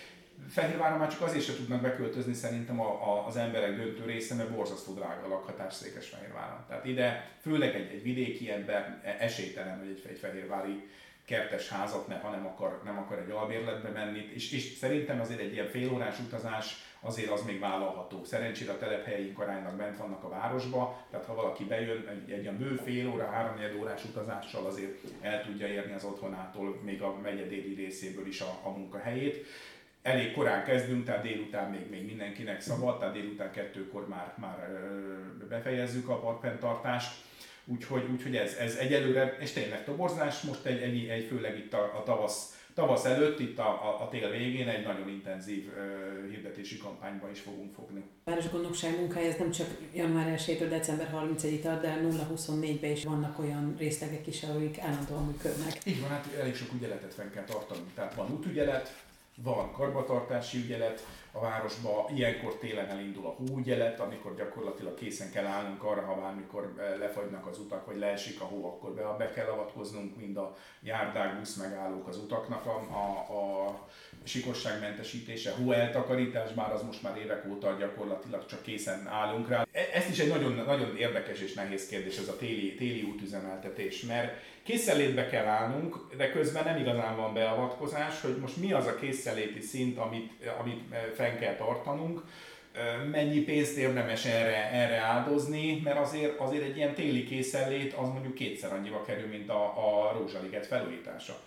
Fehérváron 0.50 0.98
már 0.98 1.12
csak 1.12 1.22
azért 1.22 1.44
sem 1.44 1.56
tudnak 1.56 1.82
beköltözni 1.82 2.34
szerintem 2.34 2.80
a, 2.80 2.86
a, 2.86 3.28
az 3.28 3.38
emberek 3.38 3.76
döntő 3.76 4.06
része, 4.06 4.36
mert 4.36 4.52
borzasztó 4.52 4.94
drága 4.94 5.26
a 5.26 5.28
lakhatás 5.28 5.74
Székesfehérváron. 5.74 6.66
Tehát 6.68 6.86
ide 6.86 7.32
főleg 7.42 7.76
egy, 7.76 7.92
egy 7.92 8.04
vidéki 8.04 8.52
ember 8.52 9.02
e, 9.04 9.16
esélytelen, 9.20 9.80
hogy 9.80 9.88
egy, 9.88 10.06
egy 10.10 10.18
fehérvári 10.18 10.90
kertes 11.26 11.70
házat, 11.70 12.08
mert 12.08 12.22
ha 12.22 12.30
nem 12.30 12.46
akar, 12.46 12.82
nem 12.84 12.98
akar 12.98 13.20
egy 13.20 13.30
albérletbe 13.30 13.90
menni, 13.90 14.30
és, 14.34 14.52
és 14.52 14.64
szerintem 14.64 15.20
azért 15.20 15.40
egy 15.40 15.54
ilyen 15.54 15.68
félórás 15.68 16.20
utazás 16.20 16.84
azért 17.00 17.32
az 17.32 17.44
még 17.46 17.60
vállalható. 17.60 18.24
Szerencsére 18.24 18.72
a 18.72 18.78
telephelyeink 18.78 19.40
aránylag 19.40 19.76
bent 19.76 19.98
vannak 19.98 20.24
a 20.24 20.30
városba, 20.30 21.06
tehát 21.10 21.26
ha 21.26 21.36
valaki 21.36 21.64
bejön 21.64 22.08
egy, 22.08 22.32
egy 22.32 22.42
ilyen 22.42 22.58
bő 22.58 22.76
fél 22.76 23.10
óra, 23.10 23.30
három 23.30 23.80
órás 23.80 24.04
utazással 24.04 24.66
azért 24.66 24.98
el 25.22 25.44
tudja 25.44 25.68
érni 25.68 25.94
az 25.94 26.04
otthonától, 26.04 26.80
még 26.84 27.02
a 27.02 27.16
megye 27.24 27.46
déli 27.48 27.74
részéből 27.74 28.28
is 28.28 28.42
a, 28.42 28.60
a 28.64 28.70
munkahelyét 28.70 29.46
elég 30.06 30.32
korán 30.32 30.64
kezdünk, 30.64 31.06
tehát 31.06 31.22
délután 31.22 31.72
még, 31.72 31.90
még 31.90 32.06
mindenkinek 32.06 32.62
szabad, 32.62 33.00
tehát 33.00 33.14
délután 33.14 33.52
kettőkor 33.52 34.08
már, 34.08 34.34
már 34.38 34.70
befejezzük 35.50 36.10
a 36.10 36.20
parkfenntartást. 36.20 37.24
Úgyhogy, 37.66 38.04
úgyhogy 38.12 38.36
ez, 38.36 38.54
ez 38.54 38.76
egyelőre, 38.76 39.38
és 39.40 39.52
tényleg 39.52 39.84
toborzás, 39.84 40.42
most 40.42 40.66
egy, 40.66 40.82
egy, 40.82 41.08
egy 41.08 41.26
főleg 41.26 41.58
itt 41.58 41.74
a, 41.74 41.98
a 42.00 42.04
tavasz, 42.04 42.60
tavasz 42.74 43.06
előtt, 43.06 43.40
itt 43.40 43.60
a, 43.60 43.68
a, 43.68 44.02
a 44.04 44.10
tél 44.10 44.30
végén 44.30 44.68
egy 44.68 44.86
nagyon 44.86 45.10
intenzív 45.10 45.68
uh, 45.68 46.30
hirdetési 46.30 46.78
kampányba 46.78 47.30
is 47.30 47.40
fogunk 47.40 47.74
fogni. 47.74 48.04
A 48.24 48.30
Városgondnokság 48.30 49.00
munkája 49.00 49.28
ez 49.28 49.38
nem 49.38 49.52
csak 49.52 49.68
január 49.94 50.36
1-től 50.38 50.68
december 50.70 51.10
31-ig 51.14 51.62
tart, 51.62 51.82
de 51.82 52.00
0-24-ben 52.04 52.92
is 52.92 53.04
vannak 53.04 53.40
olyan 53.40 53.76
részlegek 53.78 54.28
is, 54.28 54.44
amik 54.44 54.80
állandóan 54.80 55.26
működnek. 55.26 55.78
Így 55.86 56.02
van, 56.02 56.10
hát 56.10 56.28
elég 56.40 56.56
sok 56.56 56.74
ügyeletet 56.74 57.14
fenn 57.14 57.32
kell 57.32 57.44
tartani. 57.44 57.82
Tehát 57.96 58.16
van 58.16 58.32
útügyelet, 58.32 59.05
van 59.36 59.72
karbatartási 59.72 60.58
ügyelet, 60.58 61.06
a 61.32 61.40
városba 61.40 62.10
ilyenkor 62.14 62.58
télen 62.58 62.90
elindul 62.90 63.26
a 63.26 63.36
hóügyelet, 63.38 64.00
amikor 64.00 64.36
gyakorlatilag 64.36 64.94
készen 64.94 65.32
kell 65.32 65.46
állnunk 65.46 65.84
arra, 65.84 66.02
ha 66.02 66.16
bármikor 66.16 66.74
eh, 66.78 66.98
lefagynak 67.00 67.48
az 67.48 67.60
utak, 67.60 67.86
vagy 67.86 67.98
leesik 67.98 68.42
a 68.42 68.46
hó, 68.46 68.66
akkor 68.66 68.92
be, 68.94 69.16
be 69.18 69.32
kell 69.32 69.48
avatkoznunk 69.48 70.18
mind 70.18 70.38
a 70.38 70.56
járdák, 70.82 71.38
busz 71.38 71.56
megállók 71.56 72.08
az 72.08 72.18
utaknak 72.18 72.66
a, 72.66 72.76
a, 72.76 73.34
a 73.38 73.80
sikosságmentesítése, 74.26 75.52
hó 75.52 75.72
eltakarítás, 75.72 76.52
bár 76.52 76.72
az 76.72 76.82
most 76.82 77.02
már 77.02 77.18
évek 77.18 77.46
óta 77.50 77.76
gyakorlatilag 77.80 78.46
csak 78.46 78.62
készen 78.62 79.08
állunk 79.08 79.50
rá. 79.50 79.68
E, 79.72 79.80
ez 79.94 80.10
is 80.10 80.20
egy 80.20 80.30
nagyon, 80.30 80.64
nagyon 80.66 80.98
érdekes 80.98 81.42
és 81.42 81.54
nehéz 81.54 81.88
kérdés, 81.88 82.18
ez 82.18 82.28
a 82.28 82.38
téli, 82.38 82.76
téli 82.76 83.02
útüzemeltetés, 83.02 84.02
mert 84.02 84.42
készenlétbe 84.64 85.28
kell 85.28 85.46
állnunk, 85.46 86.16
de 86.18 86.32
közben 86.32 86.64
nem 86.64 86.82
igazán 86.82 87.16
van 87.16 87.34
beavatkozás, 87.34 88.22
hogy 88.22 88.38
most 88.38 88.58
mi 88.58 88.72
az 88.72 88.86
a 88.86 88.96
készenléti 88.96 89.62
szint, 89.62 89.98
amit, 89.98 90.32
amit 90.60 90.82
fenn 91.16 91.38
kell 91.40 91.56
tartanunk. 91.56 92.22
mennyi 93.12 93.40
pénzt 93.40 93.78
érdemes 93.78 94.26
erre, 94.26 94.72
erre 94.72 94.98
áldozni, 94.98 95.82
mert 95.84 96.00
azért, 96.00 96.40
azért 96.40 96.64
egy 96.64 96.78
ilyen 96.78 96.94
téli 96.94 97.24
készenlét 97.24 97.94
az 97.94 98.08
mondjuk 98.08 98.34
kétszer 98.34 98.74
annyiba 98.74 99.04
kerül, 99.04 99.28
mint 99.28 99.50
a, 99.50 99.64
a 99.64 100.12
rózsaliget 100.18 100.66
felújítása. 100.66 101.40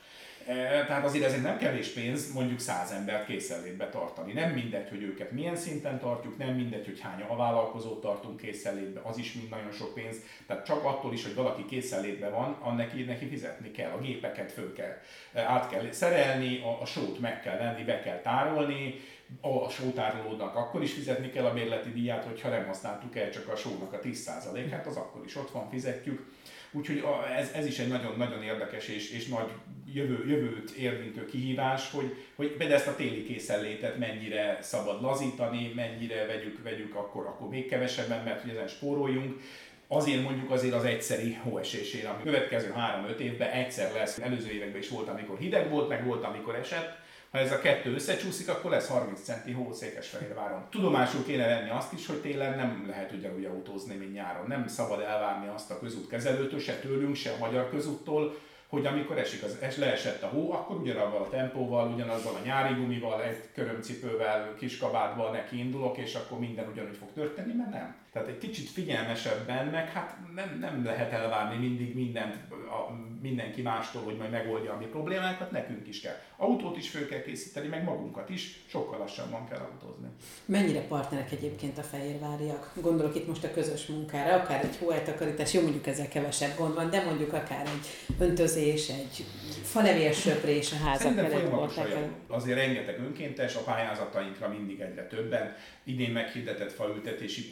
Tehát 0.57 1.05
azért 1.05 1.25
ez 1.25 1.43
nem 1.43 1.59
kevés 1.59 1.89
pénz 1.89 2.33
mondjuk 2.33 2.61
száz 2.61 2.91
embert 2.91 3.27
készenlétbe 3.27 3.89
tartani. 3.89 4.33
Nem 4.33 4.51
mindegy, 4.51 4.89
hogy 4.89 5.03
őket 5.03 5.31
milyen 5.31 5.57
szinten 5.57 5.99
tartjuk, 5.99 6.39
nem 6.39 6.55
mindegy, 6.55 6.85
hogy 6.85 7.01
hány 7.01 7.23
alvállalkozót 7.23 8.01
tartunk 8.01 8.37
készenlétbe, 8.37 9.01
az 9.05 9.19
is 9.19 9.33
mind 9.33 9.49
nagyon 9.49 9.73
sok 9.73 9.95
pénz. 9.95 10.17
Tehát 10.47 10.67
csak 10.67 10.85
attól 10.85 11.13
is, 11.13 11.25
hogy 11.25 11.35
valaki 11.35 11.65
készenlétbe 11.65 12.29
van, 12.29 12.75
neki, 12.77 13.03
neki 13.03 13.27
fizetni 13.27 13.71
kell, 13.71 13.91
a 13.91 14.01
gépeket 14.01 14.53
föl 14.53 14.73
kell, 14.73 14.97
át 15.45 15.71
kell 15.71 15.91
szerelni, 15.91 16.63
a, 16.63 16.83
a 16.83 16.87
sót 16.87 17.21
meg 17.21 17.41
kell 17.41 17.57
venni, 17.57 17.85
be 17.85 18.01
kell 18.01 18.21
tárolni, 18.21 18.95
a 19.41 19.69
sótárolódnak 19.69 20.55
akkor 20.55 20.83
is 20.83 20.93
fizetni 20.93 21.31
kell 21.31 21.45
a 21.45 21.53
bérleti 21.53 21.91
díját, 21.91 22.25
hogyha 22.25 22.49
nem 22.49 22.67
használtuk 22.67 23.17
el 23.17 23.31
csak 23.31 23.49
a 23.49 23.57
sónak 23.57 23.93
a 23.93 23.99
10%-át, 23.99 24.87
az 24.87 24.97
akkor 24.97 25.25
is 25.25 25.37
ott 25.37 25.51
van, 25.51 25.71
fizetjük. 25.71 26.27
Úgyhogy 26.73 27.05
ez, 27.37 27.51
ez 27.55 27.67
is 27.67 27.79
egy 27.79 27.89
nagyon-nagyon 27.89 28.43
érdekes 28.43 28.89
és, 28.89 29.11
és 29.11 29.27
nagy 29.27 29.49
jövő, 29.93 30.29
jövőt 30.29 30.71
érvintő 30.71 31.25
kihívás, 31.25 31.91
hogy, 31.91 32.15
hogy 32.35 32.49
például 32.49 32.79
ezt 32.79 32.89
a 32.89 32.97
téli 32.97 33.25
készenlétet 33.25 33.99
mennyire 33.99 34.59
szabad 34.63 35.03
lazítani, 35.03 35.73
mennyire 35.75 36.27
vegyük, 36.27 36.63
vegyük 36.63 36.95
akkor, 36.95 37.27
akkor 37.27 37.49
még 37.49 37.69
kevesebben, 37.69 38.25
mert 38.25 38.41
hogy 38.41 38.51
ezen 38.51 38.69
spóroljunk. 38.69 39.41
Azért 39.87 40.23
mondjuk 40.23 40.51
azért 40.51 40.75
az 40.75 40.85
egyszeri 40.85 41.35
hóesésére, 41.35 42.09
ami 42.09 42.23
következő 42.23 42.75
3-5 43.17 43.19
évben 43.19 43.51
egyszer 43.51 43.93
lesz. 43.93 44.19
Előző 44.19 44.51
években 44.51 44.81
is 44.81 44.89
volt, 44.89 45.09
amikor 45.09 45.39
hideg 45.39 45.71
volt, 45.71 45.89
meg 45.89 46.05
volt, 46.05 46.25
amikor 46.25 46.55
esett 46.55 46.97
ha 47.31 47.39
ez 47.39 47.53
a 47.53 47.59
kettő 47.59 47.95
összecsúszik, 47.95 48.49
akkor 48.49 48.71
lesz 48.71 48.89
30 48.89 49.21
centi 49.21 49.53
hó 49.53 49.73
Székesfehérváron. 49.73 50.67
Tudomásul 50.71 51.25
kéne 51.25 51.47
venni 51.47 51.71
azt 51.71 51.93
is, 51.93 52.07
hogy 52.07 52.21
télen 52.21 52.57
nem 52.57 52.85
lehet 52.89 53.13
ugyanúgy 53.13 53.45
autózni, 53.45 53.95
mint 53.95 54.13
nyáron. 54.13 54.47
Nem 54.47 54.67
szabad 54.67 55.01
elvárni 55.01 55.49
azt 55.49 55.71
a 55.71 55.79
közútkezelőtől, 55.79 56.61
se 56.61 56.79
tőlünk, 56.79 57.15
se 57.15 57.31
a 57.31 57.39
magyar 57.39 57.71
közúttól, 57.71 58.35
hogy 58.69 58.87
amikor 58.87 59.19
esik 59.19 59.43
az, 59.43 59.59
es, 59.61 59.77
leesett 59.77 60.23
a 60.23 60.27
hó, 60.27 60.53
akkor 60.53 60.77
ugyanabban 60.77 61.23
a 61.23 61.29
tempóval, 61.29 61.93
ugyanazzal 61.93 62.35
a 62.35 62.45
nyári 62.45 62.75
gumival, 62.75 63.23
egy 63.23 63.53
körömcipővel, 63.55 64.55
kiskabátban 64.59 65.33
neki 65.33 65.59
indulok, 65.59 65.97
és 65.97 66.15
akkor 66.15 66.39
minden 66.39 66.69
ugyanúgy 66.69 66.97
fog 66.97 67.13
történni, 67.15 67.55
mert 67.55 67.71
nem. 67.71 67.97
Tehát 68.13 68.29
egy 68.29 68.39
kicsit 68.39 68.69
figyelmesebben, 68.69 69.67
meg 69.67 69.91
hát 69.91 70.17
nem, 70.35 70.59
nem 70.61 70.85
lehet 70.85 71.13
elvárni 71.13 71.67
mindig 71.67 71.95
mindent 71.95 72.35
a, 72.51 72.93
mindenki 73.23 73.63
mástól, 73.63 74.03
hogy 74.03 74.17
majd 74.17 74.31
megoldja 74.31 74.73
a 74.73 74.77
mi 74.77 74.85
problémákat, 74.85 75.51
nekünk 75.51 75.89
is 75.89 76.01
kell. 76.01 76.15
Autót 76.37 76.77
is 76.77 76.91
föl 76.91 77.09
kell 77.09 77.23
készíteni, 77.23 77.69
meg 77.69 77.85
magunkat 77.85 78.31
is, 78.31 78.61
sokkal 78.67 78.99
lassabban 78.99 79.49
kell 79.49 79.59
autózni. 79.59 80.09
Mennyire 80.45 80.81
partnerek 80.81 81.33
egyébként 81.33 81.79
a 81.79 81.83
fehérváriak? 81.83 82.73
Gondolok 82.81 83.15
itt 83.15 83.27
most 83.27 83.45
a 83.45 83.51
közös 83.51 83.87
munkára, 83.87 84.35
akár 84.35 84.65
egy 84.65 84.77
hóeltakarítás, 84.79 85.53
jó 85.53 85.63
mondjuk 85.63 85.87
ezzel 85.87 86.09
kevesebb 86.09 86.57
gond 86.57 86.75
van, 86.75 86.91
de 86.91 87.05
mondjuk 87.05 87.33
akár 87.33 87.67
egy 87.67 88.17
öntözés, 88.19 88.89
egy 88.89 89.25
falevél 89.63 90.13
söprés 90.13 90.73
a 90.73 90.77
házak 90.77 91.13
felett. 91.13 92.11
Azért 92.29 92.59
rengeteg 92.59 92.99
önkéntes, 92.99 93.55
a 93.55 93.61
pályázatainkra 93.61 94.49
mindig 94.49 94.81
egyre 94.81 95.07
többen. 95.07 95.55
Idén 95.85 96.11
meghirdetett 96.11 96.73
faültetési 96.73 97.43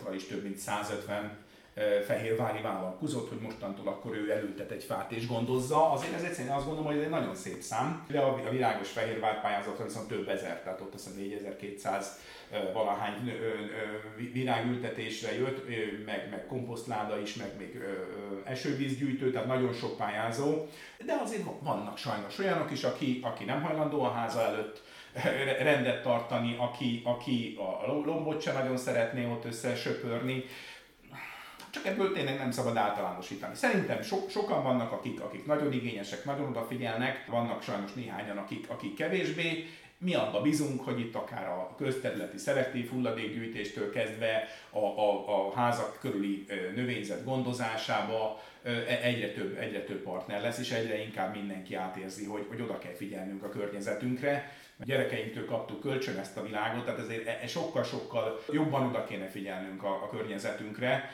pályázatra 0.00 0.14
is 0.14 0.26
több 0.26 0.42
mint 0.42 0.56
150 0.56 1.48
fehérvári 2.06 2.62
vállalkozott, 2.62 3.28
hogy 3.28 3.38
mostantól 3.40 3.88
akkor 3.88 4.16
ő 4.16 4.30
elültet 4.30 4.70
egy 4.70 4.84
fát 4.84 5.12
és 5.12 5.26
gondozza. 5.26 5.90
Azért 5.92 6.14
ez 6.14 6.22
egyszerűen 6.22 6.54
azt 6.54 6.64
gondolom, 6.64 6.90
hogy 6.90 6.98
ez 6.98 7.04
egy 7.04 7.10
nagyon 7.10 7.34
szép 7.34 7.60
szám. 7.60 8.06
De 8.08 8.20
a 8.20 8.50
világos 8.50 8.90
fehérvár 8.90 9.40
pályázatra 9.40 9.84
viszont 9.84 10.08
több 10.08 10.28
ezer, 10.28 10.62
tehát 10.62 10.80
ott 10.80 10.94
azt 10.94 11.16
4200 11.16 12.18
valahány 12.72 13.32
virágültetésre 14.32 15.34
jött, 15.34 15.66
meg, 16.04 16.28
meg 16.30 16.46
komposztláda 16.46 17.18
is, 17.18 17.34
meg 17.34 17.50
még 17.58 17.82
esővízgyűjtő, 18.44 19.30
tehát 19.30 19.46
nagyon 19.46 19.72
sok 19.72 19.96
pályázó. 19.96 20.66
De 21.06 21.18
azért 21.22 21.42
vannak 21.60 21.98
sajnos 21.98 22.38
olyanok 22.38 22.70
is, 22.70 22.84
aki, 22.84 23.20
aki 23.22 23.44
nem 23.44 23.62
hajlandó 23.62 24.02
a 24.02 24.12
háza 24.12 24.40
előtt 24.40 24.82
rendet 25.58 26.02
tartani, 26.02 26.56
aki, 26.58 27.02
aki 27.04 27.58
a 27.58 27.92
lombot 28.04 28.42
sem 28.42 28.54
nagyon 28.54 28.76
szeretné 28.76 29.24
ott 29.24 29.44
összesöpörni. 29.44 30.44
Csak 31.70 31.86
ebből 31.86 32.12
tényleg 32.12 32.38
nem 32.38 32.50
szabad 32.50 32.76
általánosítani. 32.76 33.54
Szerintem 33.54 34.02
so, 34.02 34.16
sokan 34.28 34.62
vannak, 34.62 34.92
akik, 34.92 35.20
akik 35.20 35.46
nagyon 35.46 35.72
igényesek, 35.72 36.24
nagyon 36.24 36.48
odafigyelnek, 36.48 37.26
vannak 37.26 37.62
sajnos 37.62 37.92
néhányan, 37.92 38.36
akik, 38.36 38.70
akik 38.70 38.94
kevésbé, 38.94 39.66
mi 40.02 40.14
abba 40.14 40.40
bizunk, 40.40 40.84
hogy 40.84 41.00
itt 41.00 41.14
akár 41.14 41.48
a 41.48 41.74
közterületi 41.76 42.38
szelektív 42.38 42.90
hulladékgyűjtéstől 42.90 43.90
kezdve 43.90 44.48
a, 44.70 44.78
a, 44.78 45.46
a 45.46 45.52
házak 45.54 45.98
körüli 46.00 46.46
növényzet 46.74 47.24
gondozásába 47.24 48.42
e, 48.62 48.70
egyre 49.02 49.32
több, 49.32 49.58
egyre 49.58 49.84
több 49.84 50.02
partner 50.02 50.40
lesz, 50.40 50.58
és 50.58 50.70
egyre 50.70 51.02
inkább 51.02 51.34
mindenki 51.34 51.74
átérzi, 51.74 52.24
hogy, 52.24 52.46
hogy 52.48 52.60
oda 52.60 52.78
kell 52.78 52.92
figyelnünk 52.92 53.42
a 53.42 53.48
környezetünkre. 53.48 54.52
A 54.80 54.84
gyerekeinktől 54.84 55.44
kaptuk 55.44 55.80
kölcsön 55.80 56.18
ezt 56.18 56.36
a 56.36 56.42
világot, 56.42 56.84
tehát 56.84 57.00
ezért 57.00 57.26
e, 57.26 57.38
e 57.42 57.46
sokkal-sokkal 57.46 58.40
jobban 58.52 58.86
oda 58.86 59.04
kéne 59.04 59.26
figyelnünk 59.26 59.82
a, 59.82 60.02
a 60.02 60.08
környezetünkre, 60.08 61.10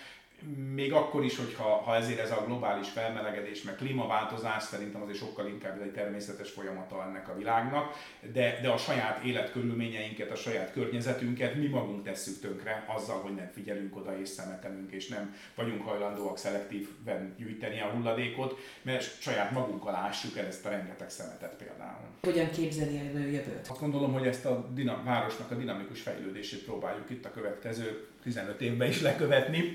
még 0.75 0.93
akkor 0.93 1.25
is, 1.25 1.37
hogyha 1.37 1.65
ha 1.65 1.97
ezért 1.97 2.19
ez 2.19 2.31
a 2.31 2.45
globális 2.47 2.89
felmelegedés, 2.89 3.63
meg 3.63 3.75
klímaváltozás 3.75 4.63
szerintem 4.63 5.03
azért 5.03 5.19
sokkal 5.19 5.47
inkább 5.47 5.83
egy 5.83 5.93
természetes 5.93 6.51
folyamata 6.51 7.05
ennek 7.09 7.29
a 7.29 7.37
világnak, 7.37 7.95
de, 8.33 8.59
de 8.63 8.69
a 8.69 8.77
saját 8.77 9.25
életkörülményeinket, 9.25 10.31
a 10.31 10.35
saját 10.35 10.73
környezetünket 10.73 11.55
mi 11.55 11.67
magunk 11.67 12.05
tesszük 12.05 12.41
tönkre 12.41 12.85
azzal, 12.97 13.21
hogy 13.21 13.35
nem 13.35 13.51
figyelünk 13.53 13.97
oda 13.97 14.19
és 14.21 14.29
szemetelünk, 14.29 14.93
és 14.93 15.09
nem 15.09 15.35
vagyunk 15.55 15.83
hajlandóak 15.83 16.39
szelektíven 16.39 17.35
gyűjteni 17.39 17.81
a 17.81 17.87
hulladékot, 17.87 18.59
mert 18.83 19.21
saját 19.21 19.51
magunk 19.51 19.87
alá 19.87 19.99
ássuk 19.99 20.37
el 20.37 20.47
ezt 20.47 20.67
a 20.67 20.69
rengeteg 20.69 21.11
szemetet 21.11 21.55
például. 21.55 22.07
Hogyan 22.23 22.51
képzeli 22.51 22.99
a 22.99 23.19
jövőt? 23.19 23.67
Azt 23.69 23.81
gondolom, 23.81 24.13
hogy 24.13 24.27
ezt 24.27 24.45
a 24.45 24.69
dinam, 24.75 25.05
városnak 25.05 25.51
a 25.51 25.55
dinamikus 25.55 26.01
fejlődését 26.01 26.65
próbáljuk 26.65 27.11
itt 27.11 27.25
a 27.25 27.31
következő 27.31 28.07
15 28.27 28.61
évben 28.61 28.89
is 28.89 29.01
lekövetni. 29.01 29.75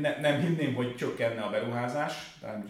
Ne, 0.00 0.20
nem 0.20 0.40
hinném, 0.40 0.74
hogy 0.74 0.96
csökkenne 0.96 1.40
a 1.40 1.50
beruházás, 1.50 2.12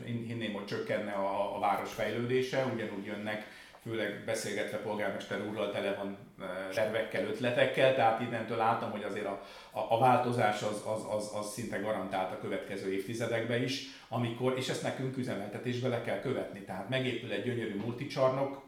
hinném, 0.04 0.52
hogy 0.52 0.64
csökkenne 0.64 1.12
a, 1.12 1.56
a 1.56 1.58
város 1.58 1.92
fejlődése, 1.92 2.64
ugyanúgy 2.74 3.04
jönnek 3.04 3.46
főleg 3.82 4.22
beszélgetve 4.26 4.76
polgármester 4.76 5.40
úrral 5.48 5.70
tele 5.70 5.94
van 5.94 6.16
tervekkel, 6.74 7.24
ötletekkel, 7.24 7.94
tehát 7.94 8.20
innentől 8.20 8.56
látom, 8.56 8.90
hogy 8.90 9.02
azért 9.02 9.26
a, 9.26 9.42
a, 9.70 9.86
a 9.88 9.98
változás 9.98 10.62
az, 10.62 10.82
az, 10.86 11.14
az, 11.16 11.30
az 11.34 11.52
szinte 11.52 11.78
garantált 11.78 12.32
a 12.32 12.40
következő 12.40 12.92
évtizedekben 12.92 13.62
is, 13.62 13.86
amikor, 14.08 14.54
és 14.56 14.68
ezt 14.68 14.82
nekünk 14.82 15.16
üzemeltetésbe 15.16 15.88
le 15.88 16.02
kell 16.02 16.20
követni, 16.20 16.60
tehát 16.60 16.88
megépül 16.88 17.32
egy 17.32 17.44
gyönyörű 17.44 17.76
multicsarnok, 17.76 18.62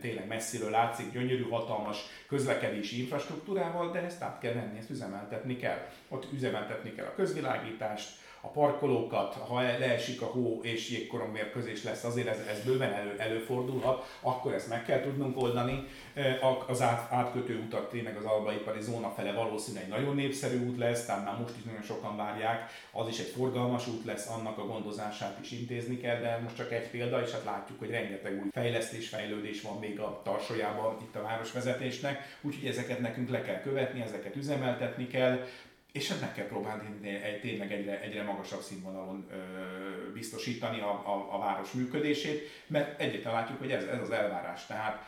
tényleg 0.00 0.26
messziről 0.26 0.70
látszik, 0.70 1.12
gyönyörű, 1.12 1.42
hatalmas 1.42 1.98
közlekedési 2.28 3.00
infrastruktúrával, 3.00 3.90
de 3.90 4.02
ezt 4.02 4.22
át 4.22 4.38
kell 4.38 4.52
venni, 4.52 4.78
ezt 4.78 4.90
üzemeltetni 4.90 5.56
kell. 5.56 5.88
Ott 6.08 6.32
üzemeltetni 6.32 6.92
kell 6.92 7.06
a 7.06 7.14
közvilágítást, 7.14 8.10
a 8.44 8.48
parkolókat, 8.48 9.34
ha 9.34 9.62
leesik 9.62 10.22
a 10.22 10.24
hó 10.24 10.60
és 10.62 10.90
jégkorongmérkőzés 10.90 11.82
lesz, 11.82 12.04
azért 12.04 12.28
ez, 12.28 12.38
ez 12.50 12.64
bőven 12.64 12.92
elő, 12.92 13.14
előfordulhat, 13.18 14.16
akkor 14.20 14.52
ezt 14.52 14.68
meg 14.68 14.84
kell 14.84 15.00
tudnunk 15.00 15.42
oldani. 15.42 15.86
Az 16.66 16.82
át, 16.82 17.12
átkötő 17.12 17.58
utak 17.66 17.90
tényleg 17.90 18.16
az 18.16 18.24
albaipari 18.24 18.80
zóna 18.80 19.10
fele 19.10 19.32
valószínűleg 19.32 19.88
nagyon 19.88 20.14
népszerű 20.14 20.66
út 20.66 20.78
lesz, 20.78 21.04
tehát 21.04 21.24
már 21.24 21.38
most 21.40 21.56
is 21.56 21.62
nagyon 21.62 21.82
sokan 21.82 22.16
várják, 22.16 22.70
az 22.92 23.08
is 23.08 23.18
egy 23.18 23.32
forgalmas 23.36 23.88
út 23.88 24.04
lesz, 24.04 24.28
annak 24.28 24.58
a 24.58 24.66
gondozását 24.66 25.38
is 25.42 25.50
intézni 25.50 26.00
kell, 26.00 26.20
de 26.20 26.40
most 26.42 26.56
csak 26.56 26.72
egy 26.72 26.90
példa, 26.90 27.22
és 27.22 27.30
hát 27.30 27.44
látjuk, 27.44 27.78
hogy 27.78 27.90
rengeteg 27.90 28.40
új 28.42 28.48
fejlesztés, 28.52 29.08
fejlődés 29.08 29.62
van 29.62 29.78
még 29.78 30.00
a 30.00 30.20
tarsójában 30.24 30.96
itt 31.00 31.16
a 31.16 31.22
városvezetésnek, 31.22 32.38
úgyhogy 32.40 32.68
ezeket 32.68 33.00
nekünk 33.00 33.30
le 33.30 33.42
kell 33.42 33.60
követni, 33.60 34.02
ezeket 34.02 34.36
üzemeltetni 34.36 35.06
kell, 35.06 35.38
és 35.92 36.10
ezt 36.10 36.20
meg 36.20 36.34
kell 36.34 36.46
próbálni 36.46 37.08
egy, 37.22 37.40
tényleg 37.40 37.72
egyre, 37.72 38.00
egyre 38.00 38.22
magasabb 38.22 38.60
színvonalon 38.60 39.26
ö, 39.30 39.36
biztosítani 40.12 40.80
a, 40.80 40.90
a, 40.90 41.28
a 41.34 41.38
város 41.38 41.72
működését, 41.72 42.48
mert 42.66 43.00
egyébként 43.00 43.34
látjuk, 43.34 43.58
hogy 43.58 43.70
ez, 43.70 43.84
ez 43.84 44.00
az 44.00 44.10
elvárás. 44.10 44.66
Tehát 44.66 45.06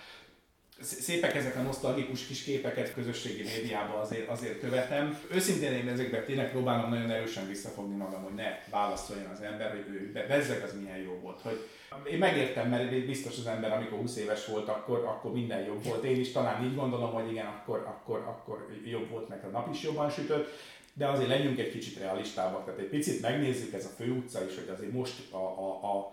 szépek 0.81 1.35
ezek 1.35 1.57
a 1.57 1.63
nosztalgikus 1.63 2.27
kis 2.27 2.43
képeket 2.43 2.95
közösségi 2.95 3.43
médiában 3.43 4.01
azért, 4.01 4.29
azért 4.29 4.61
követem. 4.61 5.19
Őszintén 5.31 5.73
én 5.73 5.89
ezekben 5.89 6.25
tényleg 6.25 6.51
próbálom 6.51 6.91
nagyon 6.91 7.11
erősen 7.11 7.49
visszafogni 7.49 7.97
magam, 7.97 8.23
hogy 8.23 8.35
ne 8.35 8.59
válaszoljon 8.71 9.31
az 9.31 9.41
ember, 9.41 9.71
hogy 9.71 9.95
ő 9.95 10.13
bezzeg 10.29 10.63
az 10.63 10.75
milyen 10.81 10.99
jó 10.99 11.19
volt. 11.23 11.41
Hogy 11.41 11.69
én 12.11 12.19
megértem, 12.19 12.69
mert 12.69 13.07
biztos 13.07 13.39
az 13.39 13.47
ember, 13.47 13.73
amikor 13.73 13.99
20 13.99 14.17
éves 14.17 14.47
volt, 14.47 14.69
akkor, 14.69 14.99
akkor 14.99 15.33
minden 15.33 15.65
jobb 15.65 15.85
volt. 15.85 16.05
Én 16.05 16.21
is 16.21 16.33
talán 16.33 16.65
így 16.65 16.75
gondolom, 16.75 17.13
hogy 17.13 17.31
igen, 17.31 17.47
akkor, 17.47 17.79
akkor, 17.79 18.19
akkor 18.19 18.67
jobb 18.85 19.11
volt, 19.11 19.29
meg 19.29 19.45
a 19.45 19.49
nap 19.49 19.75
is 19.75 19.83
jobban 19.83 20.11
sütött 20.11 20.49
de 20.97 21.09
azért 21.09 21.29
legyünk 21.29 21.59
egy 21.59 21.71
kicsit 21.71 21.99
realistábbak, 21.99 22.65
tehát 22.65 22.81
egy 22.81 22.89
picit 22.89 23.21
megnézzük 23.21 23.73
ez 23.73 23.85
a 23.85 23.95
főutca 23.97 24.45
is, 24.45 24.55
hogy 24.55 24.69
azért 24.69 24.93
most 24.93 25.33
a, 25.33 25.37
a, 25.37 25.97
a 25.97 26.13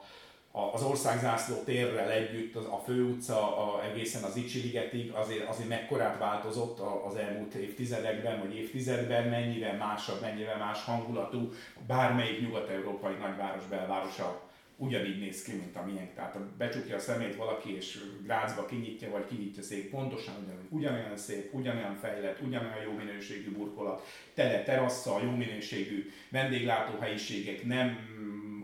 az 0.52 0.84
országzászló 0.84 1.56
térrel 1.56 2.12
együtt 2.12 2.56
az, 2.56 2.66
a 2.66 2.82
főutca 2.86 3.58
a, 3.58 3.84
egészen 3.84 4.24
az 4.24 4.36
Icsi 4.36 4.62
ligetig 4.62 5.12
azért, 5.12 5.50
azért 5.50 5.70
mekkorát 5.70 6.18
változott 6.18 6.80
az 7.08 7.16
elmúlt 7.16 7.54
évtizedekben, 7.54 8.40
vagy 8.40 8.56
évtizedben, 8.56 9.28
mennyire 9.28 9.74
másabb, 9.74 10.22
mennyire 10.22 10.56
más 10.56 10.84
hangulatú, 10.84 11.52
bármelyik 11.88 12.42
nyugat-európai 12.42 13.14
nagyváros 13.14 13.64
belvárosa 13.70 14.50
ugyanígy 14.82 15.20
néz 15.20 15.44
ki, 15.44 15.52
mint 15.52 15.76
a 15.76 15.86
miénk. 15.86 16.14
Tehát 16.14 16.40
becsukja 16.58 16.96
a 16.96 17.00
szemét 17.00 17.36
valaki, 17.36 17.76
és 17.76 18.00
Grácsba 18.24 18.66
kinyitja, 18.66 19.10
vagy 19.10 19.26
kinyitja 19.26 19.64
szép, 19.64 19.90
pontosan 19.90 20.34
ugyanúgy. 20.44 20.66
Ugyanolyan 20.70 21.18
szép, 21.18 21.54
ugyanolyan 21.54 21.96
fejlett, 21.96 22.42
ugyanolyan 22.42 22.82
jó 22.84 22.92
minőségű 22.92 23.52
burkolat, 23.52 24.06
tele 24.34 24.64
terasszal, 24.64 25.22
jó 25.24 25.30
minőségű 25.30 26.12
vendéglátóhelyiségek, 26.30 27.66
nem 27.66 27.98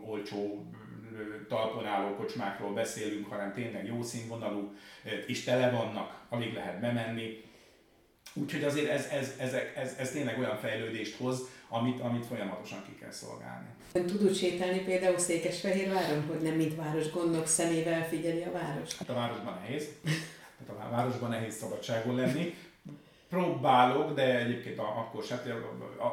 olcsó 0.06 0.67
talpon 1.48 1.86
álló 1.86 2.14
kocsmákról 2.14 2.72
beszélünk, 2.72 3.26
hanem 3.26 3.52
tényleg 3.52 3.86
jó 3.86 4.02
színvonalú, 4.02 4.74
és 5.26 5.44
tele 5.44 5.70
vannak, 5.70 6.24
alig 6.28 6.54
lehet 6.54 6.80
bemenni. 6.80 7.44
Úgyhogy 8.34 8.64
azért 8.64 8.90
ez, 8.90 9.06
ez, 9.06 9.34
ez, 9.38 9.54
ez, 9.76 9.94
ez 9.98 10.10
tényleg 10.10 10.38
olyan 10.38 10.56
fejlődést 10.56 11.16
hoz, 11.16 11.40
amit, 11.68 12.00
amit 12.00 12.26
folyamatosan 12.26 12.84
ki 12.86 12.94
kell 13.00 13.10
szolgálni. 13.10 13.66
Tud 13.92 14.22
úgy 14.22 14.36
sétálni 14.36 14.78
például 14.78 15.18
Székesfehérváron, 15.18 16.26
hogy 16.26 16.40
nem 16.40 16.54
mint 16.54 16.74
város 16.76 17.10
gondok 17.10 17.46
szemével 17.46 18.08
figyeli 18.08 18.42
a 18.42 18.52
város? 18.52 18.96
Hát 18.96 19.08
a 19.08 19.14
városban 19.14 19.58
nehéz. 19.62 19.88
Hát 20.58 20.76
a 20.76 20.90
városban 20.90 21.30
nehéz 21.30 21.56
szabadságon 21.56 22.14
lenni. 22.14 22.54
Próbálok, 23.28 24.14
de 24.14 24.38
egyébként 24.38 24.78
akkor 24.78 25.22
sem, 25.22 25.38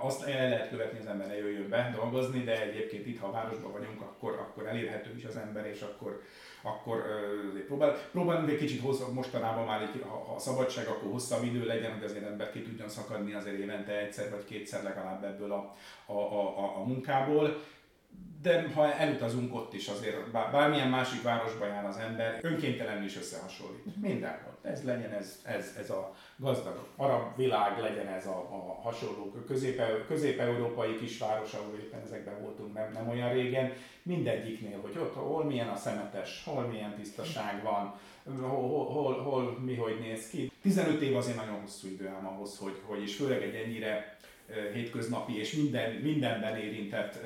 azt 0.01 0.23
el 0.23 0.49
lehet 0.49 0.69
követni 0.69 0.99
az 0.99 1.05
ember, 1.05 1.27
ne 1.27 1.37
jöjjön 1.37 1.69
be 1.69 1.93
dolgozni, 1.95 2.43
de 2.43 2.61
egyébként 2.61 3.07
itt, 3.07 3.19
ha 3.19 3.27
a 3.27 3.31
városban 3.31 3.71
vagyunk, 3.71 4.01
akkor, 4.01 4.31
akkor 4.31 4.67
elérhető 4.67 5.15
is 5.17 5.25
az 5.25 5.37
ember, 5.37 5.65
és 5.65 5.81
akkor, 5.81 6.21
akkor 6.61 7.03
próbál. 7.65 7.97
Próbálunk 8.11 8.49
egy 8.49 8.57
kicsit 8.57 8.81
hosszabb, 8.81 9.13
mostanában 9.13 9.65
már 9.65 9.81
egy, 9.81 10.03
ha, 10.07 10.31
ha 10.31 10.39
szabadság, 10.39 10.87
akkor 10.87 11.11
hosszabb 11.11 11.43
idő 11.43 11.65
legyen, 11.65 11.93
hogy 11.93 12.03
azért 12.03 12.25
ember 12.25 12.51
ki 12.51 12.61
tudjon 12.61 12.89
szakadni 12.89 13.33
azért 13.33 13.59
évente 13.59 13.99
egyszer 13.99 14.29
vagy 14.29 14.45
kétszer 14.45 14.83
legalább 14.83 15.23
ebből 15.23 15.51
a, 15.51 15.73
a, 16.05 16.19
a, 16.19 16.77
a 16.77 16.83
munkából 16.83 17.57
de 18.45 18.71
ha 18.73 18.93
elutazunk 18.93 19.55
ott 19.55 19.73
is 19.73 19.87
azért, 19.87 20.31
bármilyen 20.31 20.89
másik 20.89 21.21
városba 21.21 21.65
jár 21.65 21.85
az 21.85 21.97
ember, 21.97 22.39
önkéntelenül 22.41 23.05
is 23.05 23.17
összehasonlít. 23.17 24.01
Mindenhol. 24.01 24.57
Ez 24.61 24.83
legyen 24.83 25.11
ez, 25.11 25.39
ez, 25.43 25.75
ez 25.79 25.89
a 25.89 26.13
gazdag 26.37 26.87
arab 26.95 27.37
világ, 27.37 27.79
legyen 27.79 28.07
ez 28.07 28.25
a, 28.25 28.37
a 28.37 28.81
hasonló 28.81 29.31
közép, 29.47 29.81
közép-európai 30.07 30.95
kisváros, 30.95 31.53
ahol 31.53 31.75
éppen 31.79 32.01
ezekben 32.05 32.41
voltunk 32.41 32.73
nem, 32.73 32.91
nem 32.93 33.09
olyan 33.09 33.33
régen. 33.33 33.71
Mindegyiknél, 34.03 34.79
hogy 34.81 34.97
ott 34.97 35.13
hol 35.13 35.43
milyen 35.43 35.69
a 35.69 35.75
szemetes, 35.75 36.43
hol 36.45 36.63
milyen 36.63 36.95
tisztaság 36.95 37.63
van, 37.63 37.99
hol, 38.39 38.49
hol, 38.49 38.85
hol, 38.85 39.21
hol 39.21 39.59
mi 39.59 39.75
hogy 39.75 39.99
néz 39.99 40.29
ki. 40.29 40.51
15 40.61 41.01
év 41.01 41.15
azért 41.15 41.37
nagyon 41.37 41.61
hosszú 41.61 41.87
idő 41.87 42.07
ám 42.07 42.27
ahhoz, 42.27 42.57
hogy, 42.57 42.81
hogy 42.85 43.01
és 43.01 43.15
főleg 43.15 43.43
egy 43.43 43.55
ennyire 43.55 44.17
hétköznapi 44.73 45.37
és 45.39 45.53
minden, 45.53 45.91
mindenben 45.91 46.57
érintett 46.57 47.19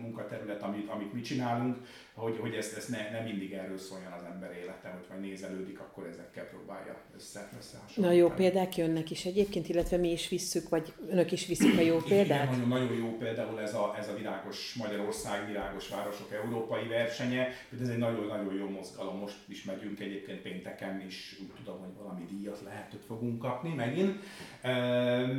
munkaterület, 0.00 0.62
amit, 0.62 0.88
amit 0.88 1.12
mi 1.12 1.20
csinálunk, 1.20 1.76
hogy, 2.14 2.38
hogy 2.40 2.54
ezt, 2.54 2.76
ezt 2.76 2.88
ne, 2.88 3.10
ne 3.10 3.20
mindig 3.20 3.52
erről 3.52 3.78
szóljon 3.78 4.12
az 4.12 4.22
ember 4.32 4.52
élete, 4.62 4.88
hogy 4.88 5.06
majd 5.08 5.20
nézelődik, 5.20 5.80
akkor 5.80 6.06
ezekkel 6.06 6.44
próbálja 6.44 6.96
össze. 7.16 7.48
Na 7.94 8.10
jó 8.10 8.28
példák 8.28 8.76
jönnek 8.76 9.10
is 9.10 9.24
egyébként, 9.24 9.68
illetve 9.68 9.96
mi 9.96 10.10
is 10.10 10.28
visszük, 10.28 10.68
vagy 10.68 10.92
önök 11.08 11.32
is 11.32 11.46
viszik 11.46 11.78
a 11.78 11.80
jó 11.80 11.96
példát? 11.96 12.52
Igen, 12.52 12.68
nagyon, 12.68 12.68
nagyon 12.68 12.96
jó 12.96 13.16
például 13.16 13.60
ez 13.60 13.74
a, 13.74 13.94
ez 13.98 14.08
a 14.08 14.14
világos 14.14 14.74
Magyarország, 14.74 15.46
világos 15.46 15.88
városok 15.88 16.32
európai 16.32 16.86
versenye, 16.88 17.48
hogy 17.70 17.80
ez 17.80 17.88
egy 17.88 17.98
nagyon-nagyon 17.98 18.54
jó 18.54 18.68
mozgalom, 18.68 19.18
most 19.18 19.36
is 19.48 19.64
megyünk 19.64 20.00
egyébként 20.00 20.40
pénteken 20.40 21.04
is, 21.06 21.36
úgy 21.40 21.50
tudom, 21.56 21.78
hogy 21.78 21.94
valami 21.98 22.24
díjat 22.30 22.60
lehet, 22.64 22.90
hogy 22.90 23.02
fogunk 23.06 23.38
kapni 23.38 23.74
megint, 23.74 24.22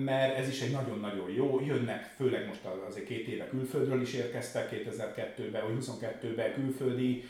mert 0.03 0.38
ez 0.38 0.47
is 0.47 0.61
egy 0.61 0.71
nagyon-nagyon 0.71 1.30
jó, 1.30 1.61
jönnek, 1.65 2.13
főleg 2.15 2.47
most 2.47 2.59
azért 2.88 3.07
két 3.07 3.28
éve 3.28 3.47
külföldről 3.47 4.01
is 4.01 4.13
érkeztek, 4.13 4.69
2002-ben, 4.71 5.61
vagy 5.63 5.86
22-ben 5.86 6.53
külföldi, 6.53 7.23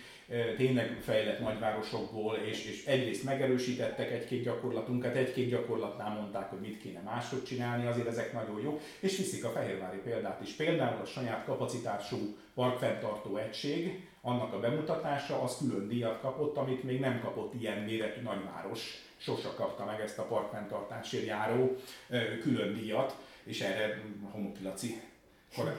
tényleg 0.57 0.97
fejlett 1.01 1.39
nagyvárosokból, 1.39 2.35
és, 2.35 2.65
és 2.65 2.85
egyrészt 2.85 3.23
megerősítettek 3.23 4.11
egy-két 4.11 4.43
gyakorlatunkat, 4.43 5.15
egy-két 5.15 5.49
gyakorlatnál 5.49 6.19
mondták, 6.19 6.49
hogy 6.49 6.59
mit 6.59 6.81
kéne 6.81 6.99
máshogy 6.99 7.43
csinálni, 7.43 7.87
azért 7.87 8.07
ezek 8.07 8.33
nagyon 8.33 8.61
jó, 8.61 8.79
és 8.99 9.17
viszik 9.17 9.45
a 9.45 9.49
fehérvári 9.49 9.97
példát 9.97 10.41
is. 10.41 10.51
Például 10.51 11.01
a 11.01 11.05
saját 11.05 11.45
kapacitású 11.45 12.35
parkfenntartó 12.53 13.37
egység, 13.37 14.07
annak 14.21 14.53
a 14.53 14.59
bemutatása, 14.59 15.41
az 15.41 15.57
külön 15.57 15.87
díjat 15.87 16.21
kapott, 16.21 16.57
amit 16.57 16.83
még 16.83 16.99
nem 16.99 17.19
kapott 17.21 17.53
ilyen 17.61 17.77
méretű 17.77 18.21
nagyváros, 18.21 19.06
sose 19.17 19.49
kapta 19.55 19.85
meg 19.85 20.01
ezt 20.01 20.19
a 20.19 20.23
parkfenntartásért 20.23 21.25
járó 21.25 21.75
külön 22.41 22.73
díjat, 22.73 23.15
és 23.43 23.61
erre 23.61 24.01
Homopilaci 24.31 25.01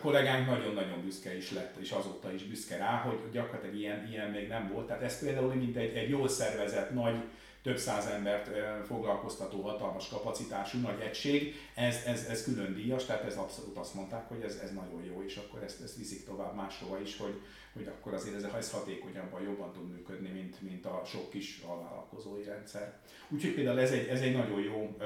kollégánk 0.01 0.47
nagyon-nagyon 0.47 1.03
büszke 1.05 1.37
is 1.37 1.53
lett, 1.53 1.77
és 1.77 1.91
azóta 1.91 2.33
is 2.33 2.43
büszke 2.43 2.77
rá, 2.77 2.97
hogy 2.97 3.19
gyakorlatilag 3.33 3.77
ilyen, 3.77 4.09
ilyen 4.11 4.31
még 4.31 4.49
nem 4.49 4.71
volt. 4.73 4.87
Tehát 4.87 5.03
ez 5.03 5.21
például 5.21 5.55
mint 5.55 5.77
egy, 5.77 5.97
egy 5.97 6.09
jól 6.09 6.29
szervezett, 6.29 6.91
nagy, 6.91 7.23
több 7.63 7.77
száz 7.77 8.07
embert 8.07 8.51
foglalkoztató 8.87 9.63
hatalmas 9.63 10.09
kapacitású 10.09 10.79
nagy 10.79 11.01
egység, 11.01 11.55
ez, 11.75 12.03
ez, 12.07 12.27
ez 12.31 12.45
külön 12.45 12.75
díjas, 12.75 13.05
tehát 13.05 13.25
ez 13.25 13.37
abszolút 13.37 13.77
azt 13.77 13.95
mondták, 13.95 14.29
hogy 14.29 14.41
ez, 14.41 14.61
ez 14.63 14.73
nagyon 14.73 15.05
jó, 15.05 15.23
és 15.27 15.37
akkor 15.37 15.63
ezt, 15.63 15.83
ezt 15.83 15.97
viszik 15.97 16.25
tovább 16.25 16.55
máshova 16.55 17.01
is, 17.01 17.17
hogy, 17.17 17.41
hogy 17.79 17.87
akkor 17.87 18.15
azért 18.15 18.37
ez, 18.37 18.43
ez 18.59 18.71
hatékonyabban, 18.71 19.43
jobban 19.43 19.73
tud 19.73 19.91
működni, 19.91 20.29
mint, 20.29 20.61
mint 20.61 20.87
a 20.87 21.03
sok 21.07 21.31
kis 21.31 21.61
alvállalkozói 21.67 22.43
rendszer. 22.43 22.99
Úgyhogy 23.29 23.55
például 23.55 23.81
ez 23.81 23.91
egy, 23.91 24.07
ez 24.07 24.21
egy 24.21 24.33
nagyon 24.33 24.61
jó 24.61 24.97
ö, 24.99 25.05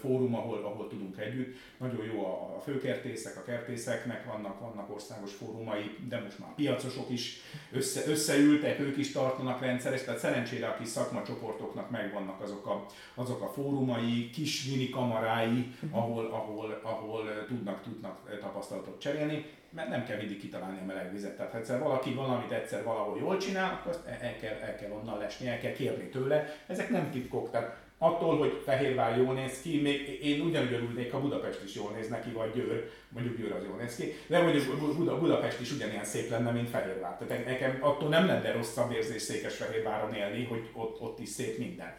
fórum, 0.00 0.34
ahol, 0.34 0.64
ahol 0.64 0.88
tudunk 0.88 1.18
együtt. 1.18 1.56
Nagyon 1.78 2.04
jó 2.04 2.24
a, 2.24 2.56
a 2.56 2.60
főkertészek, 2.60 3.36
a 3.36 3.42
kertészeknek 3.42 4.24
vannak, 4.24 4.60
vannak 4.60 4.94
országos 4.94 5.32
fórumai, 5.32 5.96
de 6.08 6.20
most 6.20 6.38
már 6.38 6.54
piacosok 6.54 7.10
is 7.10 7.40
össze, 7.72 8.10
összeültek, 8.10 8.80
ők 8.80 8.96
is 8.96 9.12
tartanak 9.12 9.60
rendszeres, 9.60 10.04
tehát 10.04 10.20
szerencsére 10.20 10.66
a 10.68 10.76
kis 10.76 10.88
szakmacsoportoknak 10.88 11.90
megvannak 11.90 12.40
azok 12.40 12.66
a, 12.66 12.86
azok 13.14 13.42
a 13.42 13.48
fórumai, 13.48 14.30
kis 14.30 14.64
mini 14.64 14.88
kamarái, 14.90 15.74
ahol, 15.90 16.26
ahol, 16.26 16.80
ahol 16.82 17.44
tudnak, 17.46 17.82
tudnak 17.82 18.38
tapasztalatot 18.40 19.00
cserélni 19.00 19.44
mert 19.76 19.88
nem 19.88 20.04
kell 20.04 20.16
mindig 20.16 20.40
kitalálni 20.40 20.78
a 20.82 20.84
meleg 20.84 21.12
vizet. 21.12 21.36
Tehát 21.36 21.52
ha 21.52 21.58
egyszer 21.58 21.78
valaki 21.78 22.14
valamit 22.14 22.52
egyszer 22.52 22.84
valahol 22.84 23.18
jól 23.18 23.36
csinál, 23.36 23.72
akkor 23.72 23.92
azt 23.92 24.06
el 24.06 24.36
kell, 24.36 24.58
el 24.60 24.76
kell 24.76 24.90
onnan 24.90 25.18
lesni, 25.18 25.46
el 25.46 25.58
kell 25.58 25.72
kérni 25.72 26.08
tőle. 26.08 26.54
Ezek 26.66 26.90
nem 26.90 27.10
titkok. 27.10 27.50
Tehát 27.50 27.76
attól, 27.98 28.38
hogy 28.38 28.62
Fehérvár 28.64 29.16
jól 29.16 29.34
néz 29.34 29.60
ki, 29.60 29.80
még 29.80 30.18
én 30.22 30.40
ugyanúgy 30.40 30.72
örülnék, 30.72 31.12
ha 31.12 31.20
Budapest 31.20 31.64
is 31.64 31.74
jól 31.74 31.90
néz 31.90 32.08
neki, 32.08 32.30
vagy 32.30 32.52
Győr, 32.54 32.90
mondjuk 33.08 33.36
Győr 33.36 33.52
az 33.52 33.64
jól 33.64 33.76
néz 33.76 33.96
ki, 33.96 34.12
de 34.26 34.42
mondjuk 34.42 35.20
Budapest 35.20 35.60
is 35.60 35.72
ugyanilyen 35.72 36.04
szép 36.04 36.30
lenne, 36.30 36.50
mint 36.50 36.70
Fehérvár. 36.70 37.16
Tehát 37.16 37.46
nekem 37.46 37.78
attól 37.80 38.08
nem 38.08 38.26
lenne 38.26 38.52
rosszabb 38.52 38.92
érzés 38.92 39.22
Székesfehérváron 39.22 40.14
élni, 40.14 40.44
hogy 40.44 40.70
ott, 40.72 41.00
ott 41.00 41.20
is 41.20 41.28
szép 41.28 41.58
minden. 41.58 41.94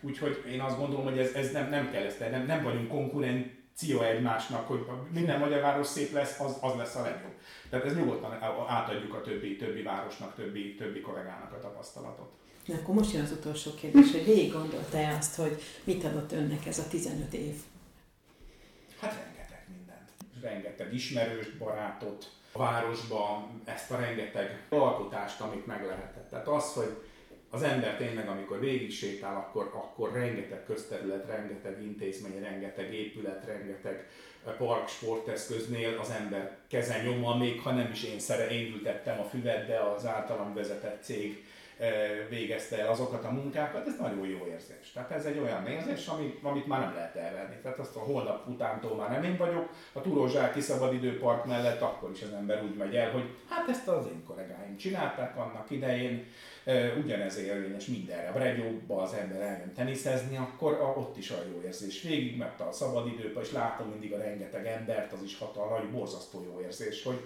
Úgyhogy 0.00 0.44
én 0.52 0.60
azt 0.60 0.78
gondolom, 0.78 1.04
hogy 1.04 1.18
ez, 1.18 1.32
ez 1.32 1.52
nem, 1.52 1.68
nem 1.68 1.90
kell 1.90 2.04
ezt, 2.04 2.30
nem, 2.30 2.46
nem 2.46 2.62
vagyunk 2.62 2.88
konkurent, 2.88 3.63
cia 3.74 4.06
egymásnak, 4.06 4.66
hogy 4.66 4.86
minden 5.12 5.38
magyar 5.38 5.60
város 5.60 5.86
szép 5.86 6.12
lesz, 6.12 6.40
az, 6.40 6.56
az 6.60 6.76
lesz 6.76 6.94
a 6.94 7.02
legjobb. 7.02 7.34
Tehát 7.70 7.84
ez 7.84 7.96
nyugodtan 7.96 8.32
átadjuk 8.68 9.14
a 9.14 9.20
többi, 9.20 9.56
többi 9.56 9.82
városnak, 9.82 10.34
többi, 10.34 10.74
többi 10.74 11.00
kollégának 11.00 11.52
a 11.52 11.58
tapasztalatot. 11.58 12.32
Na, 12.64 12.74
akkor 12.74 12.94
most 12.94 13.12
jön 13.12 13.22
az 13.22 13.32
utolsó 13.32 13.74
kérdés, 13.74 14.10
hogy 14.10 14.24
végig 14.24 14.52
gondolta-e 14.52 15.16
azt, 15.16 15.36
hogy 15.36 15.62
mit 15.84 16.04
adott 16.04 16.32
önnek 16.32 16.66
ez 16.66 16.78
a 16.78 16.88
15 16.88 17.32
év? 17.32 17.54
Hát 19.00 19.14
rengeteg 19.24 19.66
mindent. 19.76 20.10
Rengeteg 20.40 20.94
ismerős, 20.94 21.50
barátot, 21.50 22.30
a 22.52 22.58
városban 22.58 23.62
ezt 23.64 23.90
a 23.90 23.96
rengeteg 23.96 24.66
alkotást, 24.68 25.40
amit 25.40 25.66
meg 25.66 25.86
lehetett. 25.86 26.28
Tehát 26.30 26.48
az, 26.48 26.72
hogy 26.72 27.02
az 27.54 27.62
ember 27.62 27.96
tényleg, 27.96 28.28
amikor 28.28 28.60
végig 28.60 28.92
sétál, 28.92 29.36
akkor, 29.36 29.70
akkor 29.74 30.12
rengeteg 30.12 30.64
közterület, 30.64 31.26
rengeteg 31.26 31.82
intézmény, 31.82 32.42
rengeteg 32.42 32.94
épület, 32.94 33.44
rengeteg 33.46 34.06
eh, 34.46 34.52
park, 34.52 34.88
sporteszköznél 34.88 35.98
az 35.98 36.10
ember 36.10 36.56
keze 36.68 37.02
nyoma, 37.02 37.36
még 37.36 37.60
ha 37.60 37.70
nem 37.72 37.90
is 37.92 38.02
én 38.04 38.18
szere, 38.18 38.48
én 38.48 38.72
ültettem 38.72 39.20
a 39.20 39.24
füvet, 39.24 39.66
de 39.66 39.78
az 39.78 40.06
általam 40.06 40.54
vezetett 40.54 41.02
cég 41.02 41.44
eh, 41.78 41.90
végezte 42.28 42.78
el 42.78 42.88
azokat 42.88 43.24
a 43.24 43.30
munkákat, 43.30 43.86
ez 43.86 43.98
nagyon 43.98 44.26
jó 44.26 44.46
érzés. 44.46 44.92
Tehát 44.92 45.10
ez 45.10 45.24
egy 45.24 45.38
olyan 45.38 45.66
érzés, 45.66 46.06
amit, 46.06 46.38
amit 46.42 46.66
már 46.66 46.80
nem 46.80 46.94
lehet 46.94 47.16
elvenni. 47.16 47.56
Tehát 47.62 47.78
azt 47.78 47.96
a 47.96 48.00
holnap 48.00 48.48
utántól 48.48 48.96
már 48.96 49.10
nem 49.10 49.24
én 49.24 49.36
vagyok, 49.36 49.68
a 49.92 50.00
Turózsáki 50.00 50.60
Szabadidőpark 50.60 51.44
mellett 51.44 51.80
akkor 51.80 52.10
is 52.10 52.22
az 52.22 52.32
ember 52.32 52.62
úgy 52.62 52.76
megy 52.76 52.94
el, 52.94 53.10
hogy 53.10 53.24
hát 53.48 53.68
ezt 53.68 53.88
az 53.88 54.06
én 54.06 54.24
kollégáim 54.26 54.76
csinálták 54.76 55.36
annak 55.36 55.70
idején, 55.70 56.26
Ugyanez 57.04 57.38
érvényes 57.38 57.86
mindenre. 57.86 58.32
Bregyóba 58.32 59.02
az 59.02 59.12
ember 59.12 59.40
eljön 59.40 59.72
teniszezni, 59.74 60.36
akkor 60.36 60.72
a, 60.72 60.98
ott 60.98 61.16
is 61.16 61.30
a 61.30 61.36
jó 61.52 61.62
érzés. 61.64 62.02
Végig 62.02 62.36
mert 62.36 62.60
a 62.60 62.72
szabadidőben, 62.72 63.42
és 63.42 63.52
látom 63.52 63.88
mindig 63.88 64.12
a 64.12 64.18
rengeteg 64.18 64.66
embert, 64.66 65.12
az 65.12 65.22
is 65.22 65.38
hatalmas, 65.38 65.86
borzasztó 65.90 66.44
jó 66.44 66.60
érzés, 66.60 67.02
hogy, 67.02 67.20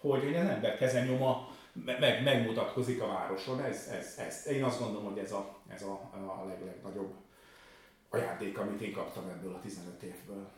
hogy, 0.00 0.22
hogy 0.22 0.36
az 0.36 0.46
ember 0.46 0.76
keze 0.76 1.04
nyoma 1.04 1.48
meg, 1.84 2.22
megmutatkozik 2.22 3.02
a 3.02 3.06
városon. 3.06 3.64
Ez, 3.64 3.90
ez, 3.98 4.18
ez. 4.26 4.46
Én 4.52 4.64
azt 4.64 4.80
gondolom, 4.80 5.12
hogy 5.12 5.18
ez 5.18 5.32
a, 5.32 5.56
ez 5.68 5.82
a, 5.82 6.10
a 6.12 6.44
leg, 6.46 6.64
legnagyobb 6.64 7.12
ajándék, 8.10 8.58
amit 8.58 8.80
én 8.80 8.92
kaptam 8.92 9.28
ebből 9.28 9.54
a 9.54 9.60
15 9.60 10.02
évből. 10.02 10.48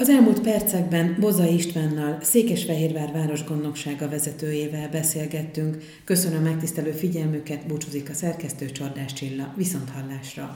Az 0.00 0.08
elmúlt 0.08 0.40
percekben 0.40 1.16
Boza 1.18 1.46
Istvánnal, 1.46 2.18
Székesfehérvár 2.20 3.12
városgondnoksága 3.12 4.08
vezetőjével 4.08 4.88
beszélgettünk. 4.88 5.76
Köszönöm 6.04 6.42
megtisztelő 6.42 6.90
figyelmüket, 6.90 7.66
búcsúzik 7.66 8.10
a 8.10 8.14
szerkesztő 8.14 8.70
Csordás 8.70 9.12
Csilla. 9.12 9.54
Viszont 9.56 9.90
hallásra! 9.90 10.48